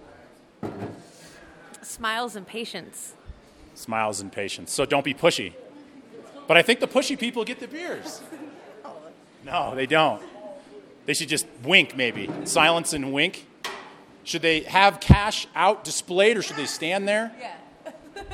Smiles 1.83 2.37
and 2.37 2.47
patience. 2.47 3.15
Smiles 3.75 4.21
and 4.21 4.33
patience. 4.33 4.73
So 4.73 4.85
don't 4.87 5.05
be 5.05 5.15
pushy. 5.15 5.55
But 6.47 6.57
I 6.57 6.63
think 6.63 6.81
the 6.81 6.89
pushy 6.89 7.19
people 7.19 7.45
get 7.45 7.61
the 7.61 7.69
beers. 7.69 8.23
No, 9.45 9.75
they 9.75 9.87
don't. 9.87 10.23
They 11.07 11.15
should 11.15 11.29
just 11.29 11.47
wink, 11.65 11.97
maybe. 11.97 12.31
Silence 12.45 12.93
and 12.93 13.13
wink. 13.13 13.47
Should 14.23 14.43
they 14.43 14.61
have 14.61 15.01
cash 15.01 15.47
out 15.55 15.83
displayed 15.83 16.37
or 16.37 16.43
should 16.43 16.57
they 16.57 16.67
stand 16.67 17.09
there? 17.09 17.33
Yeah. 17.41 17.57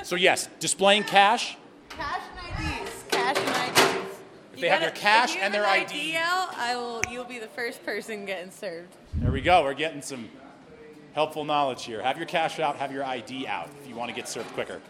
So, 0.03 0.17
yes, 0.17 0.49
displaying 0.59 1.05
cash. 1.05 1.57
Cash 1.91 2.21
and 2.59 2.83
IDs. 2.83 3.05
Cash 3.11 3.37
and 3.37 3.79
IDs. 3.79 4.17
If 4.55 4.61
they 4.61 4.69
have 4.69 4.81
their 4.81 4.91
cash 4.91 5.37
and 5.37 5.55
their 5.55 5.65
ID. 5.65 5.95
ID 5.95 6.17
out, 6.17 6.55
I 6.57 6.77
will. 6.77 7.03
You'll 7.11 7.25
be 7.25 7.39
the 7.39 7.49
first 7.49 7.85
person 7.85 8.27
getting 8.27 8.51
served. 8.51 8.95
There 9.15 9.31
we 9.31 9.41
go. 9.41 9.63
We're 9.63 9.75
getting 9.75 10.03
some 10.03 10.29
helpful 11.15 11.45
knowledge 11.45 11.85
here. 11.85 12.03
Have 12.03 12.19
your 12.19 12.27
cash 12.27 12.59
out, 12.61 12.77
have 12.77 12.93
your 12.93 13.05
ID 13.05 13.47
out 13.47 13.71
if 13.81 13.89
you 13.89 13.95
want 13.95 14.11
to 14.11 14.15
get 14.15 14.29
served 14.29 14.53
quicker. 14.53 14.81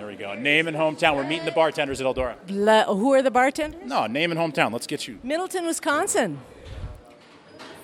There 0.00 0.06
we 0.08 0.16
go. 0.16 0.34
Name 0.34 0.66
and 0.66 0.74
hometown. 0.74 1.14
We're 1.14 1.24
meeting 1.26 1.44
the 1.44 1.50
bartenders 1.52 2.00
at 2.00 2.06
Eldora. 2.06 2.34
Le- 2.48 2.84
who 2.84 3.12
are 3.12 3.20
the 3.20 3.30
bartenders? 3.30 3.82
No, 3.84 4.06
name 4.06 4.30
and 4.30 4.40
hometown. 4.40 4.72
Let's 4.72 4.86
get 4.86 5.06
you. 5.06 5.18
Middleton, 5.22 5.66
Wisconsin. 5.66 6.40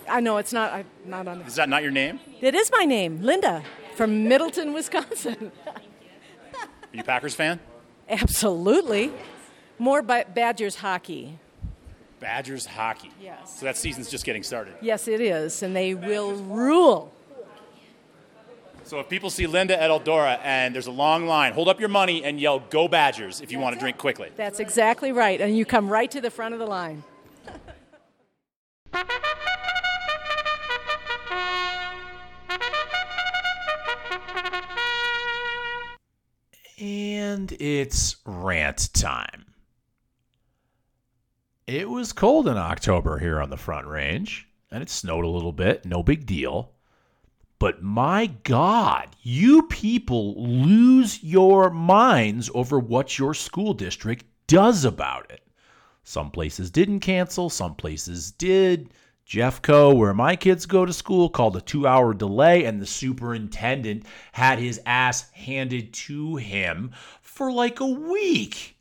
I 0.09 0.21
know 0.21 0.39
it's 0.39 0.51
not. 0.51 0.73
I'm 0.73 0.87
not 1.05 1.29
on. 1.29 1.41
The- 1.41 1.45
Is 1.45 1.57
that 1.57 1.69
not 1.69 1.83
your 1.83 1.91
name? 1.93 2.19
It 2.41 2.55
is 2.55 2.71
my 2.75 2.87
name, 2.87 3.21
Linda, 3.21 3.63
from 3.97 4.27
Middleton, 4.29 4.73
Wisconsin. 4.73 5.53
Are 5.67 5.75
you 6.91 7.01
a 7.01 7.05
Packers 7.05 7.35
fan? 7.35 7.61
Absolutely. 8.09 9.13
More 9.79 10.01
ba- 10.01 10.25
Badgers 10.35 10.77
hockey. 10.77 11.39
Badgers 12.19 12.65
hockey. 12.65 13.11
Yes. 13.21 13.59
So 13.61 13.67
that 13.67 13.77
season's 13.77 14.09
just 14.11 14.25
getting 14.25 14.43
started. 14.43 14.73
Yes, 14.81 15.07
it 15.07 15.21
is, 15.21 15.63
and 15.63 15.77
they 15.77 15.93
will 15.93 16.33
rule. 16.33 17.13
So 18.87 19.01
if 19.01 19.09
people 19.09 19.31
see 19.31 19.49
Linda 19.49 19.83
at 19.83 19.91
Eldora 19.91 20.39
and 20.45 20.73
there's 20.73 20.87
a 20.87 20.93
long 20.93 21.27
line, 21.27 21.55
hold 21.55 21.67
up 21.69 21.81
your 21.81 21.89
money 21.89 22.23
and 22.23 22.39
yell 22.41 22.61
"Go 22.61 22.87
Badgers" 22.87 23.41
if 23.41 23.51
you 23.51 23.59
want 23.59 23.75
to 23.75 23.81
drink 23.81 23.99
quickly. 23.99 24.31
That's 24.37 24.61
exactly 24.61 25.11
right, 25.11 25.41
and 25.41 25.59
you 25.59 25.65
come 25.65 25.89
right 25.89 26.09
to 26.09 26.21
the 26.21 26.31
front 26.31 26.55
of 26.55 26.61
the 26.61 26.67
line. 26.67 27.03
And 36.79 37.51
it's 37.59 38.17
rant 38.25 38.95
time. 38.95 39.47
It 41.67 41.91
was 41.91 42.13
cold 42.13 42.47
in 42.47 42.57
October 42.57 43.19
here 43.19 43.41
on 43.41 43.51
the 43.51 43.57
Front 43.57 43.89
Range, 43.89 44.47
and 44.71 44.81
it 44.81 44.91
snowed 44.91 45.25
a 45.25 45.29
little 45.29 45.51
bit, 45.51 45.85
no 45.85 46.05
big 46.05 46.25
deal. 46.25 46.76
But 47.59 47.83
my 47.83 48.27
God, 48.45 49.17
you 49.23 49.63
people 49.63 50.35
lose 50.37 51.23
your 51.23 51.71
minds 51.71 52.51
over 52.55 52.79
what 52.79 53.19
your 53.19 53.33
school 53.33 53.73
district 53.73 54.27
does 54.47 54.85
about 54.85 55.31
it. 55.31 55.43
Some 56.05 56.31
places 56.31 56.71
didn't 56.71 57.01
cancel, 57.01 57.49
some 57.49 57.75
places 57.75 58.31
did. 58.31 58.91
Jeffco, 59.27 59.97
where 59.97 60.15
my 60.15 60.37
kids 60.37 60.67
go 60.67 60.87
to 60.87 60.93
school, 60.93 61.29
called 61.29 61.57
a 61.57 61.61
two 61.61 61.85
hour 61.85 62.15
delay, 62.15 62.65
and 62.65 62.81
the 62.81 62.87
superintendent 62.87 64.07
had 64.33 64.61
his 64.61 64.81
ass 64.87 65.31
handed 65.31 65.93
to 65.93 66.37
him 66.37 66.93
for 67.23 67.51
like 67.51 67.81
a 67.81 67.87
week. 67.87 68.76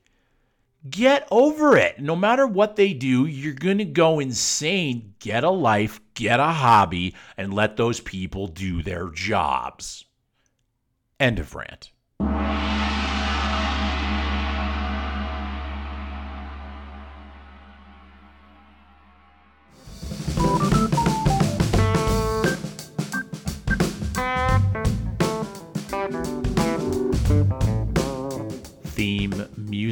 Get 0.89 1.27
over 1.31 1.75
it. 1.77 1.99
No 1.99 2.15
matter 2.15 2.45
what 2.45 2.75
they 2.75 2.93
do, 2.93 3.25
you're 3.25 3.53
going 3.53 3.79
to 3.79 3.85
go 3.85 4.19
insane. 4.19 5.15
Get 5.19 5.43
a 5.43 5.49
life, 5.49 5.99
get 6.13 6.39
a 6.39 6.47
hobby, 6.47 7.15
and 7.37 7.53
let 7.53 7.75
those 7.75 7.99
people 7.99 8.47
do 8.47 8.83
their 8.83 9.09
jobs. 9.09 10.05
End 11.19 11.39
of 11.39 11.55
rant. 11.55 11.91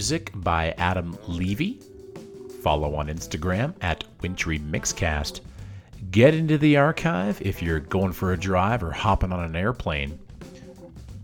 Music 0.03 0.33
by 0.35 0.75
Adam 0.77 1.17
Levy. 1.29 1.79
Follow 2.61 2.93
on 2.95 3.07
Instagram 3.07 3.73
at 3.79 4.03
Wintry 4.21 4.59
Mixcast. 4.59 5.39
Get 6.11 6.33
into 6.33 6.57
the 6.57 6.75
archive 6.75 7.41
if 7.41 7.61
you're 7.61 7.79
going 7.79 8.11
for 8.11 8.33
a 8.33 8.37
drive 8.37 8.83
or 8.83 8.91
hopping 8.91 9.31
on 9.31 9.45
an 9.45 9.55
airplane. 9.55 10.19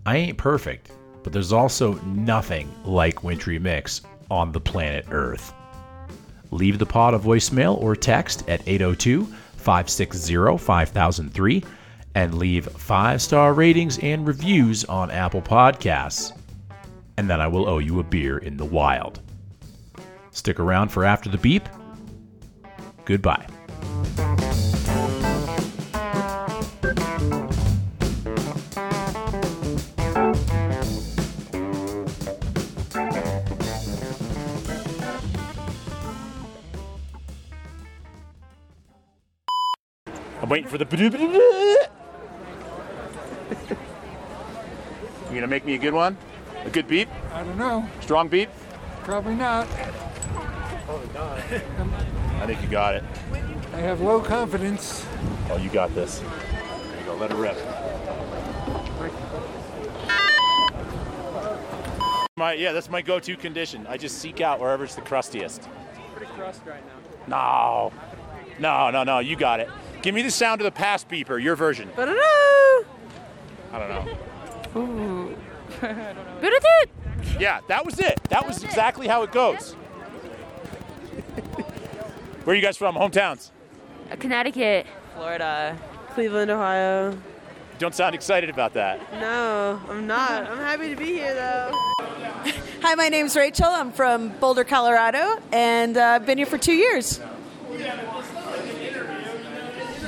I 0.06 0.16
ain't 0.16 0.38
perfect, 0.38 0.92
but 1.24 1.34
there's 1.34 1.52
also 1.52 1.96
nothing 2.06 2.74
like 2.86 3.22
Wintry 3.22 3.60
Mix 3.60 4.00
on 4.32 4.54
the 4.54 4.62
planet 4.62 5.08
Earth. 5.12 5.52
Leave 6.52 6.80
the 6.80 6.86
pod 6.86 7.14
a 7.14 7.20
voicemail 7.20 7.78
or 7.82 7.98
text 7.98 8.48
at 8.48 8.66
802 8.66 9.26
560 9.58 10.58
5003 10.58 11.64
and 12.16 12.38
leave 12.38 12.66
five 12.66 13.22
star 13.22 13.54
ratings 13.54 14.00
and 14.00 14.26
reviews 14.26 14.86
on 14.86 15.12
Apple 15.12 15.42
Podcasts. 15.42 16.39
And 17.20 17.30
then 17.30 17.42
I 17.42 17.48
will 17.50 17.68
owe 17.68 17.80
you 17.80 18.00
a 18.00 18.04
beer 18.04 18.38
in 18.38 18.56
the 18.56 18.64
wild. 18.64 19.20
Stick 20.32 20.58
around 20.58 20.88
for 20.88 21.04
After 21.04 21.28
the 21.28 21.38
Beep. 21.38 21.68
Goodbye. 23.04 23.46
I'm 40.42 40.48
waiting 40.48 40.70
for 40.70 40.78
the. 40.78 41.90
You 45.30 45.36
gonna 45.36 45.48
make 45.48 45.64
me 45.64 45.76
a 45.76 45.78
good 45.78 45.94
one? 45.94 46.18
A 46.66 46.70
good 46.70 46.88
beep? 46.88 47.10
I 47.34 47.44
don't 47.44 47.58
know. 47.58 47.88
Strong 48.02 48.28
beep? 48.30 48.50
Probably 49.04 49.36
not. 49.36 49.68
Oh 50.88 51.02
god. 51.14 51.40
I 52.42 52.46
think 52.46 52.62
you 52.62 52.68
got 52.68 52.96
it. 52.96 53.04
I 53.74 53.78
have 53.78 54.02
low 54.02 54.20
confidence. 54.20 55.06
Oh, 55.50 55.58
you 55.58 55.70
got 55.70 55.94
this. 55.96 56.20
There 56.20 57.00
you 57.00 57.06
go. 57.06 57.16
Let 57.16 57.32
it 57.32 57.38
rip. 57.38 57.58
My 62.38 62.54
yeah, 62.54 62.72
that's 62.72 62.90
my 62.90 63.02
go-to 63.02 63.36
condition. 63.36 63.86
I 63.88 63.98
just 63.98 64.20
seek 64.20 64.42
out 64.42 64.60
wherever 64.60 64.84
it's 64.84 64.96
the 64.96 65.02
crustiest. 65.02 65.68
Pretty 66.16 66.32
crust 66.34 66.62
right 66.66 66.84
now. 66.88 66.94
No, 67.28 67.92
no, 68.60 68.90
no, 68.92 69.04
no. 69.04 69.20
You 69.20 69.36
got 69.36 69.60
it. 69.60 69.70
Give 70.02 70.16
me 70.16 70.22
the 70.22 70.32
sound 70.32 70.62
of 70.62 70.66
the 70.66 70.72
pass 70.72 71.04
beeper. 71.04 71.42
Your 71.42 71.56
version. 71.56 71.90
Ba-da-da! 71.96 72.20
I 75.82 76.14
don't 76.14 76.42
know. 76.42 76.50
Ooh. 76.50 77.40
Yeah, 77.40 77.62
that 77.68 77.86
was 77.86 78.00
it. 78.00 78.22
That 78.30 78.48
was 78.48 78.64
exactly 78.64 79.08
how 79.08 79.24
it 79.24 79.32
goes. 79.32 79.74
Where 82.44 82.54
are 82.54 82.56
you 82.56 82.62
guys 82.62 82.78
from? 82.78 82.96
Hometowns? 82.96 83.52
Connecticut. 84.20 84.88
Florida. 85.16 85.78
Cleveland, 86.14 86.52
Ohio. 86.52 87.18
Don't 87.78 87.96
sound 87.96 88.16
excited 88.16 88.50
about 88.50 88.74
that. 88.74 89.00
No, 89.14 89.80
I'm 89.88 90.06
not. 90.06 90.50
I'm 90.50 90.58
happy 90.58 90.90
to 90.90 90.96
be 90.96 91.06
here 91.06 91.34
though. 91.34 91.72
Hi, 92.82 92.96
my 92.96 93.08
name's 93.08 93.36
Rachel. 93.36 93.68
I'm 93.68 93.92
from 93.92 94.30
Boulder, 94.40 94.66
Colorado, 94.66 95.38
and 95.52 95.96
uh, 95.96 96.04
I've 96.04 96.26
been 96.26 96.38
here 96.38 96.48
for 96.48 96.58
two 96.58 96.74
years. 96.74 97.22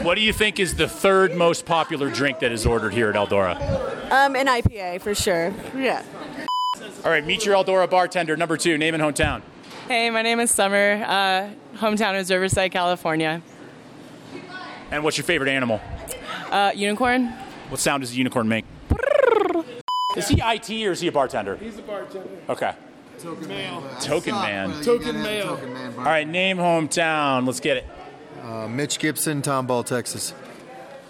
What 0.04 0.16
do 0.16 0.22
you 0.22 0.34
think 0.34 0.60
is 0.60 0.74
the 0.76 0.88
third 0.88 1.36
most 1.36 1.68
popular 1.68 2.10
drink 2.10 2.40
that 2.40 2.52
is 2.52 2.66
ordered 2.66 2.92
here 2.92 3.10
at 3.10 3.16
Eldora? 3.16 3.56
Um, 4.12 4.36
an 4.36 4.48
IPA 4.48 5.00
for 5.00 5.14
sure. 5.14 5.54
Yeah. 5.76 6.04
All 7.06 7.12
right, 7.12 7.24
meet 7.24 7.46
your 7.46 7.54
Eldora 7.54 7.88
bartender, 7.88 8.36
number 8.36 8.58
two, 8.58 8.80
name 8.80 8.96
and 8.96 9.04
hometown. 9.04 9.44
Hey, 9.88 10.10
my 10.10 10.24
name 10.24 10.40
is 10.40 10.50
Summer. 10.50 11.04
Uh, 11.06 11.50
hometown 11.78 12.20
is 12.20 12.32
Riverside, 12.32 12.72
California. 12.72 13.44
And 14.90 15.04
what's 15.04 15.18
your 15.18 15.24
favorite 15.24 15.52
animal? 15.52 15.80
Uh, 16.50 16.72
unicorn. 16.74 17.28
What 17.70 17.80
sound 17.80 18.02
does 18.02 18.12
a 18.12 18.16
unicorn 18.16 18.48
make? 18.48 18.66
Is 20.18 20.28
he 20.28 20.42
IT 20.44 20.70
or 20.88 20.94
is 20.94 21.00
he 21.00 21.10
a 21.10 21.12
bartender? 21.12 21.58
He's 21.58 21.78
a 21.78 21.84
bartender. 21.84 22.28
Okay. 22.50 22.74
Token 23.20 23.48
male. 23.48 23.84
Token 24.02 24.34
man. 24.34 24.84
Token 24.84 25.22
male. 25.22 25.60
All 26.00 26.06
right, 26.06 26.28
name 26.28 26.58
hometown. 26.58 27.46
Let's 27.46 27.60
get 27.60 27.78
it. 27.78 27.86
Uh, 28.42 28.68
Mitch 28.68 28.98
Gibson, 29.00 29.42
Tomball, 29.42 29.86
Texas. 29.86 30.34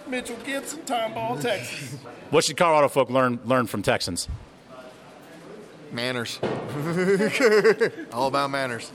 Mitchell 0.08 0.36
Gibson, 0.44 0.80
Tomball, 0.82 1.42
Texas. 1.42 1.96
What 2.32 2.46
should 2.46 2.56
Colorado 2.56 2.88
folk 2.88 3.10
learn 3.10 3.40
learn 3.44 3.68
from 3.68 3.82
Texans? 3.82 4.30
Manners. 5.92 6.40
All 8.14 8.28
about 8.28 8.50
manners. 8.50 8.90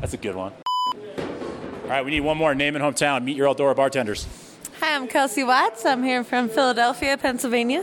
That's 0.00 0.12
a 0.12 0.16
good 0.16 0.34
one. 0.34 0.52
All 0.88 1.88
right, 1.88 2.04
we 2.04 2.10
need 2.10 2.22
one 2.22 2.36
more. 2.36 2.52
Name 2.52 2.74
and 2.74 2.84
hometown. 2.84 3.22
Meet 3.22 3.36
your 3.36 3.46
Eldora 3.54 3.76
bartenders. 3.76 4.26
Hi, 4.80 4.96
I'm 4.96 5.06
Kelsey 5.06 5.44
Watts. 5.44 5.86
I'm 5.86 6.02
here 6.02 6.24
from 6.24 6.48
Philadelphia, 6.48 7.16
Pennsylvania. 7.16 7.82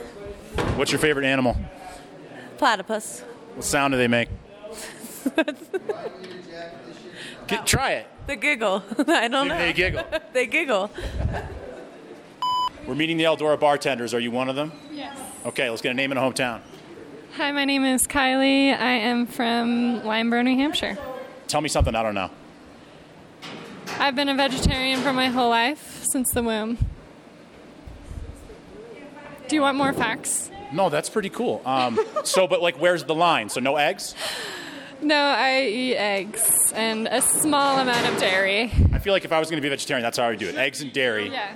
What's 0.76 0.92
your 0.92 1.00
favorite 1.00 1.26
animal? 1.26 1.56
Platypus. 2.58 3.22
What 3.56 3.64
sound 3.64 3.94
do 3.94 3.98
they 3.98 4.10
make? 4.10 4.28
Get, 7.48 7.66
try 7.66 7.92
it. 7.94 8.08
The 8.28 8.36
giggle. 8.36 8.84
I 9.08 9.30
don't 9.30 9.48
know. 9.48 9.58
They 9.58 9.74
giggle. 9.74 10.04
they 10.34 10.46
giggle. 10.46 10.92
We're 12.86 12.96
meeting 12.96 13.18
the 13.18 13.24
Eldora 13.24 13.60
bartenders. 13.60 14.14
Are 14.14 14.20
you 14.20 14.32
one 14.32 14.50
of 14.50 14.56
them? 14.56 14.74
Yes. 14.92 15.18
Okay, 15.46 15.70
let's 15.70 15.82
get 15.82 15.92
a 15.92 15.94
name 15.94 16.12
and 16.12 16.20
a 16.20 16.22
hometown. 16.22 16.62
Hi, 17.36 17.52
my 17.52 17.66
name 17.66 17.86
is 17.86 18.06
Kylie. 18.06 18.78
I 18.78 18.92
am 18.92 19.28
from 19.28 20.02
Lyndeborough, 20.02 20.44
New 20.44 20.58
Hampshire. 20.58 20.98
Tell 21.48 21.62
me 21.62 21.70
something 21.70 21.96
I 21.96 22.04
don't 22.04 22.16
know. 22.16 22.30
I've 24.00 24.16
been 24.16 24.30
a 24.30 24.36
vegetarian 24.36 25.00
for 25.00 25.14
my 25.14 25.28
whole 25.28 25.50
life 25.50 26.04
since 26.12 26.32
the 26.32 26.44
womb. 26.44 26.78
Do 29.48 29.56
you 29.56 29.62
want 29.62 29.78
more 29.78 29.94
facts? 29.94 30.52
No, 30.74 30.90
that's 30.90 31.10
pretty 31.10 31.30
cool. 31.30 31.62
Um, 31.66 31.98
so, 32.26 32.48
but 32.48 32.62
like, 32.62 32.76
where's 32.82 33.06
the 33.06 33.16
line? 33.16 33.48
So, 33.48 33.62
no 33.62 33.78
eggs? 33.78 34.14
No, 35.02 35.16
I 35.16 35.66
eat 35.66 35.96
eggs 35.96 36.72
and 36.76 37.08
a 37.08 37.22
small 37.22 37.80
amount 37.80 38.08
of 38.08 38.20
dairy. 38.20 38.72
I 38.92 39.00
feel 39.00 39.14
like 39.14 39.26
if 39.26 39.32
I 39.32 39.40
was 39.40 39.50
going 39.50 39.58
to 39.58 39.62
be 39.62 39.68
a 39.68 39.72
vegetarian, 39.72 40.04
that's 40.04 40.18
how 40.18 40.26
I 40.26 40.30
would 40.30 40.40
do 40.40 40.48
it. 40.48 40.56
Eggs 40.56 40.82
and 40.82 40.92
dairy. 40.92 41.30
Yeah. 41.30 41.56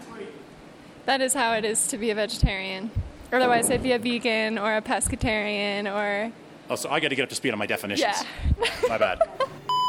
That 1.05 1.21
is 1.21 1.33
how 1.33 1.53
it 1.53 1.65
is 1.65 1.87
to 1.87 1.97
be 1.97 2.11
a 2.11 2.15
vegetarian. 2.15 2.91
Otherwise, 3.33 3.71
I'd 3.71 3.81
be 3.81 3.93
a 3.93 3.99
vegan 3.99 4.57
or 4.57 4.77
a 4.77 4.81
pescatarian 4.81 5.91
or. 5.91 6.31
Oh, 6.69 6.75
so 6.75 6.89
I 6.89 6.99
got 6.99 7.09
to 7.09 7.15
get 7.15 7.23
up 7.23 7.29
to 7.29 7.35
speed 7.35 7.51
on 7.51 7.59
my 7.59 7.65
definitions. 7.65 8.23
Yeah. 8.59 8.69
My 8.87 8.97
bad. 8.97 9.19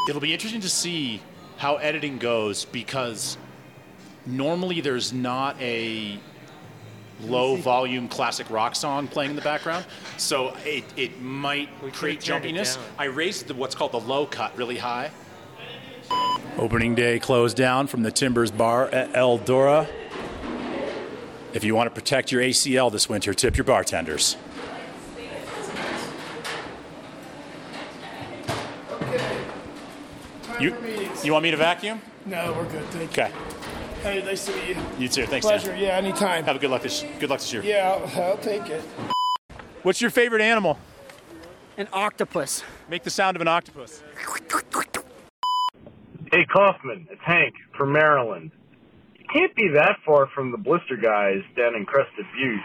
It'll 0.09 0.21
be 0.21 0.33
interesting 0.33 0.61
to 0.61 0.69
see 0.69 1.21
how 1.57 1.75
editing 1.75 2.17
goes 2.17 2.65
because 2.65 3.37
normally 4.25 4.81
there's 4.81 5.13
not 5.13 5.61
a 5.61 6.19
low 7.21 7.55
volume 7.55 8.07
classic 8.07 8.49
rock 8.49 8.75
song 8.75 9.07
playing 9.07 9.31
in 9.31 9.35
the 9.35 9.41
background. 9.41 9.85
So 10.17 10.55
it, 10.65 10.83
it 10.97 11.21
might 11.21 11.69
create 11.93 12.21
turned 12.21 12.45
it 12.45 12.55
jumpiness. 12.55 12.77
I 12.97 13.05
raised 13.05 13.47
the, 13.47 13.53
what's 13.53 13.75
called 13.75 13.91
the 13.91 13.99
low 13.99 14.25
cut 14.25 14.55
really 14.57 14.77
high. 14.77 15.11
Opening 16.57 16.93
day 16.95 17.19
closed 17.19 17.57
down 17.57 17.87
from 17.87 18.03
the 18.03 18.11
Timbers 18.11 18.51
Bar 18.51 18.89
at 18.89 19.13
Eldora. 19.13 19.87
If 21.53 21.63
you 21.63 21.75
want 21.75 21.87
to 21.87 21.93
protect 21.93 22.31
your 22.31 22.41
ACL 22.41 22.91
this 22.91 23.07
winter, 23.07 23.33
tip 23.33 23.57
your 23.57 23.63
bartenders. 23.63 24.37
You, 30.59 30.75
you 31.23 31.33
want 31.33 31.43
me 31.43 31.51
to 31.51 31.57
vacuum? 31.57 32.01
No, 32.25 32.53
we're 32.53 32.69
good. 32.69 32.85
Thank 32.85 33.17
you. 33.17 33.62
Okay. 34.03 34.19
Hey, 34.19 34.25
nice 34.25 34.45
to 34.45 34.51
meet 34.51 34.75
you. 34.75 34.83
You 34.99 35.07
too. 35.07 35.25
Thanks, 35.25 35.45
Pleasure. 35.45 35.71
Dan. 35.71 35.79
Yeah, 35.79 35.95
anytime. 35.95 36.43
Have 36.43 36.57
a 36.57 36.59
good 36.59 36.69
luck 36.69 36.81
this 36.81 37.05
good 37.19 37.29
luck 37.29 37.39
this 37.39 37.53
year. 37.53 37.63
Yeah, 37.63 37.89
I'll, 37.89 38.21
I'll 38.21 38.37
take 38.37 38.67
it. 38.69 38.81
What's 39.83 40.01
your 40.01 40.09
favorite 40.11 40.41
animal? 40.41 40.77
An 41.77 41.87
octopus. 41.93 42.63
Make 42.89 43.03
the 43.03 43.09
sound 43.09 43.37
of 43.37 43.41
an 43.41 43.47
octopus. 43.47 44.03
Hey 46.31 46.45
Kaufman, 46.51 47.07
it's 47.11 47.21
Hank 47.23 47.53
from 47.77 47.93
Maryland. 47.93 48.51
You 49.17 49.25
can't 49.33 49.55
be 49.55 49.69
that 49.75 49.97
far 50.05 50.27
from 50.35 50.51
the 50.51 50.57
blister 50.57 50.97
guys 50.97 51.41
down 51.55 51.75
in 51.75 51.85
Crested 51.85 52.25
Butte. 52.35 52.59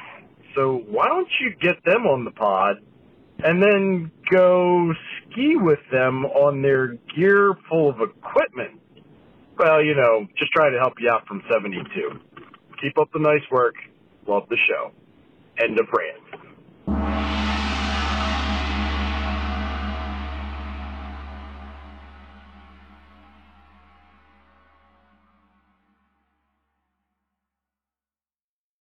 So 0.56 0.82
why 0.88 1.06
don't 1.06 1.28
you 1.40 1.54
get 1.60 1.76
them 1.84 2.06
on 2.06 2.24
the 2.24 2.30
pod 2.32 2.76
and 3.44 3.62
then 3.62 4.10
go 4.30 4.92
ski 5.30 5.54
with 5.56 5.78
them 5.92 6.24
on 6.24 6.62
their 6.62 6.96
gear 7.14 7.54
full 7.68 7.90
of 7.90 8.00
equipment? 8.00 8.80
Well, 9.58 9.82
you 9.82 9.94
know, 9.94 10.26
just 10.38 10.52
trying 10.52 10.72
to 10.72 10.78
help 10.78 10.94
you 11.00 11.10
out 11.10 11.26
from 11.26 11.42
72. 11.50 11.84
Keep 12.80 12.98
up 12.98 13.08
the 13.12 13.18
nice 13.18 13.42
work. 13.50 13.74
Love 14.26 14.44
the 14.48 14.56
show. 14.68 14.92
End 15.60 15.78
of 15.80 15.86
rant. 15.92 16.27